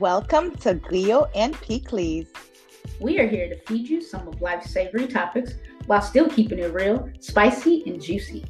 Welcome 0.00 0.54
to 0.58 0.76
Griot 0.76 1.28
and 1.34 1.54
Pikliz. 1.56 2.28
We 3.00 3.18
are 3.18 3.26
here 3.26 3.48
to 3.48 3.58
feed 3.62 3.88
you 3.88 4.00
some 4.00 4.28
of 4.28 4.40
life's 4.40 4.70
savory 4.70 5.08
topics 5.08 5.54
while 5.86 6.02
still 6.02 6.28
keeping 6.28 6.60
it 6.60 6.72
real, 6.72 7.10
spicy, 7.18 7.82
and 7.84 8.00
juicy. 8.00 8.44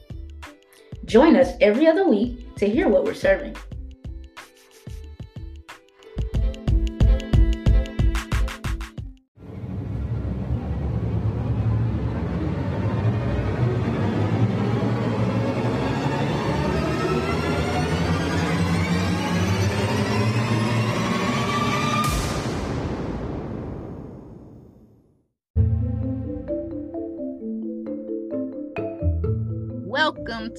Join 1.07 1.37
us 1.37 1.53
every 1.63 1.87
other 1.87 2.07
week 2.07 2.55
to 2.57 2.69
hear 2.69 2.87
what 2.89 3.05
we're 3.05 3.15
serving. 3.15 3.57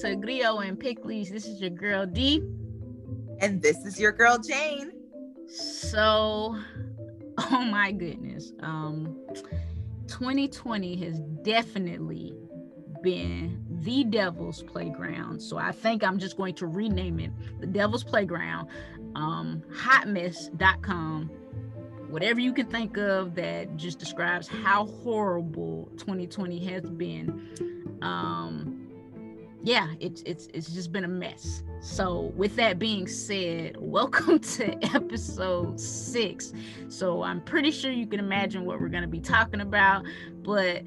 To 0.00 0.16
Griot 0.16 0.66
and 0.66 0.80
Pikliz. 0.80 1.28
This 1.28 1.44
is 1.44 1.60
your 1.60 1.68
girl 1.68 2.06
D. 2.06 2.42
And 3.40 3.60
this 3.60 3.84
is 3.84 4.00
your 4.00 4.12
girl 4.12 4.38
Jayne. 4.38 4.92
So, 5.46 6.56
oh 7.38 7.64
my 7.64 7.92
goodness. 7.92 8.54
Um 8.60 9.18
2020 10.06 10.96
has 11.04 11.20
definitely 11.42 12.32
been 13.02 13.62
the 13.82 14.04
devil's 14.04 14.62
playground. 14.62 15.42
So 15.42 15.58
I 15.58 15.70
think 15.70 16.02
I'm 16.02 16.18
just 16.18 16.38
going 16.38 16.54
to 16.54 16.66
rename 16.66 17.20
it 17.20 17.30
the 17.60 17.66
devil's 17.66 18.02
playground. 18.02 18.68
Um 19.14 19.62
hotmess.com 19.70 21.30
whatever 22.08 22.40
you 22.40 22.54
can 22.54 22.66
think 22.66 22.96
of 22.96 23.34
that 23.34 23.76
just 23.76 23.98
describes 23.98 24.48
how 24.48 24.86
horrible 24.86 25.90
2020 25.98 26.64
has 26.64 26.84
been. 26.88 27.98
Um 28.00 28.79
yeah, 29.62 29.88
it's 30.00 30.22
it's 30.24 30.46
it's 30.54 30.72
just 30.72 30.90
been 30.90 31.04
a 31.04 31.08
mess. 31.08 31.62
So 31.80 32.32
with 32.36 32.56
that 32.56 32.78
being 32.78 33.06
said, 33.06 33.76
welcome 33.78 34.38
to 34.38 34.94
episode 34.94 35.78
six. 35.78 36.52
So 36.88 37.22
I'm 37.22 37.42
pretty 37.42 37.70
sure 37.70 37.90
you 37.90 38.06
can 38.06 38.20
imagine 38.20 38.64
what 38.64 38.80
we're 38.80 38.88
gonna 38.88 39.06
be 39.06 39.20
talking 39.20 39.60
about. 39.60 40.04
But 40.42 40.84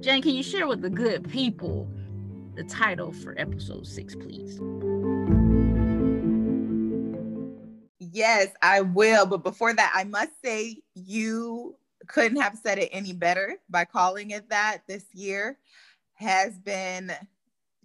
Jayne, 0.00 0.22
can 0.22 0.34
you 0.34 0.42
share 0.42 0.66
with 0.66 0.82
the 0.82 0.90
good 0.90 1.28
people 1.28 1.88
the 2.54 2.64
title 2.64 3.12
for 3.12 3.34
episode 3.38 3.86
six, 3.86 4.14
please? 4.14 4.60
Yes, 7.98 8.48
I 8.60 8.82
will. 8.82 9.26
But 9.26 9.42
before 9.42 9.74
that, 9.74 9.92
I 9.94 10.04
must 10.04 10.30
say 10.44 10.76
you 10.94 11.76
couldn't 12.06 12.40
have 12.40 12.58
said 12.58 12.78
it 12.78 12.90
any 12.92 13.12
better 13.12 13.56
by 13.70 13.84
calling 13.84 14.30
it 14.30 14.48
that 14.50 14.82
this 14.86 15.04
year 15.12 15.58
has 16.14 16.58
been 16.58 17.12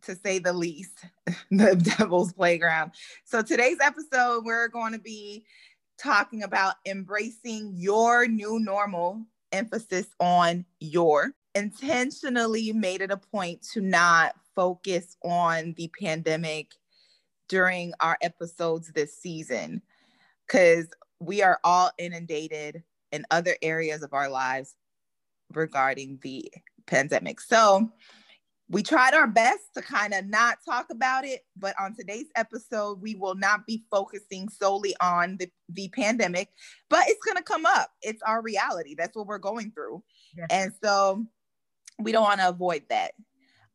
to 0.07 0.15
say 0.15 0.39
the 0.39 0.53
least, 0.53 1.05
the 1.51 1.75
devil's 1.75 2.33
playground. 2.33 2.91
So 3.25 3.41
today's 3.41 3.77
episode, 3.81 4.43
we're 4.45 4.69
going 4.69 4.93
to 4.93 4.99
be 4.99 5.45
talking 5.99 6.43
about 6.43 6.75
embracing 6.85 7.73
your 7.75 8.27
new 8.27 8.59
normal, 8.59 9.25
emphasis 9.51 10.07
on 10.19 10.65
your. 10.79 11.33
Intentionally 11.55 12.71
made 12.71 13.01
it 13.01 13.11
a 13.11 13.17
point 13.17 13.61
to 13.73 13.81
not 13.81 14.33
focus 14.55 15.17
on 15.23 15.73
the 15.77 15.91
pandemic 16.01 16.71
during 17.49 17.93
our 17.99 18.17
episodes 18.21 18.91
this 18.93 19.17
season 19.17 19.81
because 20.45 20.87
we 21.19 21.41
are 21.41 21.59
all 21.63 21.91
inundated 21.97 22.83
in 23.11 23.25
other 23.31 23.55
areas 23.61 24.03
of 24.03 24.13
our 24.13 24.29
lives 24.29 24.75
regarding 25.53 26.19
the 26.21 26.51
pandemic. 26.85 27.41
So, 27.41 27.91
we 28.69 28.83
tried 28.83 29.13
our 29.13 29.27
best 29.27 29.63
to 29.75 29.81
kind 29.81 30.13
of 30.13 30.25
not 30.25 30.57
talk 30.67 30.87
about 30.89 31.25
it, 31.25 31.41
but 31.55 31.73
on 31.79 31.95
today's 31.95 32.27
episode, 32.35 33.01
we 33.01 33.15
will 33.15 33.35
not 33.35 33.65
be 33.65 33.85
focusing 33.89 34.49
solely 34.49 34.93
on 34.99 35.37
the, 35.37 35.49
the 35.69 35.87
pandemic, 35.89 36.49
but 36.89 37.05
it's 37.07 37.23
going 37.23 37.37
to 37.37 37.43
come 37.43 37.65
up. 37.65 37.91
It's 38.01 38.21
our 38.23 38.41
reality. 38.41 38.95
That's 38.97 39.15
what 39.15 39.27
we're 39.27 39.37
going 39.37 39.71
through. 39.71 40.03
Yes. 40.35 40.47
And 40.49 40.73
so 40.83 41.25
we 41.99 42.11
don't 42.11 42.23
want 42.23 42.41
to 42.41 42.49
avoid 42.49 42.83
that. 42.89 43.13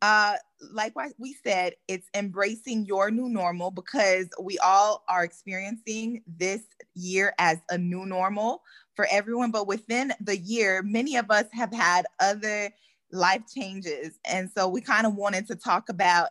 Uh, 0.02 0.34
like 0.72 0.94
we 1.16 1.36
said, 1.44 1.75
it's 1.86 2.08
embracing 2.14 2.84
your 2.84 3.10
new 3.10 3.28
normal 3.28 3.70
because 3.70 4.26
we 4.42 4.58
all 4.58 5.04
are 5.08 5.22
experiencing 5.22 6.22
this 6.26 6.62
year 6.94 7.32
as 7.38 7.58
a 7.70 7.78
new 7.78 8.04
normal 8.04 8.62
for 8.94 9.06
everyone. 9.10 9.52
But 9.52 9.69
within 9.69 10.12
the 10.20 10.36
year, 10.36 10.82
many 10.82 11.16
of 11.16 11.31
us 11.31 11.47
have 11.52 11.72
had 11.72 12.04
other 12.20 12.70
life 13.12 13.43
changes. 13.55 14.19
And 14.27 14.50
so 14.56 14.69
we 14.69 14.81
kind 14.81 15.06
of 15.06 15.15
wanted 15.15 15.47
to 15.49 15.56
talk 15.56 15.89
about 15.89 16.31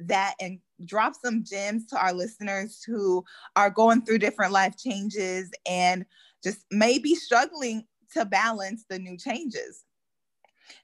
that 0.00 0.34
and 0.40 0.58
drop 0.84 1.14
some 1.22 1.44
gems 1.44 1.86
to 1.86 1.96
our 1.96 2.12
listeners 2.12 2.82
who 2.84 3.24
are 3.56 3.70
going 3.70 4.02
through 4.02 4.18
different 4.18 4.52
life 4.52 4.76
changes 4.76 5.50
and 5.68 6.04
just 6.42 6.64
maybe 6.70 7.14
struggling 7.14 7.84
to 8.14 8.24
balance 8.24 8.84
the 8.88 8.98
new 8.98 9.16
changes. 9.16 9.84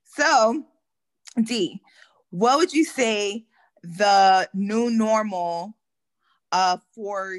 So, 0.05 0.65
D, 1.43 1.81
what 2.31 2.59
would 2.59 2.73
you 2.73 2.85
say 2.85 3.45
the 3.83 4.49
new 4.55 4.91
normal 4.91 5.77
uh, 6.53 6.79
for 6.95 7.39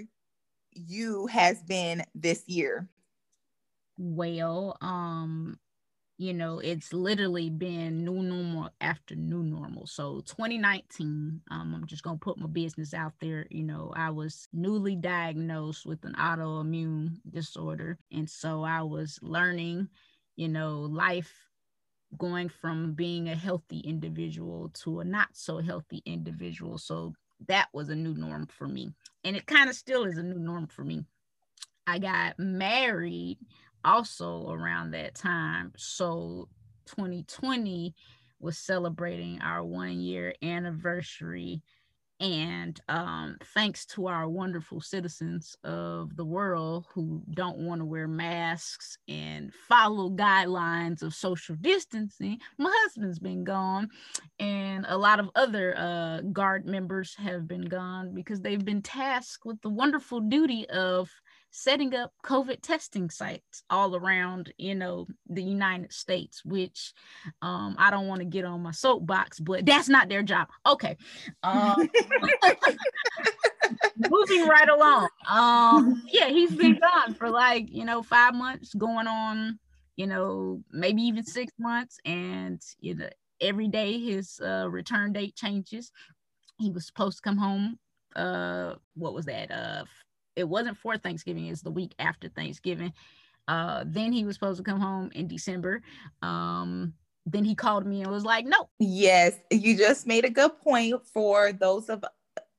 you 0.72 1.28
has 1.28 1.62
been 1.64 2.04
this 2.16 2.44
year? 2.48 2.88
Well, 3.98 4.78
um, 4.82 5.60
you 6.20 6.34
know 6.34 6.60
it's 6.60 6.94
literally 6.94 7.50
been 7.50 8.04
new 8.06 8.22
normal 8.22 8.70
after 8.82 9.16
new 9.16 9.42
normal. 9.42 9.88
So 9.88 10.20
2019 10.26 11.42
um, 11.50 11.74
i'm 11.74 11.88
just 11.88 12.04
to 12.04 12.16
put 12.16 12.38
my 12.38 12.48
business 12.48 12.94
out 12.94 13.14
there 13.20 13.48
you 13.50 13.64
know 13.64 13.92
i 13.96 14.10
was 14.12 14.48
newly 14.54 14.96
diagnosed 14.96 15.86
with 15.86 16.04
an 16.06 16.14
autoimmune 16.14 17.16
disorder 17.32 17.98
and 18.12 18.30
so 18.30 18.64
i 18.64 18.82
was 18.82 19.18
learning 19.22 19.88
you 20.36 20.50
know 20.50 20.82
life 20.82 21.34
going 22.18 22.50
from 22.50 22.94
being 22.94 23.30
a 23.30 23.36
healthy 23.36 23.80
individual 23.80 24.70
to 24.74 25.00
a 25.00 25.06
not 25.06 25.30
so 25.34 25.60
healthy 25.60 26.02
individual. 26.06 26.78
So 26.78 27.14
that 27.48 27.70
was 27.74 27.90
a 27.90 27.96
new 27.96 28.14
norm 28.14 28.48
for 28.48 28.68
me 28.68 28.92
and 29.24 29.36
it 29.36 29.46
kind 29.46 29.70
of 29.70 29.76
still 29.76 30.04
is 30.06 30.18
a 30.18 30.24
new 30.24 30.40
norm 30.40 30.68
for 30.68 30.84
me. 30.84 31.06
I 31.88 32.00
got 32.00 32.38
married 32.38 33.38
also 33.84 34.50
around 34.50 34.92
that 34.92 35.16
time. 35.16 35.74
So 35.78 36.50
2020 36.88 37.94
was 38.40 38.58
celebrating 38.58 39.42
our 39.42 39.64
one 39.64 40.00
year 40.00 40.34
anniversary. 40.42 41.62
And 42.22 42.78
um, 42.90 43.38
thanks 43.54 43.86
to 43.88 44.08
our 44.08 44.28
wonderful 44.28 44.82
citizens 44.82 45.56
of 45.64 46.18
the 46.18 46.26
world 46.26 46.86
who 46.94 47.24
don't 47.34 47.60
want 47.60 47.80
to 47.80 47.86
wear 47.86 48.10
masks 48.10 48.98
and 49.08 49.54
follow 49.70 50.10
guidelines 50.10 51.02
of 51.02 51.14
social 51.14 51.56
distancing, 51.62 52.38
my 52.58 52.72
husband's 52.84 53.20
been 53.20 53.46
gone, 53.46 53.88
and 54.38 54.86
a 54.90 54.98
lot 54.98 55.22
of 55.22 55.30
other 55.36 55.74
uh, 55.78 56.20
guard 56.34 56.66
members 56.66 57.16
have 57.16 57.48
been 57.48 57.66
gone 57.66 58.14
because 58.14 58.42
they've 58.42 58.66
been 58.66 58.82
tasked 58.82 59.46
with 59.46 59.62
the 59.62 59.70
wonderful 59.70 60.20
duty 60.20 60.70
of 60.70 61.10
setting 61.52 61.96
up 61.96 62.14
COVID 62.24 62.62
testing 62.62 63.10
sites 63.10 63.64
all 63.70 63.96
around, 63.96 64.54
you 64.58 64.76
know, 64.76 65.08
the 65.28 65.44
United 65.44 65.92
States, 65.92 66.44
which 66.46 66.94
um, 67.42 67.76
I 67.78 67.90
don't 67.92 68.08
want 68.08 68.20
to 68.20 68.26
get 68.26 68.46
on 68.46 68.62
my 68.62 68.72
soapbox, 68.72 69.40
but 69.40 69.66
that's 69.66 69.90
not 69.90 70.10
their 70.10 70.24
job. 70.24 70.48
Okay. 70.66 70.98
Um, 71.44 71.90
moving 74.10 74.48
right 74.48 74.70
along. 74.70 75.10
Um, 75.30 76.04
yeah, 76.12 76.30
he's 76.30 76.56
been 76.56 76.80
gone 76.80 77.16
for 77.16 77.30
like, 77.30 77.68
you 77.70 77.86
know, 77.86 78.04
five 78.04 78.36
months 78.36 78.74
going 78.74 79.08
on, 79.08 79.60
you 79.96 80.08
know, 80.08 80.62
maybe 80.72 81.02
even 81.04 81.24
six 81.26 81.52
months. 81.60 81.98
And, 82.06 82.62
you 82.80 82.96
know, 82.96 83.10
every 83.42 83.68
day 83.68 84.00
his 84.00 84.40
uh, 84.40 84.68
return 84.70 85.14
date 85.14 85.36
changes. 85.36 85.92
He 86.60 86.70
was 86.72 86.86
supposed 86.86 87.18
to 87.18 87.22
come 87.22 87.38
home 87.38 87.80
uh 88.16 88.74
what 88.96 89.14
was 89.14 89.26
that 89.26 89.52
uh 89.52 89.84
it 90.40 90.50
wasn't 90.50 90.78
for 90.78 90.98
Thanksgiving, 90.98 91.48
it's 91.48 91.62
the 91.62 91.72
week 91.72 91.94
after 92.00 92.30
Thanksgiving. 92.30 92.94
Uh, 93.48 93.84
then 93.86 94.12
he 94.12 94.24
was 94.24 94.36
supposed 94.36 94.58
to 94.58 94.64
come 94.64 94.80
home 94.80 95.12
in 95.16 95.28
December. 95.28 95.82
Um, 96.22 96.94
then 97.26 97.44
he 97.44 97.56
called 97.56 97.86
me 97.86 98.02
and 98.02 98.12
was 98.12 98.26
like, 98.26 98.46
no. 98.46 98.70
Yes, 98.80 99.34
you 99.52 99.78
just 99.78 100.08
made 100.08 100.26
a 100.26 100.30
good 100.30 100.60
point 100.62 101.06
for 101.14 101.52
those 101.52 101.90
of 101.90 102.04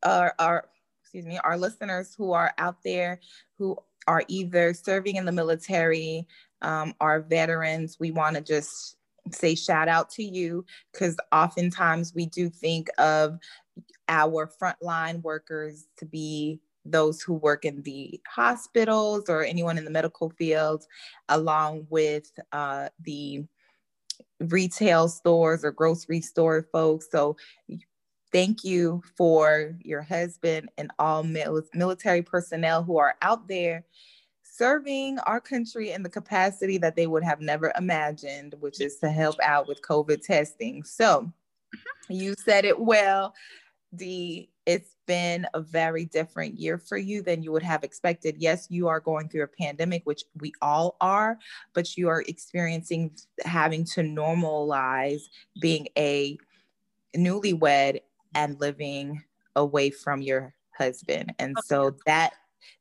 our, 0.02 0.34
our 0.38 0.68
excuse 1.00 1.26
me, 1.26 1.38
our 1.42 1.56
listeners 1.56 2.14
who 2.16 2.32
are 2.32 2.52
out 2.58 2.76
there 2.84 3.20
who 3.58 3.76
are 4.06 4.22
either 4.28 4.74
serving 4.74 5.16
in 5.16 5.24
the 5.24 5.32
military, 5.32 6.26
um, 6.62 6.94
are 7.00 7.20
veterans. 7.20 7.96
We 7.98 8.10
want 8.10 8.36
to 8.36 8.42
just 8.42 8.96
say 9.32 9.54
shout 9.54 9.88
out 9.88 10.10
to 10.10 10.22
you 10.22 10.64
because 10.92 11.16
oftentimes 11.32 12.14
we 12.14 12.26
do 12.26 12.48
think 12.48 12.88
of 12.98 13.38
our 14.08 14.50
frontline 14.60 15.22
workers 15.22 15.86
to 15.98 16.06
be 16.06 16.60
those 16.84 17.20
who 17.20 17.34
work 17.34 17.64
in 17.64 17.82
the 17.82 18.20
hospitals 18.26 19.24
or 19.28 19.44
anyone 19.44 19.78
in 19.78 19.84
the 19.84 19.90
medical 19.90 20.30
field, 20.30 20.84
along 21.28 21.86
with 21.90 22.30
uh, 22.52 22.88
the 23.04 23.44
retail 24.40 25.08
stores 25.08 25.64
or 25.64 25.72
grocery 25.72 26.20
store 26.20 26.66
folks. 26.72 27.08
So 27.10 27.36
thank 28.32 28.64
you 28.64 29.02
for 29.16 29.76
your 29.82 30.02
husband 30.02 30.70
and 30.78 30.90
all 30.98 31.22
mil- 31.22 31.62
military 31.74 32.22
personnel 32.22 32.82
who 32.82 32.98
are 32.98 33.16
out 33.22 33.48
there 33.48 33.84
serving 34.42 35.18
our 35.20 35.40
country 35.40 35.92
in 35.92 36.02
the 36.02 36.08
capacity 36.08 36.76
that 36.76 36.94
they 36.94 37.06
would 37.06 37.24
have 37.24 37.40
never 37.40 37.72
imagined, 37.78 38.54
which 38.60 38.80
is 38.80 38.98
to 38.98 39.10
help 39.10 39.36
out 39.42 39.66
with 39.66 39.80
COVID 39.80 40.22
testing. 40.22 40.84
So 40.84 41.22
mm-hmm. 41.74 42.12
you 42.12 42.34
said 42.38 42.64
it 42.64 42.78
well. 42.78 43.34
The 43.92 44.48
it's 44.66 44.96
been 45.06 45.46
a 45.54 45.60
very 45.60 46.04
different 46.04 46.58
year 46.58 46.78
for 46.78 46.96
you 46.96 47.22
than 47.22 47.42
you 47.42 47.50
would 47.50 47.62
have 47.62 47.82
expected. 47.82 48.36
Yes, 48.38 48.68
you 48.70 48.86
are 48.86 49.00
going 49.00 49.28
through 49.28 49.42
a 49.42 49.48
pandemic, 49.48 50.02
which 50.04 50.22
we 50.38 50.52
all 50.62 50.96
are, 51.00 51.38
but 51.74 51.96
you 51.96 52.08
are 52.08 52.22
experiencing 52.28 53.10
having 53.44 53.84
to 53.86 54.02
normalize 54.02 55.22
being 55.60 55.88
a 55.98 56.38
newlywed 57.16 58.00
and 58.34 58.60
living 58.60 59.24
away 59.56 59.90
from 59.90 60.22
your 60.22 60.54
husband. 60.76 61.34
And 61.40 61.56
so 61.64 61.96
that 62.06 62.34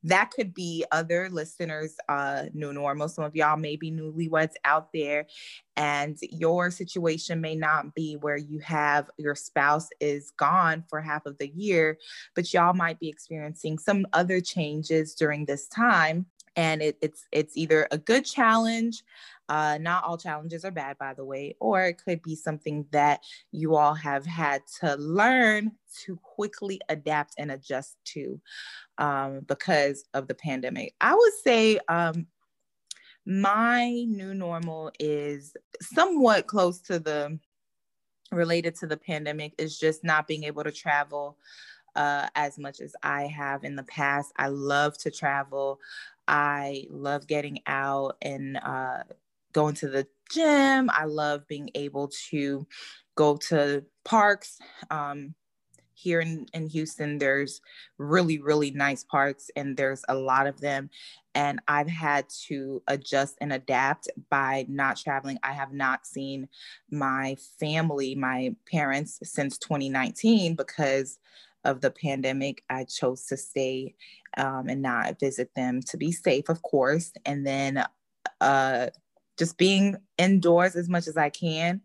that 0.03 0.31
could 0.31 0.53
be 0.53 0.85
other 0.91 1.29
listeners 1.29 1.95
uh 2.09 2.45
new 2.53 2.73
normal 2.73 3.07
some 3.07 3.23
of 3.23 3.35
y'all 3.35 3.57
may 3.57 3.75
be 3.75 3.91
newlyweds 3.91 4.53
out 4.65 4.89
there 4.93 5.25
and 5.75 6.17
your 6.31 6.69
situation 6.71 7.39
may 7.41 7.55
not 7.55 7.93
be 7.95 8.15
where 8.17 8.37
you 8.37 8.59
have 8.59 9.09
your 9.17 9.35
spouse 9.35 9.89
is 9.99 10.31
gone 10.31 10.83
for 10.89 11.01
half 11.01 11.25
of 11.25 11.37
the 11.37 11.49
year 11.49 11.97
but 12.35 12.53
y'all 12.53 12.73
might 12.73 12.99
be 12.99 13.09
experiencing 13.09 13.77
some 13.77 14.05
other 14.13 14.41
changes 14.41 15.15
during 15.15 15.45
this 15.45 15.67
time 15.67 16.25
and 16.55 16.81
it, 16.81 16.97
it's 17.01 17.25
it's 17.31 17.55
either 17.55 17.87
a 17.91 17.97
good 17.97 18.25
challenge 18.25 19.03
uh, 19.49 19.79
not 19.81 20.03
all 20.03 20.17
challenges 20.17 20.63
are 20.63 20.71
bad, 20.71 20.97
by 20.99 21.13
the 21.15 21.25
way, 21.25 21.55
or 21.59 21.83
it 21.83 22.01
could 22.03 22.21
be 22.21 22.35
something 22.35 22.85
that 22.91 23.23
you 23.51 23.75
all 23.75 23.95
have 23.95 24.25
had 24.25 24.61
to 24.79 24.95
learn 24.95 25.71
to 26.03 26.17
quickly 26.17 26.79
adapt 26.87 27.33
and 27.39 27.51
adjust 27.51 27.97
to 28.05 28.39
um, 28.99 29.41
because 29.47 30.05
of 30.13 30.27
the 30.27 30.35
pandemic. 30.35 30.93
I 31.01 31.15
would 31.15 31.33
say 31.43 31.79
um, 31.89 32.27
my 33.25 33.89
new 34.07 34.35
normal 34.35 34.91
is 34.99 35.57
somewhat 35.81 36.45
close 36.45 36.79
to 36.81 36.99
the 36.99 37.39
related 38.31 38.75
to 38.75 38.85
the 38.85 38.97
pandemic, 38.97 39.55
is 39.57 39.79
just 39.79 40.03
not 40.03 40.27
being 40.27 40.43
able 40.43 40.63
to 40.63 40.71
travel. 40.71 41.37
Uh, 41.95 42.27
as 42.35 42.59
much 42.59 42.81
as 42.81 42.95
I 43.01 43.23
have 43.23 43.63
in 43.63 43.75
the 43.75 43.83
past. 43.83 44.31
I 44.37 44.47
love 44.47 44.95
to 44.99 45.11
travel. 45.11 45.79
I 46.27 46.85
love 46.91 47.25
getting 47.25 47.59
out 47.65 48.15
and 48.21 48.57
uh, 48.57 48.99
going 49.53 49.75
to 49.75 49.87
the 49.87 50.07
gym. 50.31 50.89
I 50.93 51.05
love 51.05 51.47
being 51.47 51.69
able 51.75 52.09
to 52.29 52.67
go 53.15 53.37
to 53.37 53.83
parks. 54.05 54.59
Um, 54.89 55.35
here 55.93 56.21
in, 56.21 56.45
in 56.53 56.67
Houston, 56.67 57.17
there's 57.17 57.59
really, 57.97 58.39
really 58.39 58.71
nice 58.71 59.03
parks, 59.03 59.51
and 59.57 59.75
there's 59.75 60.05
a 60.07 60.15
lot 60.15 60.47
of 60.47 60.61
them. 60.61 60.89
And 61.35 61.59
I've 61.67 61.89
had 61.89 62.29
to 62.47 62.81
adjust 62.87 63.35
and 63.41 63.51
adapt 63.51 64.07
by 64.29 64.65
not 64.69 64.95
traveling. 64.95 65.39
I 65.43 65.51
have 65.51 65.73
not 65.73 66.07
seen 66.07 66.47
my 66.89 67.35
family, 67.59 68.15
my 68.15 68.55
parents, 68.71 69.19
since 69.23 69.57
2019 69.57 70.55
because 70.55 71.19
of 71.65 71.81
the 71.81 71.91
pandemic. 71.91 72.63
I 72.69 72.85
chose 72.85 73.25
to 73.25 73.35
stay 73.35 73.95
um, 74.37 74.69
and 74.69 74.81
not 74.81 75.19
visit 75.19 75.53
them 75.53 75.81
to 75.87 75.97
be 75.97 76.13
safe, 76.13 76.47
of 76.47 76.61
course. 76.61 77.11
And 77.25 77.45
then 77.45 77.83
uh, 78.39 78.87
just 79.39 79.57
being 79.57 79.95
indoors 80.17 80.75
as 80.75 80.89
much 80.89 81.07
as 81.07 81.17
I 81.17 81.29
can. 81.29 81.81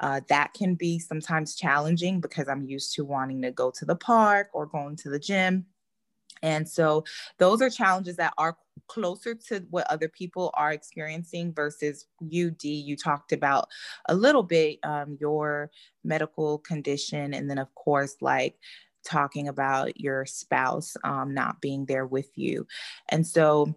Uh, 0.00 0.20
that 0.28 0.52
can 0.54 0.74
be 0.74 0.98
sometimes 0.98 1.56
challenging 1.56 2.20
because 2.20 2.48
I'm 2.48 2.64
used 2.64 2.94
to 2.94 3.04
wanting 3.04 3.42
to 3.42 3.50
go 3.50 3.70
to 3.70 3.84
the 3.84 3.96
park 3.96 4.48
or 4.52 4.66
going 4.66 4.96
to 4.96 5.10
the 5.10 5.18
gym. 5.18 5.66
And 6.42 6.68
so 6.68 7.04
those 7.38 7.62
are 7.62 7.70
challenges 7.70 8.16
that 8.16 8.32
are 8.38 8.56
closer 8.86 9.34
to 9.34 9.66
what 9.70 9.90
other 9.90 10.08
people 10.08 10.52
are 10.54 10.72
experiencing 10.72 11.52
versus 11.52 12.06
you, 12.20 12.50
D. 12.52 12.68
You 12.68 12.96
talked 12.96 13.32
about 13.32 13.68
a 14.08 14.14
little 14.14 14.44
bit 14.44 14.78
um, 14.84 15.16
your 15.20 15.70
medical 16.04 16.58
condition, 16.58 17.34
and 17.34 17.50
then, 17.50 17.58
of 17.58 17.74
course, 17.74 18.16
like 18.20 18.56
talking 19.04 19.48
about 19.48 19.98
your 19.98 20.26
spouse 20.26 20.96
um, 21.02 21.34
not 21.34 21.60
being 21.60 21.86
there 21.86 22.06
with 22.06 22.30
you. 22.36 22.66
And 23.08 23.26
so 23.26 23.74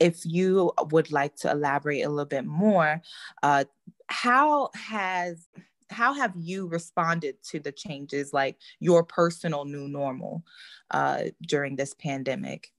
if 0.00 0.24
you 0.24 0.72
would 0.90 1.12
like 1.12 1.36
to 1.36 1.50
elaborate 1.50 2.02
a 2.02 2.08
little 2.08 2.24
bit 2.24 2.46
more, 2.46 3.00
uh, 3.42 3.64
how 4.08 4.70
has 4.74 5.46
how 5.90 6.14
have 6.14 6.32
you 6.36 6.66
responded 6.66 7.36
to 7.42 7.58
the 7.58 7.72
changes, 7.72 8.32
like 8.32 8.56
your 8.78 9.04
personal 9.04 9.64
new 9.64 9.88
normal, 9.88 10.44
uh, 10.90 11.24
during 11.42 11.76
this 11.76 11.94
pandemic? 11.94 12.72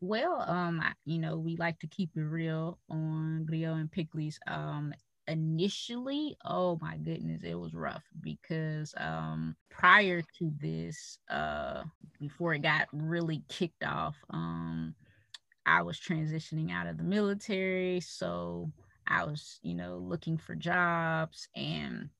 Well, 0.00 0.44
um, 0.46 0.82
you 1.04 1.18
know, 1.18 1.36
we 1.36 1.56
like 1.56 1.78
to 1.80 1.86
keep 1.86 2.10
it 2.16 2.20
real 2.20 2.78
on 2.90 3.46
Griot 3.50 3.80
and 3.80 3.90
Pikliz. 3.90 4.36
Um, 4.46 4.92
initially, 5.28 6.36
oh 6.44 6.78
my 6.80 6.96
goodness, 6.96 7.42
it 7.42 7.54
was 7.54 7.74
rough 7.74 8.04
because 8.20 8.94
um, 8.96 9.56
prior 9.70 10.22
to 10.38 10.52
this, 10.60 11.18
uh, 11.30 11.84
before 12.20 12.54
it 12.54 12.62
got 12.62 12.88
really 12.92 13.42
kicked 13.48 13.84
off, 13.84 14.16
um, 14.30 14.94
I 15.66 15.82
was 15.82 15.98
transitioning 15.98 16.70
out 16.72 16.86
of 16.86 16.98
the 16.98 17.04
military. 17.04 18.00
So 18.00 18.70
I 19.06 19.24
was, 19.24 19.58
you 19.62 19.74
know, 19.74 19.98
looking 19.98 20.36
for 20.38 20.54
jobs 20.54 21.48
and 21.56 22.10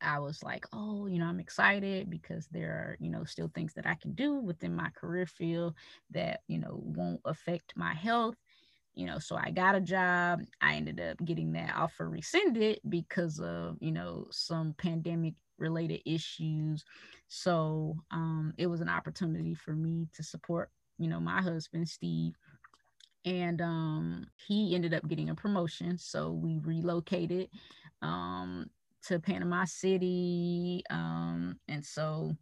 I 0.00 0.18
was 0.18 0.42
like, 0.42 0.66
oh, 0.72 1.06
you 1.06 1.18
know, 1.18 1.26
I'm 1.26 1.40
excited 1.40 2.10
because 2.10 2.46
there 2.48 2.70
are, 2.70 2.96
you 3.00 3.10
know, 3.10 3.24
still 3.24 3.50
things 3.54 3.74
that 3.74 3.86
I 3.86 3.94
can 3.94 4.12
do 4.12 4.34
within 4.36 4.74
my 4.74 4.90
career 4.90 5.26
field 5.26 5.74
that, 6.10 6.40
you 6.48 6.58
know, 6.58 6.80
won't 6.82 7.20
affect 7.24 7.72
my 7.76 7.94
health. 7.94 8.36
You 8.94 9.06
know, 9.06 9.18
so 9.18 9.36
I 9.36 9.50
got 9.50 9.74
a 9.74 9.80
job. 9.80 10.40
I 10.60 10.74
ended 10.74 11.00
up 11.00 11.18
getting 11.24 11.52
that 11.52 11.74
offer 11.76 12.08
rescinded 12.08 12.80
because 12.88 13.38
of, 13.40 13.76
you 13.80 13.92
know, 13.92 14.26
some 14.30 14.74
pandemic 14.78 15.34
related 15.58 16.00
issues. 16.06 16.84
So 17.28 17.96
um, 18.10 18.54
it 18.58 18.66
was 18.68 18.80
an 18.80 18.88
opportunity 18.88 19.54
for 19.54 19.72
me 19.74 20.08
to 20.14 20.22
support, 20.22 20.70
you 20.98 21.08
know, 21.08 21.20
my 21.20 21.42
husband, 21.42 21.88
Steve, 21.88 22.34
and 23.26 23.60
um, 23.60 24.26
he 24.46 24.74
ended 24.74 24.94
up 24.94 25.06
getting 25.08 25.30
a 25.30 25.34
promotion. 25.34 25.98
So 25.98 26.30
we 26.30 26.58
relocated 26.58 27.48
um, 28.00 28.70
to 29.08 29.18
Panama 29.18 29.64
City. 29.64 30.84
Um, 30.88 31.58
and 31.68 31.84
so 31.84 32.36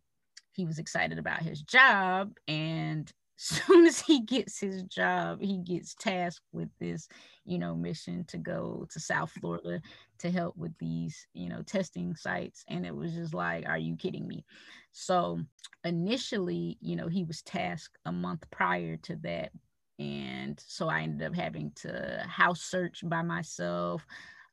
he 0.52 0.66
was 0.66 0.78
excited 0.78 1.18
about 1.18 1.42
his 1.42 1.62
job. 1.62 2.36
And 2.46 3.10
soon 3.36 3.86
as 3.86 3.98
he 3.98 4.20
gets 4.20 4.60
his 4.60 4.82
job, 4.84 5.40
he 5.40 5.58
gets 5.58 5.94
tasked 5.94 6.46
with 6.52 6.68
this, 6.78 7.08
you 7.46 7.58
know, 7.58 7.74
mission 7.74 8.24
to 8.28 8.38
go 8.38 8.86
to 8.92 9.00
South 9.00 9.32
Florida 9.32 9.80
to 10.18 10.30
help 10.30 10.54
with 10.56 10.76
these, 10.78 11.26
you 11.32 11.48
know, 11.48 11.62
testing 11.62 12.14
sites. 12.14 12.62
And 12.68 12.84
it 12.84 12.94
was 12.94 13.14
just 13.14 13.32
like, 13.34 13.66
are 13.66 13.78
you 13.78 13.96
kidding 13.96 14.28
me? 14.28 14.44
So 14.92 15.40
initially, 15.82 16.76
you 16.82 16.94
know, 16.94 17.08
he 17.08 17.24
was 17.24 17.42
tasked 17.42 17.98
a 18.04 18.12
month 18.12 18.44
prior 18.50 18.98
to 18.98 19.16
that 19.22 19.50
and 19.98 20.62
so 20.66 20.88
I 20.88 21.02
ended 21.02 21.26
up 21.26 21.34
having 21.34 21.72
to 21.76 22.24
house 22.28 22.62
search 22.62 23.00
by 23.04 23.22
myself. 23.22 24.06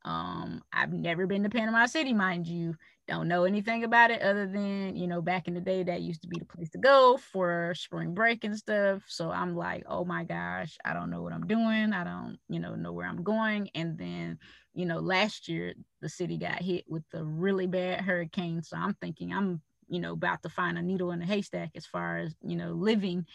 Um, 0.04 0.62
I've 0.72 0.92
never 0.92 1.26
been 1.26 1.42
to 1.44 1.50
Panama 1.50 1.86
City, 1.86 2.12
mind 2.12 2.46
you. 2.46 2.74
Don't 3.08 3.28
know 3.28 3.44
anything 3.44 3.82
about 3.84 4.10
it 4.10 4.22
other 4.22 4.46
than, 4.46 4.96
you 4.96 5.06
know, 5.08 5.20
back 5.20 5.48
in 5.48 5.54
the 5.54 5.60
day, 5.60 5.82
that 5.82 6.02
used 6.02 6.22
to 6.22 6.28
be 6.28 6.38
the 6.38 6.44
place 6.44 6.70
to 6.70 6.78
go 6.78 7.16
for 7.16 7.74
spring 7.74 8.14
break 8.14 8.44
and 8.44 8.56
stuff. 8.56 9.02
So 9.08 9.30
I'm 9.30 9.56
like, 9.56 9.84
oh 9.88 10.04
my 10.04 10.24
gosh, 10.24 10.76
I 10.84 10.92
don't 10.92 11.10
know 11.10 11.22
what 11.22 11.32
I'm 11.32 11.46
doing. 11.46 11.92
I 11.92 12.04
don't, 12.04 12.38
you 12.48 12.60
know, 12.60 12.74
know 12.76 12.92
where 12.92 13.08
I'm 13.08 13.22
going. 13.24 13.70
And 13.74 13.98
then, 13.98 14.38
you 14.74 14.86
know, 14.86 14.98
last 14.98 15.48
year 15.48 15.74
the 16.00 16.08
city 16.08 16.38
got 16.38 16.62
hit 16.62 16.84
with 16.88 17.04
a 17.12 17.24
really 17.24 17.66
bad 17.66 18.00
hurricane. 18.02 18.62
So 18.62 18.76
I'm 18.76 18.94
thinking 18.94 19.32
I'm, 19.32 19.60
you 19.88 20.00
know, 20.00 20.12
about 20.12 20.42
to 20.42 20.48
find 20.48 20.78
a 20.78 20.82
needle 20.82 21.10
in 21.10 21.22
a 21.22 21.26
haystack 21.26 21.70
as 21.74 21.86
far 21.86 22.18
as, 22.18 22.34
you 22.40 22.56
know, 22.56 22.70
living 22.70 23.26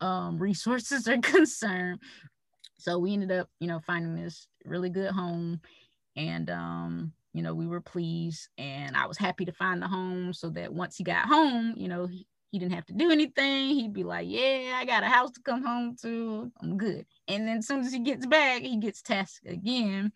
um, 0.00 0.38
resources 0.38 1.08
are 1.08 1.18
concerned. 1.22 2.00
So 2.78 2.98
we 2.98 3.12
ended 3.12 3.30
up, 3.30 3.48
you 3.60 3.68
know, 3.68 3.80
finding 3.86 4.16
this 4.16 4.48
really 4.64 4.90
good 4.90 5.12
home, 5.12 5.60
and 6.16 6.50
um, 6.50 7.12
you 7.32 7.42
know, 7.42 7.54
we 7.54 7.66
were 7.66 7.80
pleased, 7.80 8.48
and 8.58 8.96
I 8.96 9.06
was 9.06 9.18
happy 9.18 9.44
to 9.44 9.52
find 9.52 9.80
the 9.80 9.88
home 9.88 10.32
so 10.32 10.50
that 10.50 10.72
once 10.72 10.96
he 10.96 11.04
got 11.04 11.28
home, 11.28 11.74
you 11.76 11.88
know, 11.88 12.06
he, 12.06 12.26
he 12.50 12.58
didn't 12.58 12.74
have 12.74 12.86
to 12.86 12.92
do 12.92 13.10
anything. 13.10 13.68
He'd 13.68 13.92
be 13.92 14.04
like, 14.04 14.26
"Yeah, 14.28 14.74
I 14.76 14.84
got 14.84 15.04
a 15.04 15.06
house 15.06 15.30
to 15.32 15.40
come 15.42 15.64
home 15.64 15.96
to. 16.02 16.50
I'm 16.60 16.76
good." 16.76 17.06
And 17.28 17.46
then 17.46 17.58
as 17.58 17.68
soon 17.68 17.80
as 17.80 17.92
he 17.92 18.00
gets 18.00 18.26
back, 18.26 18.62
he 18.62 18.76
gets 18.78 19.00
tasked 19.00 19.46
again, 19.46 20.12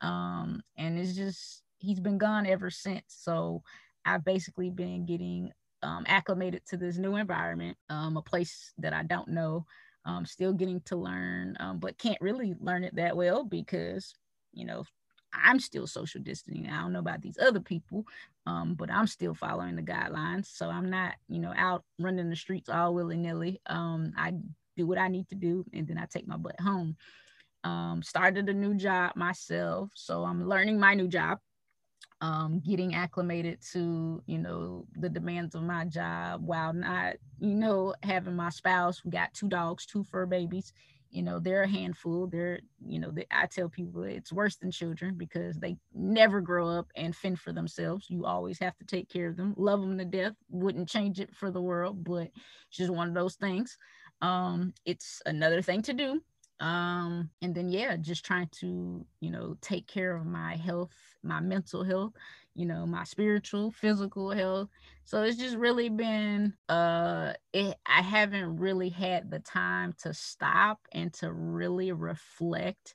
um, 0.00 0.62
and 0.76 0.98
it's 0.98 1.14
just 1.14 1.62
he's 1.78 2.00
been 2.00 2.18
gone 2.18 2.46
ever 2.46 2.70
since. 2.70 3.04
So 3.08 3.62
I've 4.04 4.24
basically 4.24 4.70
been 4.70 5.06
getting 5.06 5.50
um, 5.82 6.04
acclimated 6.06 6.62
to 6.66 6.76
this 6.76 6.98
new 6.98 7.16
environment, 7.16 7.76
um, 7.88 8.16
a 8.16 8.22
place 8.22 8.72
that 8.78 8.92
I 8.92 9.02
don't 9.02 9.28
know. 9.28 9.66
Um, 10.06 10.24
still 10.24 10.54
getting 10.54 10.80
to 10.86 10.96
learn, 10.96 11.56
um, 11.60 11.78
but 11.78 11.98
can't 11.98 12.20
really 12.22 12.54
learn 12.58 12.84
it 12.84 12.96
that 12.96 13.16
well 13.16 13.44
because, 13.44 14.14
you 14.54 14.64
know, 14.64 14.84
I'm 15.32 15.60
still 15.60 15.86
social 15.86 16.22
distancing. 16.22 16.68
I 16.68 16.80
don't 16.80 16.92
know 16.92 17.00
about 17.00 17.20
these 17.20 17.38
other 17.38 17.60
people, 17.60 18.06
um, 18.46 18.74
but 18.74 18.90
I'm 18.90 19.06
still 19.06 19.34
following 19.34 19.76
the 19.76 19.82
guidelines. 19.82 20.46
So 20.46 20.68
I'm 20.70 20.88
not, 20.88 21.14
you 21.28 21.38
know, 21.38 21.52
out 21.54 21.84
running 21.98 22.30
the 22.30 22.36
streets 22.36 22.70
all 22.70 22.94
willy 22.94 23.18
nilly. 23.18 23.60
Um, 23.66 24.12
I 24.16 24.32
do 24.76 24.86
what 24.86 24.98
I 24.98 25.08
need 25.08 25.28
to 25.28 25.34
do, 25.34 25.64
and 25.72 25.86
then 25.86 25.98
I 25.98 26.06
take 26.06 26.26
my 26.26 26.36
butt 26.36 26.58
home. 26.60 26.96
Um, 27.62 28.02
started 28.02 28.48
a 28.48 28.54
new 28.54 28.74
job 28.74 29.16
myself, 29.16 29.90
so 29.94 30.24
I'm 30.24 30.48
learning 30.48 30.80
my 30.80 30.94
new 30.94 31.08
job 31.08 31.40
um, 32.20 32.60
getting 32.60 32.94
acclimated 32.94 33.60
to 33.72 34.22
you 34.26 34.38
know 34.38 34.84
the 34.96 35.08
demands 35.08 35.54
of 35.54 35.62
my 35.62 35.84
job 35.86 36.42
while 36.44 36.72
not 36.72 37.16
you 37.38 37.54
know 37.54 37.94
having 38.02 38.36
my 38.36 38.50
spouse 38.50 39.04
we 39.04 39.10
got 39.10 39.32
two 39.32 39.48
dogs 39.48 39.86
two 39.86 40.04
fur 40.04 40.26
babies 40.26 40.72
you 41.10 41.22
know 41.22 41.40
they're 41.40 41.62
a 41.64 41.68
handful. 41.68 42.26
They're 42.28 42.60
you 42.86 42.98
know 43.00 43.10
they, 43.10 43.26
i 43.32 43.46
tell 43.46 43.68
people 43.68 44.04
it's 44.04 44.32
worse 44.32 44.56
than 44.56 44.70
children 44.70 45.14
because 45.16 45.56
they 45.56 45.76
never 45.92 46.40
grow 46.40 46.68
up 46.68 46.86
and 46.94 47.16
fend 47.16 47.40
for 47.40 47.52
themselves. 47.52 48.06
You 48.08 48.26
always 48.26 48.58
have 48.60 48.76
to 48.78 48.84
take 48.84 49.08
care 49.08 49.28
of 49.28 49.36
them. 49.36 49.54
Love 49.56 49.80
them 49.80 49.98
to 49.98 50.04
death. 50.04 50.34
Wouldn't 50.50 50.88
change 50.88 51.18
it 51.20 51.34
for 51.34 51.50
the 51.50 51.62
world 51.62 52.04
but 52.04 52.28
it's 52.68 52.76
just 52.76 52.90
one 52.92 53.08
of 53.08 53.14
those 53.14 53.34
things. 53.36 53.76
Um 54.22 54.72
it's 54.84 55.20
another 55.26 55.62
thing 55.62 55.82
to 55.82 55.92
do 55.92 56.20
um 56.60 57.30
and 57.40 57.54
then 57.54 57.70
yeah 57.70 57.96
just 57.96 58.24
trying 58.24 58.48
to 58.52 59.04
you 59.20 59.30
know 59.30 59.56
take 59.62 59.86
care 59.86 60.14
of 60.14 60.26
my 60.26 60.56
health 60.56 60.92
my 61.22 61.40
mental 61.40 61.82
health 61.82 62.12
you 62.54 62.66
know 62.66 62.86
my 62.86 63.04
spiritual 63.04 63.70
physical 63.70 64.30
health. 64.30 64.68
So 65.04 65.22
it's 65.22 65.38
just 65.38 65.56
really 65.56 65.88
been 65.88 66.54
uh 66.68 67.32
it, 67.52 67.76
i 67.86 68.02
haven't 68.02 68.56
really 68.56 68.90
had 68.90 69.30
the 69.30 69.38
time 69.40 69.94
to 70.02 70.12
stop 70.14 70.78
and 70.92 71.12
to 71.14 71.32
really 71.32 71.92
reflect 71.92 72.94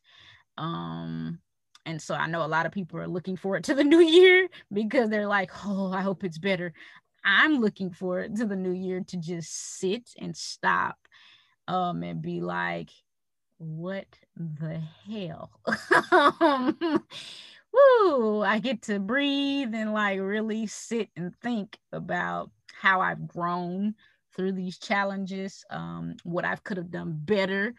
um 0.58 1.40
and 1.86 2.02
so 2.02 2.16
i 2.16 2.28
know 2.28 2.46
a 2.46 2.48
lot 2.48 2.66
of 2.66 2.72
people 2.72 3.00
are 3.00 3.08
looking 3.08 3.38
forward 3.38 3.64
to 3.66 3.76
the 3.76 3.84
new 3.86 4.02
year 4.02 4.48
because 4.72 5.10
they're 5.10 5.28
like 5.28 5.52
oh 5.66 5.92
i 5.92 6.02
hope 6.02 6.24
it's 6.24 6.38
better. 6.38 6.74
I'm 7.28 7.60
looking 7.60 7.90
forward 7.92 8.36
to 8.36 8.46
the 8.46 8.56
new 8.56 8.72
year 8.72 9.02
to 9.08 9.18
just 9.18 9.80
sit 9.80 10.12
and 10.20 10.38
stop 10.38 10.98
um 11.68 12.04
and 12.04 12.22
be 12.22 12.42
like 12.42 12.92
what 13.58 14.08
the 14.36 14.82
hell? 15.08 15.52
woo, 17.74 18.42
I 18.42 18.60
get 18.60 18.82
to 18.84 19.00
breathe 19.00 19.74
and 19.74 19.94
like 19.94 20.20
really 20.20 20.68
sit 20.68 21.10
and 21.16 21.36
think 21.42 21.78
about 21.92 22.52
how 22.74 23.02
I've 23.02 23.28
grown 23.28 23.96
through 24.36 24.54
these 24.54 24.78
challenges, 24.78 25.64
um, 25.70 26.16
what 26.24 26.46
I 26.46 26.58
could 26.58 26.78
have 26.78 26.92
done 26.92 27.20
better, 27.24 27.74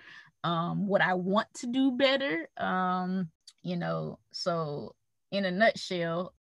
um, 0.44 0.86
what 0.86 1.02
I 1.02 1.14
want 1.14 1.48
to 1.54 1.66
do 1.66 1.92
better. 1.92 2.48
Um, 2.56 3.30
you 3.62 3.76
know, 3.76 4.18
so 4.32 4.94
in 5.32 5.44
a 5.44 5.50
nutshell, 5.50 6.32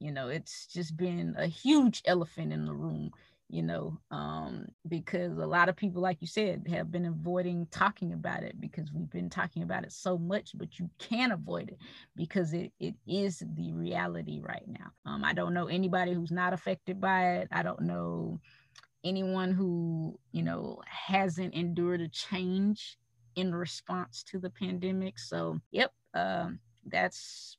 you 0.00 0.12
know, 0.12 0.28
it's 0.28 0.66
just 0.66 0.96
been 0.96 1.34
a 1.36 1.46
huge 1.46 2.02
elephant 2.06 2.52
in 2.52 2.64
the 2.64 2.74
room 2.74 3.10
you 3.50 3.62
know, 3.62 3.98
um, 4.10 4.66
because 4.88 5.38
a 5.38 5.46
lot 5.46 5.68
of 5.68 5.76
people, 5.76 6.02
like 6.02 6.18
you 6.20 6.26
said, 6.26 6.66
have 6.68 6.90
been 6.90 7.06
avoiding 7.06 7.66
talking 7.70 8.12
about 8.12 8.42
it 8.42 8.60
because 8.60 8.92
we've 8.92 9.10
been 9.10 9.30
talking 9.30 9.62
about 9.62 9.84
it 9.84 9.92
so 9.92 10.18
much, 10.18 10.50
but 10.54 10.78
you 10.78 10.90
can't 10.98 11.32
avoid 11.32 11.70
it 11.70 11.78
because 12.14 12.52
it, 12.52 12.72
it 12.78 12.94
is 13.06 13.42
the 13.54 13.72
reality 13.72 14.40
right 14.42 14.66
now. 14.68 14.92
Um, 15.06 15.24
I 15.24 15.32
don't 15.32 15.54
know 15.54 15.66
anybody 15.66 16.12
who's 16.12 16.30
not 16.30 16.52
affected 16.52 17.00
by 17.00 17.36
it. 17.36 17.48
I 17.50 17.62
don't 17.62 17.80
know 17.80 18.38
anyone 19.02 19.52
who, 19.52 20.18
you 20.32 20.42
know, 20.42 20.80
hasn't 20.86 21.54
endured 21.54 22.02
a 22.02 22.08
change 22.08 22.98
in 23.34 23.54
response 23.54 24.22
to 24.24 24.38
the 24.38 24.50
pandemic. 24.50 25.18
So, 25.18 25.60
yep, 25.70 25.92
um, 26.12 26.58
that's 26.84 27.56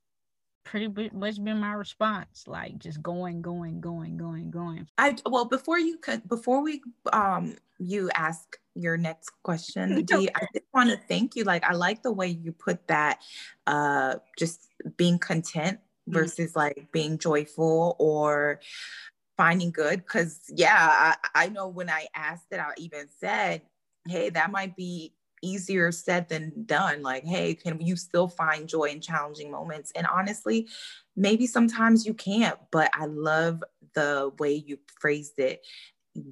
pretty 0.69 1.09
much 1.13 1.43
been 1.43 1.59
my 1.59 1.73
response 1.73 2.43
like 2.45 2.77
just 2.77 3.01
going 3.01 3.41
going 3.41 3.81
going 3.81 4.15
going 4.17 4.51
going 4.51 4.87
i 4.99 5.15
well 5.25 5.45
before 5.45 5.79
you 5.79 5.97
could 5.97 6.27
before 6.29 6.61
we 6.61 6.79
um 7.11 7.55
you 7.79 8.07
ask 8.13 8.55
your 8.75 8.95
next 8.95 9.31
question 9.41 10.05
Dee, 10.05 10.29
i 10.35 10.41
just 10.53 10.65
want 10.71 10.91
to 10.91 10.99
thank 11.07 11.35
you 11.35 11.43
like 11.43 11.63
i 11.63 11.73
like 11.73 12.03
the 12.03 12.11
way 12.11 12.27
you 12.27 12.51
put 12.51 12.87
that 12.87 13.19
uh 13.65 14.17
just 14.37 14.67
being 14.95 15.17
content 15.17 15.79
mm-hmm. 15.79 16.13
versus 16.13 16.51
mm-hmm. 16.51 16.59
like 16.59 16.91
being 16.91 17.17
joyful 17.17 17.95
or 17.97 18.59
finding 19.37 19.71
good 19.71 20.05
because 20.05 20.39
yeah 20.49 21.15
I, 21.33 21.45
I 21.45 21.49
know 21.49 21.67
when 21.67 21.89
i 21.89 22.05
asked 22.13 22.45
it 22.51 22.59
i 22.59 22.73
even 22.77 23.07
said 23.19 23.63
hey 24.07 24.29
that 24.29 24.51
might 24.51 24.75
be 24.75 25.13
easier 25.41 25.91
said 25.91 26.29
than 26.29 26.65
done. 26.65 27.01
Like, 27.01 27.25
hey, 27.25 27.53
can 27.55 27.79
you 27.79 27.95
still 27.95 28.27
find 28.27 28.67
joy 28.67 28.85
in 28.85 29.01
challenging 29.01 29.51
moments? 29.51 29.91
And 29.95 30.07
honestly, 30.07 30.67
maybe 31.15 31.47
sometimes 31.47 32.05
you 32.05 32.13
can't, 32.13 32.57
but 32.71 32.89
I 32.93 33.05
love 33.05 33.63
the 33.93 34.31
way 34.39 34.53
you 34.53 34.79
phrased 34.99 35.39
it. 35.39 35.65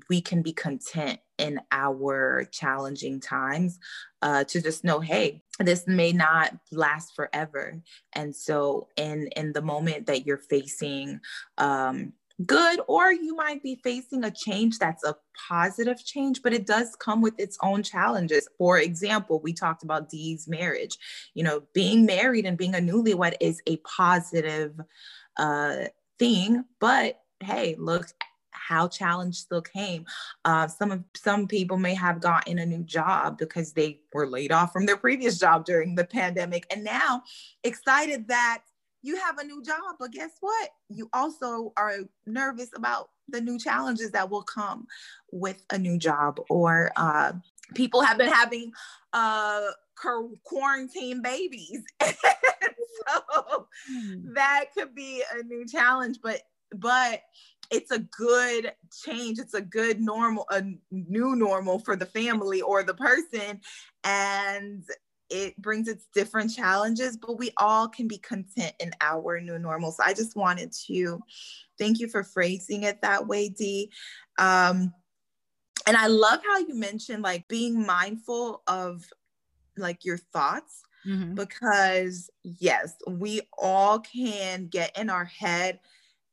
We 0.10 0.22
can 0.22 0.42
be 0.42 0.54
content 0.54 1.20
in 1.38 1.62
our 1.72 2.46
challenging 2.52 3.20
times 3.20 3.80
uh, 4.22 4.44
to 4.46 4.62
just 4.62 4.84
know, 4.84 5.00
hey, 5.00 5.44
this 5.60 5.88
may 5.88 6.12
not 6.12 6.56
last 6.72 7.16
forever. 7.16 7.80
And 8.14 8.36
so, 8.36 8.88
in 8.98 9.28
in 9.36 9.54
the 9.54 9.62
moment 9.62 10.08
that 10.08 10.26
you're 10.26 10.38
facing 10.38 11.20
um, 11.58 12.14
good, 12.46 12.80
or 12.88 13.12
you 13.12 13.36
might 13.36 13.64
be 13.64 13.80
facing 13.84 14.24
a 14.24 14.32
change 14.32 14.78
that's 14.78 15.04
a 15.04 15.16
positive 15.50 16.04
change, 16.04 16.42
but 16.44 16.54
it 16.54 16.68
does 16.68 16.96
come 17.00 17.22
with 17.22 17.40
its 17.40 17.58
own 17.64 17.82
challenges. 17.84 18.48
For 18.58 18.80
example, 18.80 19.40
we 19.42 19.54
talked 19.54 19.84
about 19.84 20.10
Dee's 20.10 20.48
marriage. 20.48 20.98
You 21.34 21.44
know, 21.44 21.64
being 21.74 22.06
married 22.06 22.46
and 22.46 22.58
being 22.58 22.76
a 22.76 22.80
newlywed 22.80 23.36
is 23.42 23.62
a 23.66 23.78
positive 23.78 24.80
uh, 25.38 25.86
thing, 26.20 26.66
but 26.80 27.22
hey, 27.40 27.76
look 27.78 28.08
how 28.52 28.88
challenge 28.88 29.36
still 29.36 29.62
came. 29.62 30.06
Uh, 30.44 30.68
some 30.68 30.92
of 30.92 31.04
some 31.16 31.48
people 31.48 31.78
may 31.78 31.94
have 31.94 32.20
gotten 32.20 32.60
a 32.60 32.66
new 32.66 32.84
job 32.84 33.38
because 33.38 33.72
they 33.74 34.02
were 34.14 34.28
laid 34.28 34.52
off 34.52 34.74
from 34.74 34.86
their 34.86 34.98
previous 34.98 35.40
job 35.40 35.66
during 35.66 35.96
the 35.96 36.06
pandemic, 36.06 36.66
and 36.72 36.84
now 36.84 37.22
excited 37.64 38.28
that 38.28 38.62
you 39.02 39.16
have 39.18 39.38
a 39.38 39.44
new 39.44 39.64
job, 39.64 39.96
but 40.00 40.12
guess 40.12 40.32
what? 40.40 40.70
You 40.90 41.10
also 41.14 41.74
are 41.78 42.00
nervous 42.26 42.70
about 42.76 43.10
the 43.30 43.42
new 43.42 43.60
challenges 43.60 44.12
that 44.12 44.30
will 44.30 44.44
come 44.44 44.88
with 45.32 45.64
a 45.72 45.78
new 45.78 45.98
job. 45.98 46.40
Or 46.50 46.92
uh, 46.96 47.34
people 47.76 48.02
have 48.02 48.18
been 48.18 48.32
having 48.32 48.72
uh, 49.14 49.68
quarantine 50.44 51.22
babies. 51.22 51.84
so 52.02 53.68
hmm. 53.90 54.34
that 54.34 54.66
could 54.76 54.96
be 54.96 55.24
a 55.34 55.44
new 55.44 55.66
challenge, 55.68 56.20
but 56.22 56.42
but 56.76 57.22
it's 57.70 57.92
a 57.92 58.00
good 58.00 58.74
change 59.04 59.40
it's 59.40 59.54
a 59.54 59.62
good 59.62 60.00
normal 60.00 60.46
a 60.52 60.64
new 60.92 61.36
normal 61.36 61.80
for 61.80 61.96
the 61.96 62.06
family 62.06 62.62
or 62.62 62.84
the 62.84 62.94
person 62.94 63.60
and 64.04 64.84
it 65.30 65.58
brings 65.58 65.88
its 65.88 66.08
different 66.14 66.54
challenges, 66.54 67.18
but 67.18 67.38
we 67.38 67.52
all 67.58 67.88
can 67.88 68.08
be 68.08 68.18
content 68.18 68.74
in 68.80 68.92
our 69.02 69.40
new 69.40 69.60
normal. 69.60 69.92
So 69.92 70.04
I 70.06 70.14
just 70.14 70.36
wanted 70.36 70.72
to 70.88 71.20
thank 71.78 72.00
you 72.00 72.08
for 72.08 72.24
phrasing 72.24 72.84
it 72.84 73.02
that 73.02 73.28
way, 73.28 73.50
Dee. 73.50 73.92
Um, 74.38 74.94
and 75.86 75.96
I 75.96 76.08
love 76.08 76.42
how 76.46 76.60
you 76.60 76.76
mentioned 76.76 77.24
like 77.24 77.48
being 77.48 77.86
mindful 77.86 78.64
of 78.68 79.06
like 79.78 80.04
your 80.04 80.18
thoughts 80.18 80.82
mm-hmm. 81.06 81.36
because 81.36 82.30
yes, 82.44 82.96
we 83.08 83.42
all 83.58 84.00
can 84.00 84.68
get 84.68 84.98
in 84.98 85.10
our 85.10 85.26
head 85.26 85.80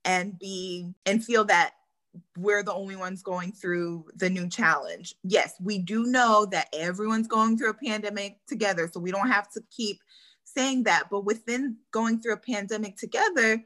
and 0.04 0.38
be 0.38 0.92
and 1.06 1.24
feel 1.24 1.44
that 1.44 1.72
we're 2.36 2.62
the 2.62 2.72
only 2.72 2.96
ones 2.96 3.22
going 3.22 3.52
through 3.52 4.06
the 4.16 4.30
new 4.30 4.48
challenge. 4.48 5.14
Yes, 5.22 5.54
we 5.62 5.78
do 5.78 6.04
know 6.04 6.46
that 6.46 6.68
everyone's 6.72 7.28
going 7.28 7.56
through 7.56 7.70
a 7.70 7.74
pandemic 7.74 8.38
together, 8.46 8.88
so 8.92 9.00
we 9.00 9.10
don't 9.10 9.30
have 9.30 9.50
to 9.52 9.62
keep 9.70 10.00
saying 10.44 10.84
that. 10.84 11.04
But 11.10 11.24
within 11.24 11.76
going 11.90 12.20
through 12.20 12.34
a 12.34 12.38
pandemic 12.38 12.96
together, 12.96 13.64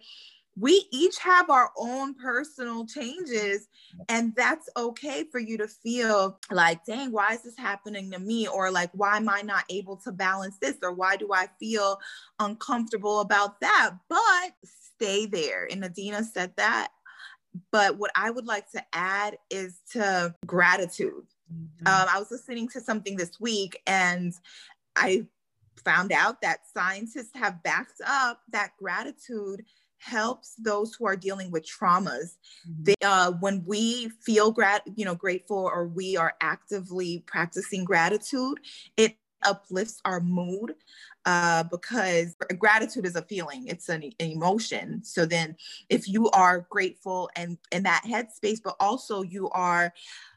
we 0.60 0.86
each 0.90 1.18
have 1.18 1.50
our 1.50 1.70
own 1.76 2.14
personal 2.14 2.84
changes, 2.84 3.68
and 4.08 4.34
that's 4.34 4.68
okay 4.76 5.24
for 5.30 5.38
you 5.38 5.56
to 5.58 5.68
feel 5.68 6.40
like, 6.50 6.84
dang, 6.84 7.12
why 7.12 7.34
is 7.34 7.42
this 7.42 7.56
happening 7.56 8.10
to 8.10 8.18
me? 8.18 8.48
Or 8.48 8.70
like, 8.70 8.90
why 8.92 9.18
am 9.18 9.28
I 9.28 9.42
not 9.42 9.64
able 9.70 9.96
to 9.98 10.10
balance 10.10 10.56
this? 10.60 10.76
Or 10.82 10.92
why 10.92 11.16
do 11.16 11.28
I 11.32 11.48
feel 11.60 12.00
uncomfortable 12.40 13.20
about 13.20 13.60
that? 13.60 13.92
But 14.08 14.52
stay 14.64 15.26
there. 15.26 15.68
And 15.70 15.84
Adena 15.84 16.24
said 16.24 16.54
that 16.56 16.88
but 17.70 17.98
what 17.98 18.10
I 18.14 18.30
would 18.30 18.46
like 18.46 18.70
to 18.72 18.82
add 18.92 19.36
is 19.50 19.80
to 19.92 20.34
gratitude. 20.46 21.26
Mm-hmm. 21.52 21.86
Um, 21.86 22.08
I 22.12 22.18
was 22.18 22.30
listening 22.30 22.68
to 22.70 22.80
something 22.80 23.16
this 23.16 23.40
week 23.40 23.80
and 23.86 24.32
I 24.96 25.26
found 25.84 26.12
out 26.12 26.42
that 26.42 26.60
scientists 26.72 27.30
have 27.34 27.62
backed 27.62 28.00
up 28.06 28.40
that 28.52 28.72
gratitude 28.78 29.64
helps 29.98 30.54
those 30.56 30.94
who 30.94 31.06
are 31.06 31.16
dealing 31.16 31.50
with 31.50 31.66
traumas. 31.66 32.36
Mm-hmm. 32.68 32.84
They, 32.84 32.94
uh, 33.04 33.32
when 33.40 33.64
we 33.66 34.10
feel 34.24 34.50
grat, 34.52 34.82
you 34.96 35.04
know, 35.04 35.14
grateful, 35.14 35.70
or 35.72 35.86
we 35.86 36.16
are 36.16 36.34
actively 36.40 37.24
practicing 37.26 37.84
gratitude, 37.84 38.60
it 38.96 39.16
uplifts 39.44 40.00
our 40.04 40.20
mood 40.20 40.74
uh, 41.28 41.62
because 41.64 42.34
gratitude 42.58 43.04
is 43.04 43.14
a 43.14 43.20
feeling 43.20 43.66
it's 43.66 43.90
an, 43.90 44.02
an, 44.02 44.30
emotion. 44.30 45.04
So 45.04 45.26
then 45.26 45.56
if 45.90 46.08
you 46.08 46.30
are 46.30 46.66
grateful 46.70 47.28
and 47.36 47.58
in 47.70 47.82
that 47.82 48.02
headspace 48.08 48.60
but 48.64 48.76
also 48.80 49.20
you 49.20 49.50
are 49.50 49.92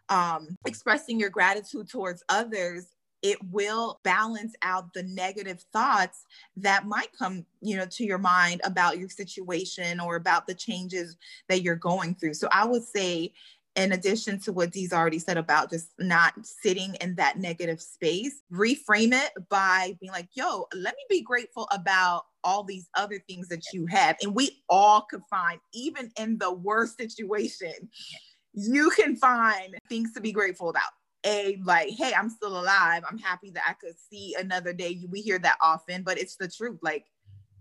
um, 0.10 0.58
expressing 0.66 1.18
your 1.18 1.30
gratitude 1.30 1.90
towards 1.90 2.24
others 2.28 2.88
it 3.22 3.38
will 3.52 4.00
balance 4.04 4.54
out 4.64 4.92
the 4.94 5.04
negative 5.04 5.64
thoughts 5.72 6.26
that 6.58 6.86
might 6.88 7.16
come 7.18 7.46
you 7.62 7.78
know 7.78 7.86
to 7.86 8.04
your 8.04 8.18
mind 8.18 8.60
about 8.66 8.98
your 8.98 9.08
situation 9.08 10.02
or 10.02 10.18
about 10.18 10.46
the 10.46 10.56
changes 10.56 11.16
that 11.48 11.62
you're 11.62 11.76
going 11.76 12.16
through. 12.16 12.34
So 12.34 12.50
i 12.52 12.66
would 12.66 12.84
say 12.84 13.32
in 13.76 13.94
addition 13.94 14.40
to 14.40 14.52
what 14.52 14.72
Dee's 14.72 14.92
already 14.92 15.20
said 15.20 15.38
about 15.38 15.70
just 15.70 15.92
not 15.98 16.34
sitting 16.44 16.96
in 16.96 17.16
that 17.16 17.40
negative 17.40 17.82
space, 17.82 18.42
reframe 18.52 19.14
it 19.14 19.32
by 19.50 19.96
being 20.00 20.12
like, 20.12 20.28
yo, 20.34 20.66
let 20.76 20.96
me 20.96 21.04
be 21.10 21.22
grateful 21.22 21.68
about 21.72 22.26
all 22.44 22.64
these 22.64 22.90
other 22.96 23.20
things 23.30 23.48
that 23.48 23.72
you 23.72 23.86
have. 23.86 24.18
And 24.22 24.36
we 24.36 24.64
all 24.68 25.06
could 25.10 25.22
find, 25.30 25.60
even 25.74 26.12
in 26.18 26.38
the 26.38 26.52
worst 26.52 26.98
situation, 26.98 27.90
you 28.54 28.90
can 28.90 29.16
find 29.16 29.76
things 29.88 30.14
to 30.14 30.22
be 30.22 30.32
grateful 30.32 30.70
about. 30.70 30.90
A 31.24 31.62
like 31.64 31.90
hey 31.90 32.14
i'm 32.18 32.32
still 32.32 32.60
alive. 32.60 33.04
I'm 33.08 33.20
happy 33.20 33.52
that 33.52 33.62
i 33.68 33.74
could 33.74 33.94
see 34.10 34.36
another 34.40 34.74
day. 34.74 35.06
We 35.08 35.22
hear 35.22 35.38
that 35.38 35.58
often 35.62 36.02
but 36.02 36.18
it's 36.18 36.36
the 36.36 36.48
truth. 36.48 36.80
Like 36.82 37.06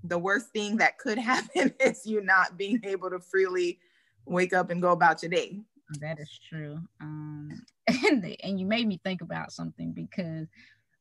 the 0.03 0.19
worst 0.19 0.49
thing 0.55 0.79
that 0.79 0.97
could 0.97 1.19
happen 1.33 1.75
is 1.79 2.07
you 2.07 2.23
not 2.23 2.57
being 2.57 2.81
able 2.85 3.11
to 3.11 3.21
freely 3.21 3.79
wake 4.25 4.55
up 4.55 4.71
and 4.71 4.81
go 4.81 4.93
about 4.93 5.23
your 5.23 5.29
day 5.29 5.61
that 6.01 6.19
is 6.21 6.39
true 6.49 6.79
um 7.01 7.49
and, 7.89 8.37
and 8.43 8.61
you 8.61 8.67
made 8.67 8.87
me 8.87 9.01
think 9.03 9.21
about 9.23 9.53
something 9.53 9.93
because 9.93 10.49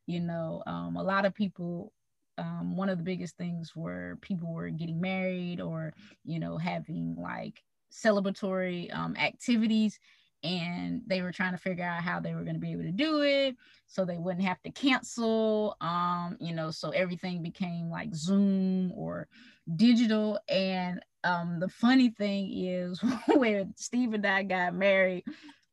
you 0.08 0.20
know 0.20 0.64
um 0.68 0.96
a 0.96 1.04
lot 1.04 1.26
of 1.26 1.34
people 1.34 1.94
um, 2.38 2.78
one 2.78 2.90
of 2.90 2.98
the 2.98 3.04
biggest 3.04 3.38
things 3.38 3.74
where 3.76 4.18
people 4.22 4.54
were 4.54 4.70
getting 4.70 5.02
married 5.02 5.60
or 5.60 5.94
you 6.24 6.40
know 6.40 6.58
having 6.58 7.16
like 7.18 7.64
celebratory 7.92 8.94
um, 8.96 9.16
activities 9.18 10.00
and 10.44 11.02
they 11.06 11.22
were 11.22 11.34
trying 11.34 11.52
to 11.52 11.58
figure 11.58 11.84
out 11.84 12.02
how 12.02 12.20
they 12.20 12.34
were 12.34 12.44
going 12.44 12.56
to 12.56 12.60
be 12.62 12.72
able 12.72 12.84
to 12.84 12.92
do 12.92 13.22
it 13.22 13.56
so 13.88 14.06
they 14.06 14.18
wouldn't 14.18 14.46
have 14.46 14.62
to 14.62 14.72
cancel 14.72 15.76
um 15.82 16.38
you 16.40 16.54
know 16.56 16.72
so 16.72 16.90
everything 16.92 17.44
became 17.44 17.90
like 17.90 18.16
zoom 18.16 18.92
or 18.94 19.28
digital 19.76 20.40
and 20.48 21.02
um 21.24 21.60
the 21.60 21.70
funny 21.70 22.10
thing 22.10 22.52
is 22.52 23.02
when 23.28 23.74
steve 23.78 24.14
and 24.14 24.26
i 24.26 24.44
got 24.44 24.74
married 24.74 25.24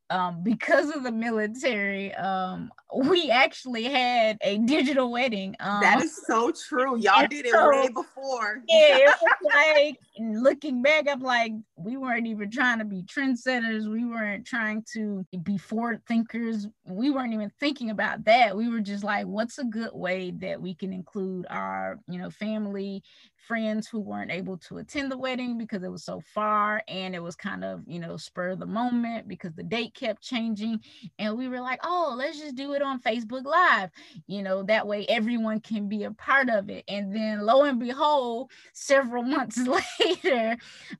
um, 0.09 0.41
because 0.41 0.89
of 0.95 1.03
the 1.03 1.11
military, 1.11 2.13
um, 2.15 2.71
we 2.95 3.29
actually 3.29 3.83
had 3.83 4.37
a 4.41 4.57
digital 4.59 5.11
wedding. 5.11 5.55
Um, 5.59 5.81
that 5.81 6.01
is 6.01 6.17
so 6.25 6.51
true. 6.51 6.97
Y'all 6.99 7.27
did 7.27 7.45
it 7.45 7.53
way 7.53 7.89
before. 7.89 8.61
yeah, 8.69 8.97
it 8.99 9.15
was 9.21 9.53
like 9.53 9.99
looking 10.19 10.81
back, 10.81 11.07
I'm 11.09 11.19
like, 11.19 11.51
we 11.75 11.97
weren't 11.97 12.27
even 12.27 12.49
trying 12.49 12.79
to 12.79 12.85
be 12.85 13.03
trendsetters. 13.03 13.91
We 13.91 14.05
weren't 14.05 14.45
trying 14.47 14.85
to 14.93 15.25
be 15.43 15.57
forward 15.57 16.01
thinkers. 16.07 16.67
We 16.85 17.09
weren't 17.09 17.33
even 17.33 17.51
thinking 17.59 17.89
about 17.89 18.23
that. 18.25 18.55
We 18.55 18.69
were 18.69 18.81
just 18.81 19.03
like, 19.03 19.25
what's 19.25 19.57
a 19.57 19.65
good 19.65 19.91
way 19.93 20.31
that 20.37 20.61
we 20.61 20.73
can 20.73 20.93
include 20.93 21.47
our, 21.49 21.99
you 22.07 22.17
know, 22.17 22.29
family, 22.29 23.03
friends 23.47 23.87
who 23.87 23.99
weren't 23.99 24.31
able 24.31 24.57
to 24.57 24.77
attend 24.77 25.11
the 25.11 25.17
wedding 25.17 25.57
because 25.57 25.83
it 25.83 25.91
was 25.91 26.03
so 26.03 26.21
far 26.33 26.81
and 26.87 27.15
it 27.15 27.23
was 27.23 27.35
kind 27.35 27.63
of, 27.63 27.81
you 27.87 27.99
know, 27.99 28.17
spur 28.17 28.49
of 28.49 28.59
the 28.59 28.65
moment 28.65 29.27
because 29.27 29.53
the 29.53 29.63
date 29.63 29.93
kept 29.93 30.21
changing. 30.21 30.79
And 31.17 31.37
we 31.37 31.47
were 31.47 31.61
like, 31.61 31.79
oh, 31.83 32.13
let's 32.17 32.39
just 32.39 32.55
do 32.55 32.73
it 32.73 32.81
on 32.81 33.01
Facebook 33.01 33.45
Live. 33.45 33.89
You 34.27 34.43
know, 34.43 34.63
that 34.63 34.87
way 34.87 35.05
everyone 35.07 35.61
can 35.61 35.87
be 35.87 36.03
a 36.03 36.11
part 36.11 36.49
of 36.49 36.69
it. 36.69 36.83
And 36.87 37.15
then 37.15 37.41
lo 37.41 37.63
and 37.63 37.79
behold, 37.79 38.51
several 38.73 39.23
months 39.37 39.57
later, 39.99 40.57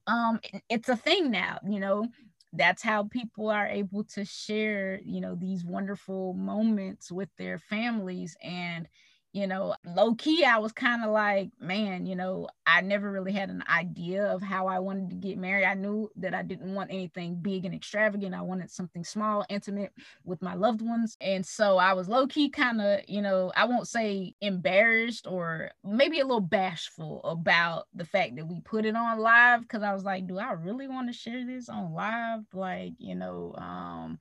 um, 0.07 0.39
it's 0.69 0.89
a 0.89 0.95
thing 0.95 1.31
now, 1.31 1.59
you 1.67 1.79
know, 1.79 2.07
that's 2.53 2.81
how 2.81 3.03
people 3.03 3.49
are 3.49 3.67
able 3.67 4.03
to 4.05 4.23
share 4.23 5.01
you 5.03 5.19
know 5.19 5.35
these 5.35 5.65
wonderful 5.65 6.33
moments 6.33 7.11
with 7.11 7.29
their 7.37 7.59
families 7.59 8.37
and 8.41 8.87
you 9.33 9.45
know, 9.45 9.75
low 9.85 10.15
key, 10.15 10.43
I 10.43 10.57
was 10.57 10.71
kind 10.71 11.03
of 11.03 11.11
like, 11.11 11.49
man, 11.59 12.05
you 12.05 12.15
know, 12.15 12.47
I 12.65 12.81
never 12.81 13.11
really 13.11 13.33
had 13.33 13.49
an 13.49 13.63
idea 13.69 14.25
of 14.25 14.41
how 14.41 14.67
I 14.67 14.79
wanted 14.79 15.09
to 15.09 15.15
get 15.15 15.37
married. 15.37 15.65
I 15.65 15.73
knew 15.73 16.09
that 16.15 16.33
I 16.33 16.41
didn't 16.41 16.73
want 16.73 16.91
anything 16.91 17.35
big 17.41 17.65
and 17.65 17.75
extravagant. 17.75 18.33
I 18.33 18.41
wanted 18.41 18.71
something 18.71 19.03
small, 19.03 19.45
intimate 19.49 19.93
with 20.23 20.41
my 20.41 20.55
loved 20.55 20.81
ones. 20.81 21.17
And 21.21 21.45
so 21.45 21.77
I 21.77 21.93
was 21.93 22.09
low 22.09 22.27
key 22.27 22.49
kind 22.49 22.81
of, 22.81 23.01
you 23.07 23.21
know, 23.21 23.51
I 23.55 23.65
won't 23.65 23.87
say 23.87 24.33
embarrassed 24.41 25.27
or 25.27 25.71
maybe 25.83 26.19
a 26.19 26.25
little 26.25 26.41
bashful 26.41 27.21
about 27.23 27.85
the 27.93 28.05
fact 28.05 28.37
that 28.37 28.47
we 28.47 28.61
put 28.61 28.85
it 28.85 28.95
on 28.95 29.19
live 29.19 29.61
because 29.61 29.83
I 29.83 29.93
was 29.93 30.03
like, 30.03 30.27
do 30.27 30.39
I 30.39 30.53
really 30.53 30.87
want 30.87 31.07
to 31.07 31.13
share 31.13 31.45
this 31.45 31.69
on 31.69 31.93
live? 31.93 32.41
Like, 32.53 32.93
you 32.97 33.15
know, 33.15 33.53
um, 33.57 34.19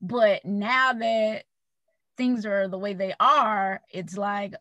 but 0.00 0.44
now 0.44 0.92
that 0.94 1.44
things 2.16 2.46
are 2.46 2.68
the 2.68 2.78
way 2.78 2.94
they 2.94 3.14
are, 3.20 3.80
it's 3.90 4.16
like 4.16 4.54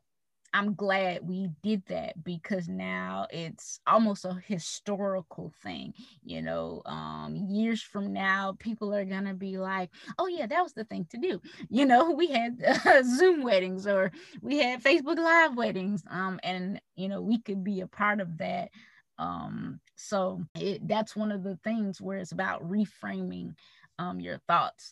I'm 0.54 0.76
glad 0.76 1.28
we 1.28 1.50
did 1.64 1.84
that 1.88 2.24
because 2.24 2.70
now 2.70 3.26
it's 3.32 3.80
almost 3.88 4.24
a 4.24 4.36
historical 4.46 5.52
thing. 5.64 5.96
You 6.24 6.44
know, 6.44 6.84
um, 6.86 7.36
years 7.50 7.82
from 7.82 8.14
now, 8.14 8.56
people 8.60 8.94
are 8.94 9.04
gonna 9.06 9.34
be 9.34 9.58
like, 9.58 9.90
"Oh 10.20 10.28
yeah, 10.28 10.46
that 10.46 10.62
was 10.62 10.74
the 10.74 10.84
thing 10.86 11.06
to 11.10 11.18
do." 11.18 11.42
You 11.70 11.86
know, 11.88 12.12
we 12.12 12.28
had 12.28 12.64
uh, 12.86 13.02
Zoom 13.04 13.42
weddings 13.42 13.88
or 13.88 14.12
we 14.42 14.60
had 14.60 14.84
Facebook 14.84 15.18
Live 15.18 15.58
weddings, 15.58 16.04
um, 16.10 16.40
and 16.44 16.80
you 16.96 17.10
know, 17.10 17.22
we 17.22 17.40
could 17.40 17.64
be 17.64 17.82
a 17.82 17.88
part 17.88 18.22
of 18.22 18.38
that. 18.38 18.70
Um, 19.18 19.80
so 19.96 20.44
it, 20.56 20.88
that's 20.88 21.16
one 21.16 21.32
of 21.32 21.44
the 21.44 21.58
things 21.64 22.00
where 22.02 22.18
it's 22.18 22.32
about 22.32 22.64
reframing 22.64 23.56
um, 24.00 24.20
your 24.20 24.38
thoughts. 24.48 24.92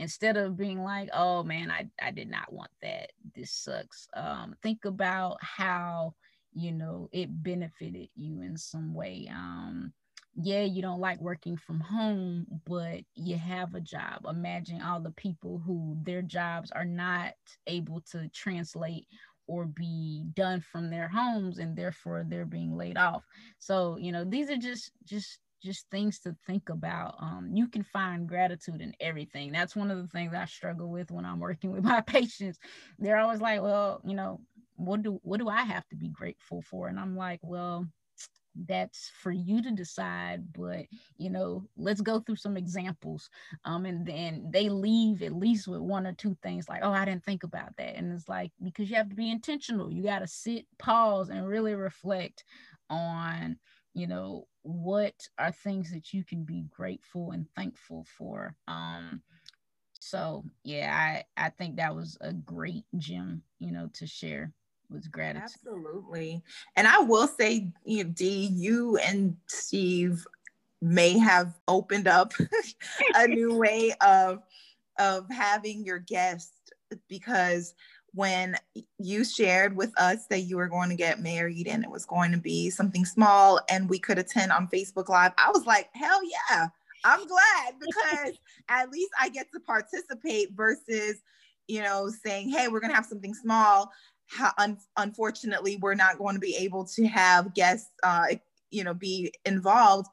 Instead 0.00 0.38
of 0.38 0.56
being 0.56 0.82
like, 0.82 1.10
oh 1.12 1.42
man, 1.42 1.70
I, 1.70 1.86
I 2.02 2.10
did 2.10 2.30
not 2.30 2.50
want 2.50 2.70
that. 2.80 3.12
This 3.36 3.50
sucks. 3.52 4.08
Um, 4.14 4.56
think 4.62 4.86
about 4.86 5.36
how, 5.42 6.14
you 6.54 6.72
know, 6.72 7.10
it 7.12 7.28
benefited 7.42 8.08
you 8.16 8.40
in 8.40 8.56
some 8.56 8.94
way. 8.94 9.30
Um, 9.30 9.92
yeah, 10.34 10.62
you 10.62 10.80
don't 10.80 11.00
like 11.00 11.20
working 11.20 11.54
from 11.54 11.80
home, 11.80 12.46
but 12.66 13.00
you 13.14 13.36
have 13.36 13.74
a 13.74 13.80
job. 13.80 14.24
Imagine 14.26 14.80
all 14.80 15.00
the 15.00 15.10
people 15.10 15.62
who 15.66 15.98
their 16.02 16.22
jobs 16.22 16.70
are 16.70 16.86
not 16.86 17.34
able 17.66 18.00
to 18.12 18.26
translate 18.28 19.06
or 19.46 19.66
be 19.66 20.24
done 20.32 20.62
from 20.62 20.88
their 20.88 21.08
homes 21.08 21.58
and 21.58 21.76
therefore 21.76 22.24
they're 22.26 22.46
being 22.46 22.74
laid 22.74 22.96
off. 22.96 23.22
So, 23.58 23.98
you 23.98 24.12
know, 24.12 24.24
these 24.24 24.48
are 24.48 24.56
just 24.56 24.92
just 25.04 25.40
just 25.62 25.86
things 25.90 26.20
to 26.20 26.36
think 26.46 26.68
about. 26.68 27.14
Um, 27.20 27.50
you 27.54 27.68
can 27.68 27.82
find 27.82 28.28
gratitude 28.28 28.80
in 28.80 28.94
everything. 29.00 29.52
That's 29.52 29.76
one 29.76 29.90
of 29.90 29.98
the 29.98 30.08
things 30.08 30.34
I 30.34 30.46
struggle 30.46 30.88
with 30.90 31.10
when 31.10 31.24
I'm 31.24 31.40
working 31.40 31.70
with 31.72 31.84
my 31.84 32.00
patients. 32.00 32.58
They're 32.98 33.18
always 33.18 33.40
like, 33.40 33.62
well, 33.62 34.00
you 34.04 34.14
know, 34.14 34.40
what 34.76 35.02
do 35.02 35.20
what 35.22 35.40
do 35.40 35.48
I 35.48 35.62
have 35.62 35.86
to 35.88 35.96
be 35.96 36.08
grateful 36.08 36.62
for? 36.62 36.88
And 36.88 36.98
I'm 36.98 37.16
like, 37.16 37.40
well, 37.42 37.86
that's 38.66 39.10
for 39.14 39.30
you 39.30 39.62
to 39.62 39.70
decide 39.70 40.52
but 40.52 40.84
you 41.16 41.30
know 41.30 41.64
let's 41.76 42.00
go 42.00 42.18
through 42.18 42.34
some 42.36 42.56
examples 42.56 43.30
um 43.64 43.86
and 43.86 44.04
then 44.04 44.48
they 44.52 44.68
leave 44.68 45.22
at 45.22 45.32
least 45.32 45.68
with 45.68 45.80
one 45.80 46.06
or 46.06 46.12
two 46.12 46.36
things 46.42 46.68
like 46.68 46.80
oh 46.82 46.90
i 46.90 47.04
didn't 47.04 47.24
think 47.24 47.44
about 47.44 47.74
that 47.78 47.94
and 47.94 48.12
it's 48.12 48.28
like 48.28 48.50
because 48.62 48.90
you 48.90 48.96
have 48.96 49.08
to 49.08 49.14
be 49.14 49.30
intentional 49.30 49.92
you 49.92 50.02
got 50.02 50.18
to 50.18 50.26
sit 50.26 50.66
pause 50.78 51.30
and 51.30 51.46
really 51.46 51.74
reflect 51.74 52.44
on 52.90 53.56
you 53.94 54.06
know 54.06 54.46
what 54.62 55.14
are 55.38 55.52
things 55.52 55.92
that 55.92 56.12
you 56.12 56.24
can 56.24 56.44
be 56.44 56.64
grateful 56.70 57.30
and 57.32 57.46
thankful 57.56 58.06
for? 58.16 58.54
Um 58.68 59.22
so 60.00 60.42
yeah 60.64 60.96
i 60.96 61.44
i 61.46 61.50
think 61.50 61.76
that 61.76 61.94
was 61.94 62.16
a 62.22 62.32
great 62.32 62.84
gem 62.96 63.42
you 63.58 63.70
know 63.70 63.88
to 63.92 64.06
share 64.06 64.50
with 64.88 65.10
gratitude. 65.12 65.44
Absolutely. 65.44 66.42
And 66.74 66.88
i 66.88 66.98
will 67.00 67.28
say 67.28 67.70
you 67.84 68.04
know, 68.04 68.10
Dee, 68.10 68.48
you 68.52 68.96
and 68.96 69.36
steve 69.46 70.26
may 70.82 71.18
have 71.18 71.54
opened 71.68 72.08
up 72.08 72.32
a 73.14 73.28
new 73.28 73.54
way 73.54 73.92
of 74.00 74.42
of 74.98 75.30
having 75.30 75.84
your 75.84 75.98
guests 75.98 76.70
because 77.08 77.74
when 78.14 78.56
you 78.98 79.24
shared 79.24 79.76
with 79.76 79.92
us 79.98 80.26
that 80.26 80.40
you 80.40 80.56
were 80.56 80.68
going 80.68 80.88
to 80.88 80.96
get 80.96 81.20
married 81.20 81.66
and 81.66 81.84
it 81.84 81.90
was 81.90 82.04
going 82.04 82.32
to 82.32 82.38
be 82.38 82.70
something 82.70 83.04
small 83.04 83.60
and 83.68 83.88
we 83.88 83.98
could 83.98 84.18
attend 84.18 84.52
on 84.52 84.68
Facebook 84.68 85.08
Live, 85.08 85.32
I 85.38 85.50
was 85.50 85.66
like, 85.66 85.88
hell 85.94 86.20
yeah, 86.24 86.68
I'm 87.04 87.26
glad 87.26 87.74
because 87.80 88.38
at 88.68 88.90
least 88.90 89.10
I 89.20 89.28
get 89.28 89.50
to 89.52 89.60
participate 89.60 90.52
versus, 90.52 91.22
you 91.68 91.82
know, 91.82 92.10
saying, 92.24 92.50
hey, 92.50 92.68
we're 92.68 92.80
going 92.80 92.90
to 92.90 92.96
have 92.96 93.06
something 93.06 93.34
small. 93.34 93.90
Un- 94.58 94.78
unfortunately, 94.96 95.76
we're 95.76 95.94
not 95.94 96.18
going 96.18 96.34
to 96.34 96.40
be 96.40 96.56
able 96.56 96.84
to 96.84 97.06
have 97.06 97.54
guests 97.54 97.90
uh, 98.02 98.26
you 98.70 98.84
know, 98.84 98.94
be 98.94 99.32
involved, 99.44 100.08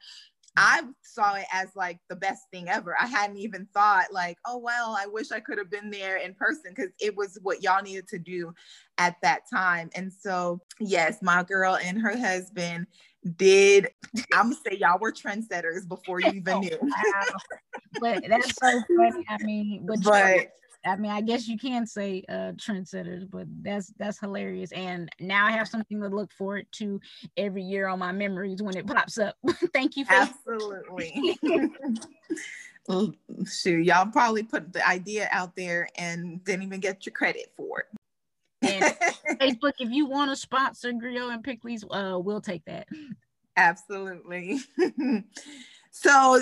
I 0.57 0.81
saw 1.03 1.35
it 1.35 1.45
as 1.53 1.69
like 1.75 1.99
the 2.09 2.15
best 2.15 2.43
thing 2.51 2.67
ever. 2.67 2.95
I 2.99 3.05
hadn't 3.05 3.37
even 3.37 3.67
thought 3.75 4.11
like, 4.11 4.37
oh 4.45 4.57
well, 4.57 4.97
I 4.99 5.05
wish 5.05 5.31
I 5.31 5.39
could 5.39 5.59
have 5.59 5.69
been 5.69 5.91
there 5.91 6.17
in 6.17 6.33
person 6.33 6.73
because 6.75 6.91
it 6.99 7.15
was 7.15 7.37
what 7.43 7.61
y'all 7.61 7.83
needed 7.83 8.07
to 8.09 8.17
do 8.17 8.53
at 8.97 9.15
that 9.21 9.41
time. 9.53 9.91
And 9.93 10.11
so, 10.11 10.59
yes, 10.79 11.19
my 11.21 11.43
girl 11.43 11.75
and 11.75 12.01
her 12.01 12.17
husband 12.17 12.87
did. 13.35 13.89
I'm 14.33 14.51
gonna 14.51 14.55
say 14.55 14.77
y'all 14.77 14.99
were 14.99 15.11
trendsetters 15.11 15.87
before 15.87 16.21
you 16.21 16.31
even 16.31 16.53
oh, 16.55 16.59
knew. 16.59 16.91
but 17.99 18.23
that's 18.27 18.55
so 18.55 18.81
funny. 18.97 19.25
I 19.29 19.37
mean, 19.43 19.85
but, 19.85 20.01
but 20.01 20.47
I 20.85 20.95
mean, 20.95 21.11
I 21.11 21.21
guess 21.21 21.47
you 21.47 21.57
can 21.57 21.85
say 21.85 22.23
uh 22.29 22.53
trendsetters, 22.53 23.29
but 23.29 23.47
that's 23.61 23.93
that's 23.97 24.19
hilarious. 24.19 24.71
And 24.71 25.09
now 25.19 25.45
I 25.45 25.51
have 25.51 25.67
something 25.67 25.99
to 26.01 26.07
look 26.07 26.31
forward 26.31 26.67
to 26.73 26.99
every 27.35 27.63
year 27.63 27.87
on 27.87 27.99
my 27.99 28.11
memories 28.11 28.61
when 28.61 28.77
it 28.77 28.87
pops 28.87 29.17
up. 29.17 29.35
Thank 29.73 29.97
you 29.97 30.05
for 30.05 30.13
absolutely. 30.13 31.37
Shoot, 33.45 33.85
y'all 33.85 34.09
probably 34.11 34.43
put 34.43 34.71
the 34.71 34.87
idea 34.87 35.27
out 35.31 35.55
there 35.55 35.89
and 35.97 36.41
didn't 36.45 36.63
even 36.63 36.79
get 36.79 37.05
your 37.05 37.13
credit 37.13 37.51
for 37.57 37.81
it. 37.81 37.87
And 38.61 38.83
Facebook, 39.41 39.73
if 39.79 39.91
you 39.91 40.05
want 40.05 40.31
to 40.31 40.35
sponsor 40.35 40.91
Griot 40.93 41.33
and 41.33 41.43
Pikliz, 41.43 41.83
uh, 41.91 42.17
we'll 42.17 42.41
take 42.41 42.63
that. 42.65 42.87
Absolutely. 43.57 44.59
so 45.91 46.41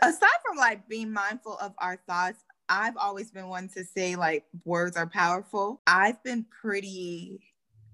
aside 0.00 0.28
from 0.46 0.56
like 0.56 0.88
being 0.88 1.12
mindful 1.12 1.56
of 1.58 1.74
our 1.78 1.98
thoughts, 2.08 2.38
I've 2.68 2.96
always 2.96 3.30
been 3.30 3.48
one 3.48 3.68
to 3.70 3.84
say 3.84 4.16
like 4.16 4.44
words 4.64 4.96
are 4.96 5.06
powerful. 5.06 5.80
I've 5.86 6.22
been 6.22 6.44
pretty, 6.44 7.40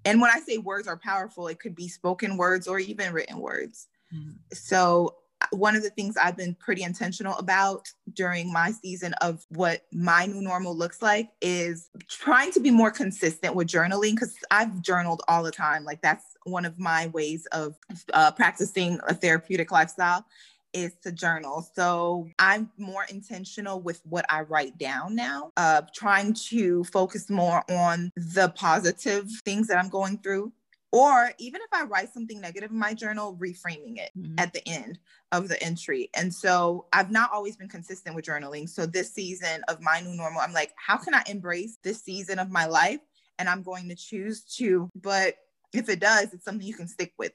and 0.05 0.21
when 0.21 0.31
I 0.33 0.39
say 0.39 0.57
words 0.57 0.87
are 0.87 0.97
powerful, 0.97 1.47
it 1.47 1.59
could 1.59 1.75
be 1.75 1.87
spoken 1.87 2.37
words 2.37 2.67
or 2.67 2.79
even 2.79 3.13
written 3.13 3.39
words. 3.39 3.87
Mm-hmm. 4.13 4.31
So 4.53 5.15
one 5.51 5.75
of 5.75 5.83
the 5.83 5.89
things 5.89 6.17
I've 6.17 6.37
been 6.37 6.53
pretty 6.55 6.83
intentional 6.83 7.35
about 7.37 7.87
during 8.13 8.51
my 8.51 8.71
season 8.71 9.13
of 9.21 9.45
what 9.49 9.83
my 9.91 10.25
new 10.25 10.41
normal 10.41 10.75
looks 10.75 11.01
like 11.01 11.29
is 11.41 11.89
trying 12.09 12.51
to 12.51 12.59
be 12.59 12.71
more 12.71 12.91
consistent 12.91 13.55
with 13.55 13.67
journaling 13.67 14.11
because 14.11 14.35
I've 14.51 14.81
journaled 14.81 15.21
all 15.27 15.43
the 15.43 15.51
time. 15.51 15.85
Like 15.85 16.01
that's 16.01 16.25
one 16.43 16.65
of 16.65 16.77
my 16.77 17.07
ways 17.07 17.45
of 17.47 17.75
uh, 18.13 18.31
practicing 18.31 18.99
a 19.07 19.13
therapeutic 19.13 19.71
lifestyle 19.71 20.25
is 20.73 20.93
to 21.03 21.11
journal. 21.11 21.67
So 21.75 22.29
I'm 22.37 22.69
more 22.77 23.05
intentional 23.09 23.81
with 23.81 24.01
what 24.05 24.25
I 24.29 24.41
write 24.41 24.77
down 24.77 25.15
now, 25.15 25.51
uh, 25.57 25.81
trying 25.93 26.33
to 26.49 26.83
focus 26.85 27.29
more 27.29 27.63
on 27.69 28.11
the 28.15 28.49
positive 28.55 29.27
things 29.45 29.67
that 29.67 29.77
I'm 29.77 29.89
going 29.89 30.19
through. 30.19 30.51
Or 30.91 31.31
even 31.37 31.61
if 31.61 31.67
I 31.71 31.83
write 31.83 32.11
something 32.11 32.41
negative 32.41 32.71
in 32.71 32.79
my 32.79 32.95
journal, 32.95 33.37
reframing 33.39 33.97
it 33.97 34.09
mm-hmm. 34.17 34.39
at 34.39 34.53
the 34.53 34.67
end 34.67 34.97
of 35.31 35.47
the 35.47 35.61
entry. 35.61 36.09
And 36.15 36.33
so 36.33 36.87
I've 36.91 37.11
not 37.11 37.31
always 37.31 37.55
been 37.55 37.69
consistent 37.69 38.15
with 38.15 38.25
journaling. 38.25 38.67
So 38.67 38.87
this 38.87 39.13
season 39.13 39.61
of 39.67 39.81
my 39.81 40.01
new 40.01 40.15
normal, 40.15 40.41
I'm 40.41 40.53
like, 40.53 40.73
how 40.75 40.97
can 40.97 41.13
I 41.13 41.21
embrace 41.27 41.77
this 41.83 42.01
season 42.01 42.39
of 42.39 42.49
my 42.49 42.65
life? 42.65 43.01
And 43.37 43.47
I'm 43.47 43.61
going 43.61 43.87
to 43.89 43.95
choose 43.95 44.41
to, 44.55 44.89
but 44.95 45.35
if 45.73 45.89
it 45.89 45.99
does, 45.99 46.33
it's 46.33 46.43
something 46.43 46.65
you 46.65 46.73
can 46.73 46.87
stick 46.87 47.13
with. 47.17 47.33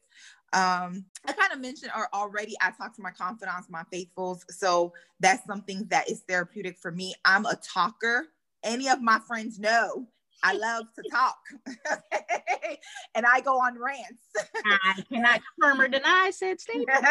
Um, 0.54 1.04
I 1.26 1.32
kind 1.32 1.52
of 1.52 1.58
mentioned 1.58 1.90
or 1.96 2.08
already 2.14 2.54
I 2.62 2.70
talk 2.70 2.94
to 2.96 3.02
my 3.02 3.10
confidants, 3.10 3.68
my 3.68 3.82
faithfuls. 3.90 4.44
So 4.50 4.92
that's 5.18 5.44
something 5.46 5.86
that 5.90 6.08
is 6.08 6.20
therapeutic 6.28 6.78
for 6.78 6.92
me. 6.92 7.14
I'm 7.24 7.44
a 7.44 7.56
talker. 7.56 8.28
Any 8.62 8.88
of 8.88 9.02
my 9.02 9.18
friends 9.26 9.58
know 9.58 10.06
I 10.44 10.52
love 10.52 10.86
to 10.94 11.02
talk. 11.10 11.38
and 13.14 13.24
I 13.26 13.40
go 13.40 13.58
on 13.58 13.78
rants. 13.78 14.22
I 14.64 15.02
cannot 15.08 15.40
confirm 15.60 15.80
or 15.80 15.88
deny 15.88 16.30
said 16.30 16.60
statement. 16.60 17.04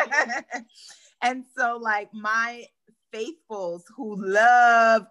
and 1.22 1.44
so 1.58 1.78
like 1.82 2.14
my 2.14 2.66
faithfuls 3.12 3.86
who 3.96 4.16
love 4.16 5.08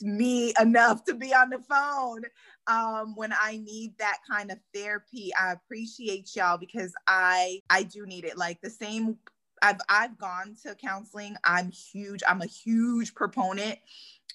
me 0.00 0.54
enough 0.60 1.04
to 1.04 1.14
be 1.14 1.34
on 1.34 1.50
the 1.50 1.58
phone 1.58 2.22
um, 2.66 3.14
when 3.16 3.32
I 3.32 3.58
need 3.58 3.94
that 3.98 4.18
kind 4.28 4.50
of 4.50 4.58
therapy. 4.74 5.30
I 5.38 5.52
appreciate 5.52 6.34
y'all 6.34 6.58
because 6.58 6.92
I 7.06 7.60
I 7.70 7.82
do 7.82 8.06
need 8.06 8.24
it. 8.24 8.38
Like 8.38 8.60
the 8.60 8.70
same 8.70 9.18
I've 9.62 9.80
I've 9.88 10.18
gone 10.18 10.56
to 10.64 10.74
counseling. 10.74 11.36
I'm 11.44 11.70
huge. 11.70 12.22
I'm 12.28 12.42
a 12.42 12.46
huge 12.46 13.14
proponent 13.14 13.78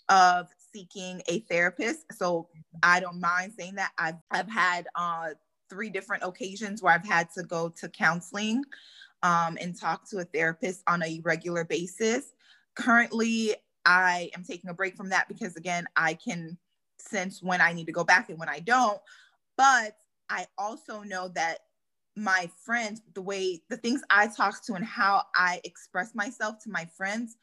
of 0.08 0.48
seeking 0.74 1.22
a 1.28 1.40
therapist. 1.42 2.06
So 2.14 2.48
I 2.84 3.00
don't 3.00 3.20
mind 3.20 3.54
saying 3.58 3.76
that. 3.76 3.92
I've 3.98 4.20
I've 4.32 4.50
had 4.50 4.88
uh 4.96 5.30
three 5.70 5.90
different 5.90 6.24
occasions 6.24 6.82
where 6.82 6.94
I've 6.94 7.06
had 7.06 7.30
to 7.36 7.44
go 7.44 7.70
to 7.70 7.90
counseling 7.90 8.64
um, 9.22 9.58
and 9.62 9.80
talk 9.80 10.10
to 10.10 10.20
a 10.20 10.24
therapist 10.26 10.82
on 10.88 11.04
a 11.04 11.22
regular 11.24 11.64
basis. 11.64 12.34
Currently, 12.76 13.56
I 13.86 14.30
am 14.36 14.44
taking 14.44 14.70
a 14.70 14.74
break 14.74 14.96
from 14.96 15.10
that 15.10 15.28
because 15.28 15.56
again, 15.56 15.86
I 15.96 16.14
can 16.14 16.58
sense 16.98 17.42
when 17.42 17.62
I 17.62 17.74
need 17.74 17.86
to 17.86 17.92
go 17.92 18.04
back 18.04 18.30
and 18.30 18.40
when 18.40 18.50
I 18.50 18.60
don't. 18.60 19.00
But 19.58 19.98
I 20.30 20.48
also 20.58 21.02
know 21.02 21.30
that 21.30 21.60
my 22.16 22.50
friends, 22.64 23.02
the 23.14 23.22
way 23.22 23.62
the 23.70 23.78
things 23.78 24.02
I 24.10 24.28
talk 24.28 24.64
to 24.66 24.74
and 24.74 24.86
how 24.86 25.24
I 25.36 25.62
express 25.64 26.14
myself 26.14 26.60
to 26.64 26.70
my 26.70 26.86
friends, 26.98 27.38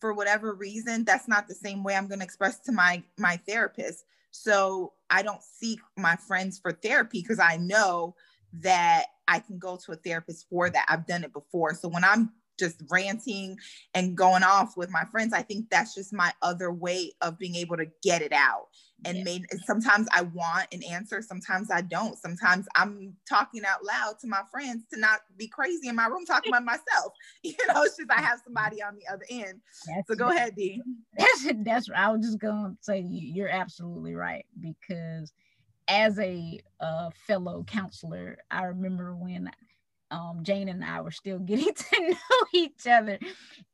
for 0.00 0.14
whatever 0.14 0.54
reason, 0.54 1.04
that's 1.04 1.28
not 1.28 1.46
the 1.46 1.54
same 1.54 1.84
way 1.84 1.94
I'm 1.94 2.08
going 2.08 2.20
to 2.20 2.24
express 2.24 2.60
to 2.60 2.72
my 2.72 3.02
my 3.18 3.36
therapist. 3.46 4.04
So 4.30 4.92
I 5.10 5.22
don't 5.22 5.42
seek 5.42 5.80
my 5.96 6.16
friends 6.16 6.58
for 6.58 6.72
therapy 6.72 7.20
because 7.20 7.38
I 7.38 7.56
know 7.56 8.14
that 8.52 9.06
I 9.28 9.40
can 9.40 9.58
go 9.58 9.76
to 9.76 9.92
a 9.92 9.96
therapist 9.96 10.48
for 10.48 10.70
that. 10.70 10.86
I've 10.88 11.06
done 11.06 11.24
it 11.24 11.32
before. 11.32 11.74
So 11.74 11.88
when 11.88 12.04
I'm 12.04 12.32
just 12.60 12.82
ranting 12.90 13.58
and 13.94 14.16
going 14.16 14.44
off 14.44 14.76
with 14.76 14.90
my 14.90 15.04
friends. 15.10 15.32
I 15.32 15.42
think 15.42 15.68
that's 15.70 15.94
just 15.94 16.12
my 16.12 16.32
other 16.42 16.72
way 16.72 17.12
of 17.20 17.38
being 17.38 17.56
able 17.56 17.76
to 17.76 17.86
get 18.02 18.22
it 18.22 18.32
out. 18.32 18.68
And 19.04 19.18
yeah. 19.18 19.24
made, 19.24 19.46
sometimes 19.64 20.06
I 20.12 20.22
want 20.22 20.68
an 20.72 20.82
answer, 20.84 21.22
sometimes 21.22 21.70
I 21.70 21.80
don't. 21.80 22.18
Sometimes 22.18 22.66
I'm 22.76 23.16
talking 23.28 23.62
out 23.64 23.82
loud 23.82 24.18
to 24.20 24.26
my 24.26 24.42
friends 24.50 24.84
to 24.92 25.00
not 25.00 25.20
be 25.38 25.48
crazy 25.48 25.88
in 25.88 25.96
my 25.96 26.06
room 26.06 26.26
talking 26.26 26.52
about 26.52 26.64
myself. 26.64 27.14
You 27.42 27.54
know, 27.68 27.82
it's 27.82 27.96
just 27.96 28.10
I 28.10 28.20
have 28.20 28.40
somebody 28.44 28.82
on 28.82 28.96
the 28.96 29.10
other 29.12 29.24
end. 29.30 29.60
That's, 29.86 30.08
so 30.08 30.14
go 30.14 30.28
ahead, 30.28 30.54
D. 30.54 30.80
That's 31.16 31.46
that's 31.64 31.88
I 31.94 32.10
was 32.10 32.24
just 32.24 32.38
gonna 32.38 32.76
say 32.80 33.00
you're 33.00 33.48
absolutely 33.48 34.14
right 34.14 34.44
because 34.60 35.32
as 35.90 36.18
a 36.18 36.60
uh, 36.80 37.10
fellow 37.26 37.64
counselor, 37.64 38.38
I 38.50 38.64
remember 38.64 39.16
when 39.16 39.50
um, 40.10 40.40
Jayne 40.42 40.68
and 40.68 40.84
I 40.84 41.00
were 41.00 41.10
still 41.10 41.38
getting 41.40 41.72
to 41.74 42.00
know 42.00 42.46
each 42.52 42.86
other. 42.86 43.18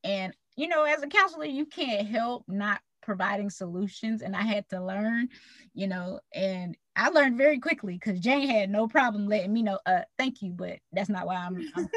And, 0.05 0.33
you 0.57 0.69
know, 0.69 0.85
as 0.85 1.03
a 1.03 1.09
counselor, 1.09 1.47
you 1.47 1.67
can't 1.67 2.07
help 2.07 2.45
not 2.49 2.81
providing 3.03 3.51
solutions. 3.51 4.23
And 4.23 4.35
I 4.35 4.43
had 4.43 4.69
to 4.71 4.85
learn, 4.85 5.29
you 5.75 5.87
know, 5.87 6.21
and 6.35 6.77
I 6.97 7.11
learned 7.11 7.39
very 7.39 7.59
quickly 7.59 7.95
because 7.95 8.21
Jayne 8.21 8.49
had 8.49 8.71
no 8.71 8.89
problem 8.89 9.29
letting 9.29 9.53
me 9.53 9.63
know, 9.63 9.79
uh, 9.87 10.01
thank 10.19 10.43
you, 10.43 10.53
but 10.53 10.79
that's 10.93 11.09
not 11.09 11.27
why 11.27 11.37
I'm. 11.37 11.57
I'm 11.77 11.89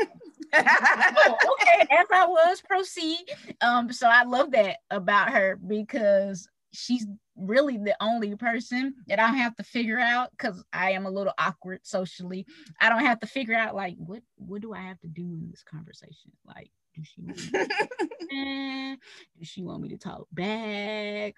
oh, 0.53 1.55
okay, 1.61 1.87
as 1.91 2.07
I 2.11 2.25
was, 2.27 2.61
proceed. 2.61 3.25
Um, 3.61 3.91
so 3.91 4.07
I 4.07 4.23
love 4.23 4.51
that 4.51 4.77
about 4.91 5.29
her 5.29 5.55
because 5.55 6.49
she's 6.71 7.05
really 7.35 7.77
the 7.77 7.95
only 8.01 8.35
person 8.35 8.95
that 9.07 9.19
I 9.19 9.27
have 9.27 9.55
to 9.55 9.63
figure 9.63 9.99
out 9.99 10.31
because 10.31 10.63
I 10.73 10.91
am 10.91 11.05
a 11.05 11.09
little 11.11 11.33
awkward 11.37 11.79
socially. 11.83 12.45
I 12.79 12.89
don't 12.89 13.05
have 13.05 13.19
to 13.21 13.27
figure 13.27 13.55
out 13.55 13.75
like 13.75 13.95
what 13.97 14.21
what 14.37 14.61
do 14.61 14.73
I 14.73 14.81
have 14.81 14.99
to 15.01 15.07
do 15.07 15.23
in 15.23 15.49
this 15.49 15.63
conversation? 15.63 16.31
Like, 16.45 16.69
do 16.95 17.03
she 17.03 17.21
want 17.21 17.37
me 17.37 17.49
to, 18.29 18.97
do 19.39 19.45
she 19.45 19.63
want 19.63 19.81
me 19.81 19.89
to 19.89 19.97
talk 19.97 20.27
back? 20.31 21.35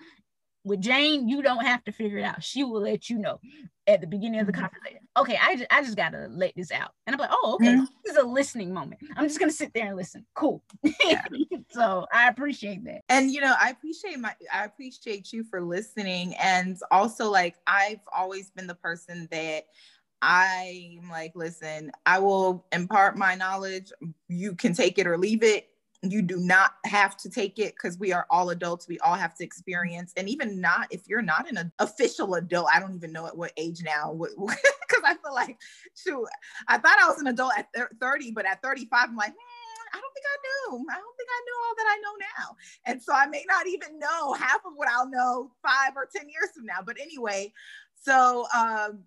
With 0.64 0.82
Jayne, 0.82 1.28
you 1.28 1.42
don't 1.42 1.66
have 1.66 1.84
to 1.86 1.92
figure 1.92 2.20
it 2.20 2.24
out. 2.24 2.44
She 2.44 2.64
will 2.64 2.82
let 2.82 3.10
you 3.10 3.18
know 3.18 3.40
at 3.88 4.00
the 4.00 4.08
beginning 4.08 4.40
of 4.40 4.46
the 4.46 4.54
mm-hmm. 4.54 4.62
conversation. 4.62 5.00
Okay, 5.18 5.38
I 5.42 5.56
just, 5.56 5.68
I 5.72 5.82
just 5.82 5.98
gotta 5.98 6.28
let 6.30 6.54
this 6.56 6.72
out. 6.72 6.92
And 7.08 7.16
I'm 7.16 7.20
like, 7.20 7.32
oh, 7.32 7.56
okay, 7.56 7.74
mm-hmm. 7.74 7.86
this 8.06 8.16
is 8.16 8.24
a 8.24 8.28
listening 8.28 8.74
moment. 8.74 9.02
I'm 9.16 9.28
just 9.28 9.40
gonna 9.40 9.52
sit 9.52 9.74
there 9.74 9.88
and 9.88 9.96
listen. 9.96 10.26
Cool. 10.36 10.64
Yeah. 11.04 11.26
so 11.72 12.06
I 12.14 12.30
appreciate 12.30 12.84
that. 12.86 13.02
And 13.10 13.32
you 13.32 13.42
know, 13.42 13.56
I 13.60 13.72
appreciate 13.72 14.20
my 14.20 14.34
I 14.54 14.66
appreciate 14.66 15.34
you 15.34 15.44
for 15.44 15.62
listening. 15.62 16.36
And 16.36 16.78
also 16.92 17.32
like 17.32 17.56
I've 17.66 18.02
always 18.16 18.52
been 18.52 18.68
the 18.68 18.76
person 18.76 19.28
that 19.32 19.64
I'm 20.22 21.10
like, 21.10 21.32
listen, 21.36 21.92
I 22.06 22.20
will 22.20 22.66
impart 22.72 23.18
my 23.18 23.34
knowledge. 23.34 23.92
You 24.28 24.56
can 24.56 24.74
take 24.74 25.00
it 25.00 25.08
or 25.08 25.18
leave 25.18 25.42
it 25.42 25.71
you 26.04 26.22
do 26.22 26.38
not 26.38 26.74
have 26.86 27.16
to 27.16 27.30
take 27.30 27.60
it 27.60 27.76
because 27.76 27.98
we 28.00 28.12
are 28.12 28.26
all 28.30 28.50
adults 28.50 28.88
we 28.88 28.98
all 29.00 29.14
have 29.14 29.36
to 29.36 29.44
experience 29.44 30.14
and 30.18 30.28
even 30.28 30.60
not 30.60 30.88
if 30.90 31.08
you're 31.08 31.22
not 31.22 31.50
an 31.50 31.72
official 31.80 32.34
adult 32.36 32.68
i 32.74 32.80
don't 32.80 32.96
even 32.96 33.12
know 33.12 33.28
at 33.28 33.38
what 33.38 33.52
age 33.58 33.84
now 33.84 34.14
because 34.14 35.02
i 35.06 35.14
feel 35.24 35.34
like 35.34 35.60
shoot 35.96 36.26
i 36.68 36.78
thought 36.78 36.98
i 37.00 37.08
was 37.08 37.20
an 37.20 37.28
adult 37.28 37.54
at 37.58 37.68
30 38.00 38.32
but 38.32 38.46
at 38.46 38.62
35 38.62 39.10
i'm 39.10 39.16
like 39.16 39.32
hmm, 39.32 39.72
I 39.94 40.00
don't 40.00 40.14
think 40.14 40.26
I 40.26 40.38
knew. 40.42 40.86
I 40.90 40.96
don't 40.96 41.18
think 41.18 41.30
I 41.30 41.42
knew 41.44 41.58
all 41.66 41.76
that 41.76 41.88
I 41.90 41.98
know 41.98 42.16
now. 42.38 42.56
And 42.86 43.04
so 43.04 43.14
I 43.14 43.26
may 43.28 43.44
not 43.46 43.68
even 43.68 44.00
know 44.00 44.32
half 44.34 44.62
of 44.66 44.72
what 44.76 44.88
I'll 44.88 45.10
know 45.10 45.52
five 45.62 45.98
or 45.98 46.08
10 46.16 46.30
years 46.30 46.52
from 46.56 46.66
now. 46.66 46.80
But 46.86 46.98
anyway, 46.98 47.52
so 48.02 48.48
um, 48.56 49.04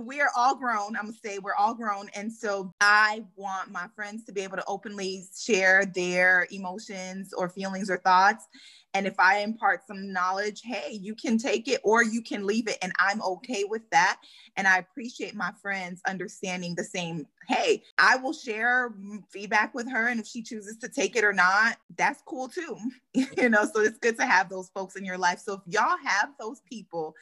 we 0.00 0.20
are 0.20 0.30
all 0.36 0.54
grown. 0.54 0.96
I'm 0.96 1.06
gonna 1.06 1.12
say 1.24 1.38
we're 1.38 1.54
all 1.54 1.74
grown. 1.74 2.08
And 2.14 2.32
so 2.32 2.72
I 2.80 3.24
want 3.36 3.70
my 3.70 3.86
friends 3.94 4.24
to 4.24 4.32
be 4.32 4.40
able 4.40 4.56
to 4.56 4.64
openly 4.66 5.24
share 5.38 5.84
their 5.86 6.46
emotions 6.50 7.32
or 7.32 7.48
feelings 7.48 7.90
or 7.90 7.98
thoughts. 7.98 8.46
And 8.94 9.06
if 9.06 9.18
I 9.20 9.38
impart 9.38 9.86
some 9.86 10.12
knowledge, 10.12 10.62
hey, 10.64 10.98
you 11.00 11.14
can 11.14 11.38
take 11.38 11.68
it 11.68 11.80
or 11.84 12.02
you 12.02 12.22
can 12.22 12.46
leave 12.46 12.66
it. 12.68 12.78
And 12.82 12.92
I'm 12.98 13.22
okay 13.22 13.64
with 13.64 13.88
that. 13.90 14.20
And 14.56 14.66
I 14.66 14.78
appreciate 14.78 15.34
my 15.34 15.52
friends 15.62 16.00
understanding 16.08 16.74
the 16.74 16.82
same. 16.82 17.26
Hey, 17.46 17.84
I 17.98 18.16
will 18.16 18.32
share 18.32 18.92
feedback 19.30 19.74
with 19.74 19.90
her. 19.90 20.08
And 20.08 20.18
if 20.18 20.26
she 20.26 20.42
chooses 20.42 20.76
to 20.78 20.88
take 20.88 21.14
it 21.14 21.24
or 21.24 21.32
not, 21.32 21.76
that's 21.96 22.22
cool 22.22 22.48
too. 22.48 22.76
you 23.14 23.48
know, 23.48 23.64
so 23.64 23.80
it's 23.80 23.98
good 23.98 24.16
to 24.18 24.26
have 24.26 24.48
those 24.48 24.70
folks 24.70 24.96
in 24.96 25.04
your 25.04 25.18
life. 25.18 25.38
So 25.38 25.54
if 25.54 25.60
y'all 25.66 25.96
have 26.04 26.30
those 26.40 26.60
people 26.68 27.14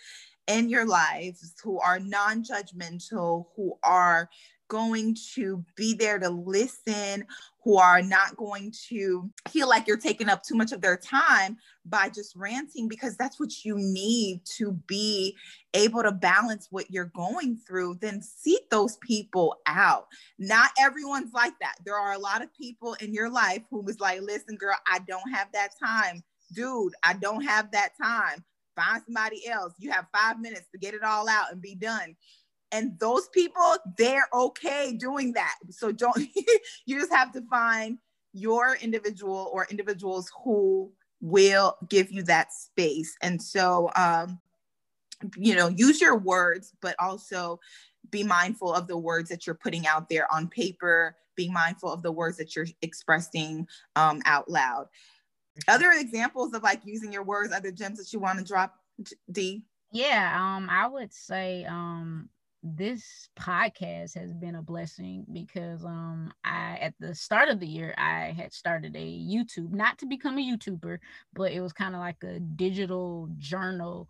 in 0.48 0.68
your 0.68 0.86
lives 0.86 1.54
who 1.62 1.78
are 1.78 2.00
non 2.00 2.42
judgmental, 2.42 3.46
who 3.54 3.78
are 3.82 4.28
going 4.68 5.16
to 5.34 5.64
be 5.76 5.94
there 5.94 6.18
to 6.18 6.28
listen, 6.28 7.24
who 7.64 7.78
are 7.78 8.02
not 8.02 8.36
going 8.36 8.72
to 8.88 9.28
feel 9.48 9.68
like 9.68 9.86
you're 9.86 9.96
taking 9.96 10.28
up 10.28 10.42
too 10.42 10.54
much 10.54 10.72
of 10.72 10.80
their 10.80 10.96
time 10.96 11.56
by 11.86 12.08
just 12.08 12.36
ranting, 12.36 12.86
because 12.86 13.16
that's 13.16 13.40
what 13.40 13.64
you 13.64 13.76
need 13.78 14.42
to 14.44 14.72
be 14.86 15.34
able 15.74 16.02
to 16.02 16.12
balance 16.12 16.68
what 16.70 16.90
you're 16.90 17.12
going 17.14 17.56
through, 17.66 17.94
then 18.00 18.20
seek 18.22 18.68
those 18.70 18.96
people 18.98 19.56
out. 19.66 20.06
Not 20.38 20.70
everyone's 20.78 21.32
like 21.32 21.54
that. 21.60 21.76
There 21.84 21.96
are 21.96 22.12
a 22.12 22.18
lot 22.18 22.42
of 22.42 22.54
people 22.54 22.94
in 23.00 23.14
your 23.14 23.30
life 23.30 23.62
who 23.70 23.80
was 23.80 24.00
like, 24.00 24.20
listen, 24.20 24.56
girl, 24.56 24.76
I 24.86 24.98
don't 25.00 25.30
have 25.32 25.48
that 25.52 25.70
time. 25.82 26.22
Dude, 26.52 26.94
I 27.04 27.14
don't 27.14 27.42
have 27.42 27.70
that 27.72 27.90
time. 28.00 28.44
Find 28.78 29.02
somebody 29.04 29.46
else. 29.48 29.74
You 29.78 29.90
have 29.90 30.06
five 30.14 30.40
minutes 30.40 30.68
to 30.72 30.78
get 30.78 30.94
it 30.94 31.02
all 31.02 31.28
out 31.28 31.50
and 31.50 31.60
be 31.60 31.74
done. 31.74 32.14
And 32.70 32.98
those 33.00 33.28
people 33.28 33.76
they're 33.96 34.28
okay 34.32 34.92
doing 34.96 35.32
that. 35.32 35.54
So 35.70 35.90
don't 35.90 36.16
you 36.86 37.00
just 37.00 37.12
have 37.12 37.32
to 37.32 37.42
find 37.50 37.98
your 38.32 38.76
individual 38.80 39.50
or 39.52 39.66
individuals 39.68 40.30
who 40.44 40.92
will 41.20 41.76
give 41.88 42.12
you 42.12 42.22
that 42.24 42.52
space. 42.52 43.16
And 43.20 43.42
so 43.42 43.90
um 43.96 44.38
you 45.36 45.56
know 45.56 45.66
use 45.66 46.00
your 46.00 46.16
words 46.16 46.72
but 46.80 46.94
also 47.00 47.58
be 48.10 48.22
mindful 48.22 48.72
of 48.72 48.86
the 48.86 48.96
words 48.96 49.28
that 49.28 49.44
you're 49.44 49.56
putting 49.56 49.86
out 49.86 50.08
there 50.08 50.32
on 50.32 50.46
paper. 50.46 51.16
Being 51.34 51.52
mindful 51.52 51.92
of 51.92 52.02
the 52.02 52.12
words 52.12 52.36
that 52.38 52.56
you're 52.56 52.66
expressing 52.82 53.68
um, 53.94 54.20
out 54.24 54.50
loud 54.50 54.88
other 55.66 55.90
examples 55.92 56.52
of 56.54 56.62
like 56.62 56.80
using 56.84 57.12
your 57.12 57.22
words 57.22 57.52
other 57.52 57.70
gems 57.70 57.98
that 57.98 58.12
you 58.12 58.18
want 58.18 58.38
to 58.38 58.44
drop 58.44 58.76
d 59.32 59.62
yeah 59.92 60.36
um 60.38 60.68
i 60.70 60.86
would 60.86 61.12
say 61.12 61.64
um 61.64 62.28
this 62.62 63.28
podcast 63.38 64.14
has 64.14 64.32
been 64.32 64.56
a 64.56 64.62
blessing 64.62 65.24
because 65.32 65.84
um 65.84 66.32
I 66.44 66.76
at 66.80 66.94
the 66.98 67.14
start 67.14 67.48
of 67.48 67.60
the 67.60 67.66
year 67.66 67.94
I 67.96 68.34
had 68.36 68.52
started 68.52 68.96
a 68.96 68.98
YouTube 68.98 69.70
not 69.70 69.98
to 69.98 70.06
become 70.06 70.38
a 70.38 70.42
YouTuber 70.42 70.98
but 71.34 71.52
it 71.52 71.60
was 71.60 71.72
kind 71.72 71.94
of 71.94 72.00
like 72.00 72.22
a 72.24 72.40
digital 72.40 73.28
journal 73.38 74.08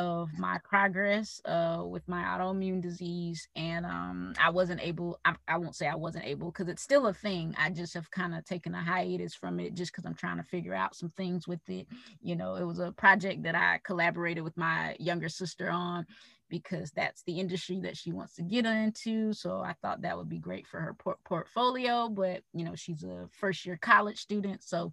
of 0.00 0.30
my 0.38 0.58
progress 0.64 1.42
uh 1.44 1.82
with 1.84 2.06
my 2.08 2.22
autoimmune 2.22 2.80
disease 2.80 3.46
and 3.54 3.84
um 3.84 4.32
I 4.40 4.50
wasn't 4.50 4.80
able 4.82 5.20
I, 5.24 5.34
I 5.46 5.58
won't 5.58 5.76
say 5.76 5.86
I 5.86 5.94
wasn't 5.94 6.24
able 6.24 6.50
because 6.50 6.68
it's 6.68 6.82
still 6.82 7.06
a 7.06 7.14
thing 7.14 7.54
I 7.58 7.70
just 7.70 7.94
have 7.94 8.10
kind 8.10 8.34
of 8.34 8.44
taken 8.44 8.74
a 8.74 8.82
hiatus 8.82 9.34
from 9.34 9.60
it 9.60 9.74
just 9.74 9.92
because 9.92 10.06
I'm 10.06 10.14
trying 10.14 10.38
to 10.38 10.42
figure 10.42 10.74
out 10.74 10.96
some 10.96 11.10
things 11.10 11.46
with 11.46 11.60
it 11.68 11.86
you 12.22 12.34
know 12.34 12.54
it 12.56 12.64
was 12.64 12.78
a 12.78 12.92
project 12.92 13.42
that 13.42 13.54
I 13.54 13.80
collaborated 13.84 14.42
with 14.42 14.56
my 14.56 14.96
younger 14.98 15.28
sister 15.28 15.68
on 15.70 16.06
because 16.48 16.90
that's 16.90 17.22
the 17.22 17.38
industry 17.38 17.78
that 17.80 17.96
she 17.96 18.12
wants 18.12 18.34
to 18.34 18.42
get 18.42 18.66
into. 18.66 19.32
So 19.32 19.60
I 19.60 19.74
thought 19.80 20.02
that 20.02 20.18
would 20.18 20.28
be 20.28 20.38
great 20.40 20.66
for 20.66 20.80
her 20.80 20.94
por- 20.94 21.18
portfolio. 21.24 22.08
But 22.08 22.42
you 22.52 22.64
know, 22.64 22.74
she's 22.74 23.04
a 23.04 23.28
first 23.30 23.64
year 23.64 23.78
college 23.80 24.18
student, 24.18 24.62
so 24.64 24.92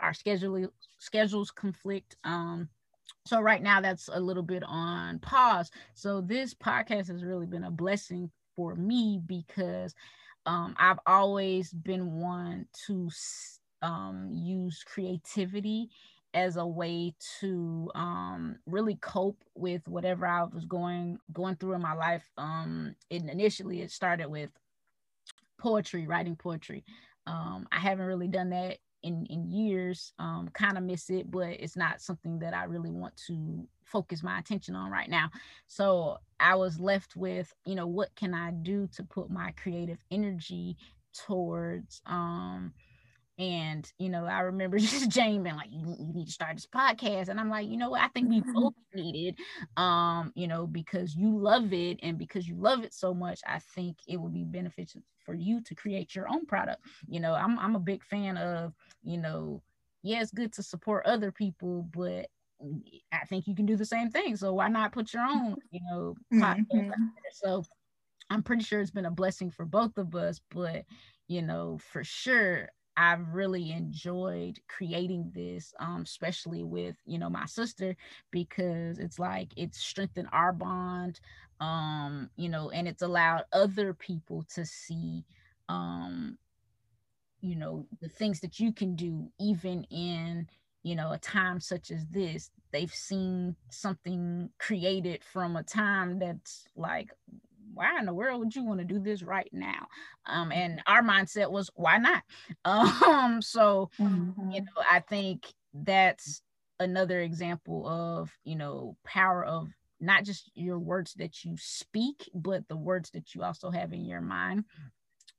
our 0.00 0.14
schedule 0.14 0.68
schedules 0.98 1.50
conflict. 1.50 2.16
Um, 2.24 2.68
so 3.28 3.42
right 3.42 3.62
now 3.62 3.78
that's 3.82 4.08
a 4.10 4.18
little 4.18 4.42
bit 4.42 4.62
on 4.66 5.18
pause. 5.18 5.70
So 5.92 6.22
this 6.22 6.54
podcast 6.54 7.08
has 7.08 7.22
really 7.22 7.44
been 7.44 7.64
a 7.64 7.70
blessing 7.70 8.30
for 8.56 8.74
me 8.74 9.20
because 9.26 9.94
um, 10.46 10.74
I've 10.78 10.98
always 11.06 11.70
been 11.70 12.20
one 12.20 12.66
to 12.86 13.10
um, 13.82 14.30
use 14.32 14.82
creativity 14.82 15.90
as 16.32 16.56
a 16.56 16.66
way 16.66 17.14
to 17.40 17.90
um, 17.94 18.56
really 18.64 18.96
cope 18.96 19.44
with 19.54 19.86
whatever 19.86 20.26
I 20.26 20.44
was 20.44 20.64
going 20.64 21.18
going 21.30 21.56
through 21.56 21.74
in 21.74 21.82
my 21.82 21.94
life. 21.94 22.24
Um, 22.38 22.94
it, 23.10 23.24
initially, 23.24 23.82
it 23.82 23.90
started 23.90 24.28
with 24.28 24.48
poetry, 25.58 26.06
writing 26.06 26.36
poetry. 26.36 26.82
Um, 27.26 27.68
I 27.70 27.78
haven't 27.78 28.06
really 28.06 28.28
done 28.28 28.50
that 28.50 28.78
in 29.02 29.26
in 29.26 29.48
years. 29.50 30.12
Um, 30.18 30.48
kind 30.52 30.76
of 30.76 30.84
miss 30.84 31.10
it, 31.10 31.30
but 31.30 31.48
it's 31.48 31.76
not 31.76 32.00
something 32.00 32.38
that 32.40 32.54
I 32.54 32.64
really 32.64 32.90
want 32.90 33.16
to 33.28 33.66
focus 33.84 34.22
my 34.22 34.38
attention 34.38 34.74
on 34.74 34.90
right 34.90 35.08
now. 35.08 35.30
So 35.66 36.18
I 36.40 36.54
was 36.56 36.78
left 36.78 37.16
with, 37.16 37.54
you 37.64 37.74
know, 37.74 37.86
what 37.86 38.14
can 38.16 38.34
I 38.34 38.50
do 38.50 38.86
to 38.94 39.02
put 39.02 39.30
my 39.30 39.52
creative 39.52 39.98
energy 40.10 40.76
towards 41.14 42.02
um 42.06 42.72
and 43.38 43.90
you 43.98 44.08
know, 44.08 44.24
I 44.26 44.40
remember 44.40 44.78
just 44.78 45.08
Jayne 45.08 45.42
being 45.42 45.56
like, 45.56 45.70
you, 45.70 45.96
you 45.98 46.12
need 46.12 46.26
to 46.26 46.32
start 46.32 46.56
this 46.56 46.66
podcast. 46.66 47.28
And 47.28 47.38
I'm 47.38 47.48
like, 47.48 47.68
you 47.68 47.76
know 47.76 47.90
what, 47.90 48.00
I 48.00 48.08
think 48.08 48.28
we 48.28 48.42
both 48.52 48.74
need 48.94 49.28
it. 49.28 49.80
Um, 49.80 50.32
you 50.34 50.48
know, 50.48 50.66
because 50.66 51.14
you 51.14 51.38
love 51.38 51.72
it 51.72 51.98
and 52.02 52.18
because 52.18 52.48
you 52.48 52.56
love 52.56 52.82
it 52.84 52.92
so 52.92 53.14
much, 53.14 53.40
I 53.46 53.60
think 53.60 53.98
it 54.06 54.16
would 54.16 54.34
be 54.34 54.44
beneficial 54.44 55.02
for 55.24 55.34
you 55.34 55.60
to 55.62 55.74
create 55.74 56.14
your 56.14 56.28
own 56.28 56.46
product. 56.46 56.82
You 57.06 57.20
know, 57.20 57.34
I'm 57.34 57.58
I'm 57.58 57.76
a 57.76 57.80
big 57.80 58.02
fan 58.04 58.36
of, 58.36 58.72
you 59.02 59.18
know, 59.18 59.62
yeah, 60.02 60.20
it's 60.20 60.32
good 60.32 60.52
to 60.54 60.62
support 60.62 61.06
other 61.06 61.30
people, 61.30 61.88
but 61.94 62.26
I 63.12 63.24
think 63.28 63.46
you 63.46 63.54
can 63.54 63.66
do 63.66 63.76
the 63.76 63.84
same 63.84 64.10
thing. 64.10 64.36
So 64.36 64.52
why 64.54 64.68
not 64.68 64.92
put 64.92 65.12
your 65.12 65.22
own, 65.22 65.56
you 65.70 65.80
know, 65.90 66.16
podcast 66.34 66.66
mm-hmm. 66.72 66.92
So 67.32 67.64
I'm 68.30 68.42
pretty 68.42 68.64
sure 68.64 68.80
it's 68.80 68.90
been 68.90 69.06
a 69.06 69.10
blessing 69.10 69.50
for 69.50 69.64
both 69.64 69.96
of 69.96 70.14
us, 70.14 70.40
but 70.50 70.84
you 71.28 71.42
know, 71.42 71.78
for 71.92 72.02
sure, 72.02 72.70
I've 72.98 73.34
really 73.34 73.72
enjoyed 73.72 74.60
creating 74.68 75.32
this, 75.34 75.74
um, 75.80 76.02
especially 76.02 76.64
with 76.64 76.96
you 77.06 77.18
know 77.18 77.30
my 77.30 77.46
sister, 77.46 77.96
because 78.32 78.98
it's 78.98 79.18
like 79.20 79.50
it's 79.56 79.78
strengthened 79.78 80.28
our 80.32 80.52
bond, 80.52 81.20
um, 81.60 82.30
you 82.36 82.48
know, 82.50 82.70
and 82.70 82.88
it's 82.88 83.02
allowed 83.02 83.44
other 83.52 83.94
people 83.94 84.44
to 84.54 84.66
see, 84.66 85.24
um, 85.68 86.38
you 87.40 87.56
know, 87.56 87.86
the 88.00 88.08
things 88.08 88.40
that 88.40 88.58
you 88.58 88.72
can 88.72 88.96
do, 88.96 89.30
even 89.40 89.84
in 89.90 90.48
you 90.82 90.96
know 90.96 91.12
a 91.12 91.18
time 91.18 91.60
such 91.60 91.90
as 91.90 92.06
this. 92.08 92.50
They've 92.72 92.92
seen 92.94 93.56
something 93.70 94.50
created 94.58 95.24
from 95.24 95.56
a 95.56 95.62
time 95.62 96.18
that's 96.18 96.66
like 96.76 97.10
why 97.78 97.98
in 97.98 98.06
the 98.06 98.12
world 98.12 98.40
would 98.40 98.54
you 98.54 98.64
want 98.64 98.80
to 98.80 98.84
do 98.84 98.98
this 98.98 99.22
right 99.22 99.48
now? 99.52 99.86
Um, 100.26 100.50
and 100.50 100.82
our 100.86 101.02
mindset 101.02 101.50
was, 101.50 101.70
why 101.74 101.98
not? 101.98 102.22
Um, 102.64 103.40
so, 103.40 103.90
mm-hmm. 104.00 104.50
you 104.50 104.60
know, 104.62 104.82
I 104.90 105.00
think 105.00 105.46
that's 105.72 106.42
another 106.80 107.20
example 107.20 107.88
of, 107.88 108.30
you 108.44 108.56
know, 108.56 108.96
power 109.04 109.44
of 109.44 109.68
not 110.00 110.24
just 110.24 110.50
your 110.54 110.78
words 110.78 111.14
that 111.14 111.44
you 111.44 111.56
speak, 111.56 112.28
but 112.34 112.66
the 112.68 112.76
words 112.76 113.10
that 113.10 113.34
you 113.34 113.42
also 113.42 113.70
have 113.70 113.92
in 113.92 114.04
your 114.04 114.20
mind. 114.20 114.64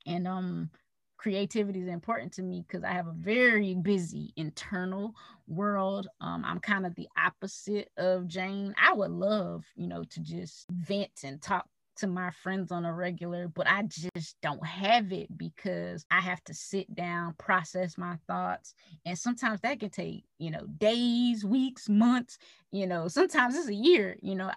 And 0.05 0.27
um, 0.27 0.69
creativity 1.17 1.81
is 1.81 1.87
important 1.87 2.33
to 2.33 2.41
me 2.41 2.63
because 2.65 2.83
I 2.83 2.91
have 2.91 3.07
a 3.07 3.13
very 3.13 3.75
busy 3.75 4.33
internal 4.37 5.13
world. 5.47 6.07
Um, 6.21 6.43
I'm 6.45 6.59
kind 6.59 6.85
of 6.85 6.95
the 6.95 7.07
opposite 7.17 7.89
of 7.97 8.27
Jayne. 8.27 8.73
I 8.81 8.93
would 8.93 9.11
love, 9.11 9.65
you 9.75 9.87
know, 9.87 10.03
to 10.03 10.19
just 10.21 10.65
vent 10.69 11.11
and 11.23 11.41
talk 11.41 11.65
to 11.99 12.07
my 12.07 12.31
friends 12.31 12.71
on 12.71 12.85
a 12.85 12.93
regular, 12.93 13.47
but 13.47 13.67
I 13.67 13.83
just 13.83 14.35
don't 14.41 14.65
have 14.65 15.11
it 15.11 15.35
because 15.37 16.05
I 16.11 16.21
have 16.21 16.43
to 16.45 16.53
sit 16.53 16.93
down, 16.95 17.35
process 17.37 17.97
my 17.97 18.17
thoughts. 18.27 18.73
And 19.05 19.17
sometimes 19.17 19.61
that 19.61 19.79
can 19.79 19.89
take, 19.89 20.25
you 20.37 20.51
know, 20.51 20.65
days, 20.77 21.45
weeks, 21.45 21.89
months, 21.89 22.37
you 22.71 22.87
know, 22.87 23.07
sometimes 23.07 23.55
it's 23.55 23.67
a 23.67 23.73
year, 23.73 24.17
you 24.21 24.35
know. 24.35 24.51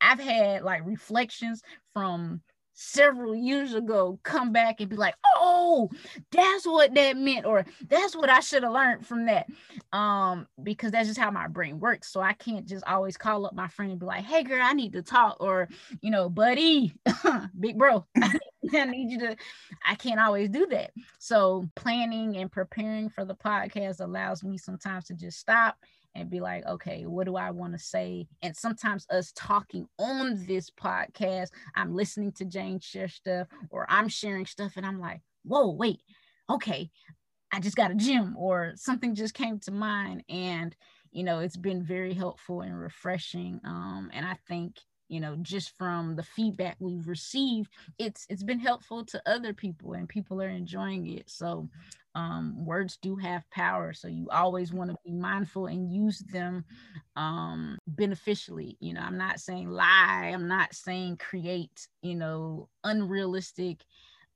I've 0.00 0.20
had 0.20 0.62
like 0.62 0.84
reflections 0.84 1.62
from 1.94 2.42
several 2.76 3.34
years 3.34 3.74
ago 3.74 4.20
come 4.22 4.52
back 4.52 4.80
and 4.80 4.90
be 4.90 4.96
like, 4.96 5.14
oh, 5.34 5.90
that's 6.30 6.66
what 6.66 6.94
that 6.94 7.16
meant, 7.16 7.46
or 7.46 7.64
that's 7.88 8.14
what 8.14 8.30
I 8.30 8.40
should 8.40 8.62
have 8.62 8.72
learned 8.72 9.06
from 9.06 9.26
that. 9.26 9.48
Um, 9.92 10.46
because 10.62 10.92
that's 10.92 11.08
just 11.08 11.18
how 11.18 11.30
my 11.30 11.48
brain 11.48 11.80
works. 11.80 12.12
So 12.12 12.20
I 12.20 12.34
can't 12.34 12.66
just 12.66 12.84
always 12.86 13.16
call 13.16 13.46
up 13.46 13.54
my 13.54 13.68
friend 13.68 13.90
and 13.90 13.98
be 13.98 14.06
like, 14.06 14.24
hey 14.24 14.44
girl, 14.44 14.60
I 14.62 14.74
need 14.74 14.92
to 14.92 15.02
talk, 15.02 15.38
or 15.40 15.68
you 16.02 16.10
know, 16.10 16.28
buddy, 16.28 16.94
big 17.58 17.78
bro, 17.78 18.06
I 18.22 18.84
need 18.84 19.10
you 19.10 19.18
to, 19.20 19.36
I 19.84 19.94
can't 19.94 20.20
always 20.20 20.50
do 20.50 20.66
that. 20.66 20.92
So 21.18 21.68
planning 21.76 22.36
and 22.36 22.52
preparing 22.52 23.08
for 23.08 23.24
the 23.24 23.34
podcast 23.34 24.00
allows 24.00 24.44
me 24.44 24.58
sometimes 24.58 25.06
to 25.06 25.14
just 25.14 25.38
stop 25.38 25.76
and 26.16 26.30
be 26.30 26.40
like, 26.40 26.66
okay, 26.66 27.04
what 27.06 27.26
do 27.26 27.36
I 27.36 27.50
want 27.50 27.72
to 27.74 27.78
say? 27.78 28.26
And 28.42 28.56
sometimes 28.56 29.06
us 29.10 29.32
talking 29.36 29.86
on 29.98 30.44
this 30.46 30.70
podcast, 30.70 31.48
I'm 31.74 31.94
listening 31.94 32.32
to 32.32 32.44
Jayne 32.44 32.80
share 32.80 33.08
stuff 33.08 33.48
or 33.70 33.86
I'm 33.88 34.08
sharing 34.08 34.46
stuff 34.46 34.72
and 34.76 34.86
I'm 34.86 35.00
like, 35.00 35.20
whoa, 35.44 35.70
wait, 35.70 36.00
okay, 36.50 36.90
I 37.52 37.60
just 37.60 37.76
got 37.76 37.90
a 37.90 37.94
gym 37.94 38.34
or 38.36 38.72
something 38.76 39.14
just 39.14 39.34
came 39.34 39.58
to 39.60 39.70
mind. 39.70 40.24
And, 40.28 40.74
you 41.12 41.24
know, 41.24 41.40
it's 41.40 41.56
been 41.56 41.82
very 41.82 42.14
helpful 42.14 42.62
and 42.62 42.78
refreshing. 42.78 43.60
Um, 43.64 44.10
and 44.12 44.26
I 44.26 44.36
think 44.48 44.76
you 45.08 45.20
know 45.20 45.36
just 45.42 45.76
from 45.76 46.16
the 46.16 46.22
feedback 46.22 46.76
we've 46.80 47.08
received 47.08 47.70
it's 47.98 48.26
it's 48.28 48.42
been 48.42 48.58
helpful 48.60 49.04
to 49.04 49.22
other 49.26 49.52
people 49.54 49.92
and 49.94 50.08
people 50.08 50.42
are 50.42 50.48
enjoying 50.48 51.06
it. 51.06 51.28
So 51.30 51.68
um, 52.14 52.64
words 52.64 52.96
do 52.96 53.16
have 53.16 53.48
power. 53.50 53.92
So 53.92 54.08
you 54.08 54.28
always 54.30 54.72
want 54.72 54.90
to 54.90 54.96
be 55.04 55.12
mindful 55.12 55.66
and 55.66 55.92
use 55.92 56.20
them 56.20 56.64
um, 57.14 57.78
beneficially. 57.86 58.76
You 58.80 58.94
know 58.94 59.00
i'm 59.00 59.18
not 59.18 59.40
saying 59.40 59.68
lie. 59.70 60.30
I'm 60.32 60.48
not 60.48 60.74
saying 60.74 61.18
create 61.18 61.88
you 62.02 62.14
know 62.14 62.68
unrealistic 62.84 63.84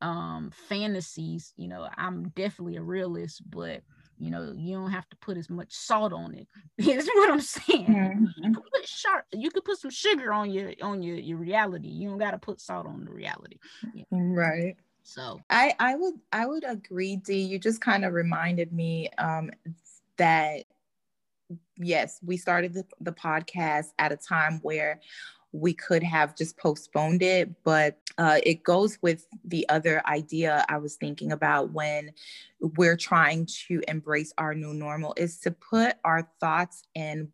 um, 0.03 0.51
fantasies. 0.55 1.53
You 1.57 1.69
know 1.69 1.89
i'm 1.97 2.29
definitely 2.31 2.77
a 2.77 2.83
realist 2.83 3.43
but 3.51 3.83
you 4.21 4.31
know 4.31 4.53
you 4.57 4.77
don't 4.77 4.91
have 4.91 5.09
to 5.09 5.17
put 5.17 5.37
as 5.37 5.49
much 5.49 5.73
salt 5.73 6.13
on 6.13 6.35
it. 6.35 6.47
Is 6.79 7.09
what 7.15 7.31
i'm 7.31 7.41
saying. 7.41 7.87
Mm-hmm. 7.87 8.25
you 8.37 8.53
can 8.53 8.55
put 8.55 8.87
sharp 8.87 9.25
you 9.33 9.51
could 9.51 9.65
put 9.65 9.79
some 9.79 9.91
sugar 9.91 10.33
on 10.33 10.51
your 10.51 10.73
on 10.83 11.03
your 11.03 11.17
your 11.17 11.39
reality. 11.39 11.89
You 11.89 12.11
don't 12.11 12.19
got 12.19 12.33
to 12.33 12.39
put 12.39 12.61
salt 12.61 12.87
on 12.87 13.05
the 13.05 13.11
reality. 13.11 13.59
Know? 13.95 14.05
right. 14.11 14.77
So 15.03 15.41
i 15.49 15.75
i 15.81 15.97
would 15.97 16.15
i 16.33 16.47
would 16.47 16.65
agree 16.65 17.17
d 17.17 17.41
you 17.41 17.59
just 17.59 17.81
kind 17.81 18.05
of 18.05 18.13
reminded 18.13 18.73
me 18.73 19.09
um 19.19 19.51
that 20.19 20.65
yes 21.77 22.21
we 22.23 22.37
started 22.37 22.75
the, 22.75 22.85
the 23.01 23.13
podcast 23.13 23.87
at 23.99 24.13
a 24.13 24.17
time 24.17 24.61
where 24.63 25.01
we 25.53 25.75
could 25.75 26.03
have 26.03 26.37
just 26.37 26.57
postponed 26.57 27.23
it, 27.23 27.51
but 27.65 27.99
uh, 28.19 28.39
it 28.45 28.63
goes 28.63 28.99
with 29.03 29.27
the 29.45 29.69
other 29.69 30.03
idea 30.07 30.65
I 30.69 30.79
was 30.79 30.97
thinking 30.97 31.33
about 31.33 31.73
when 31.73 32.13
we're 32.61 32.97
trying 32.97 33.47
to 33.69 33.83
embrace 33.89 34.33
our 34.39 34.55
new 34.55 34.75
normal 34.75 35.15
is 35.17 35.39
to 35.41 35.51
put 35.51 35.97
our 36.05 36.29
thoughts 36.41 36.83
and 36.95 37.29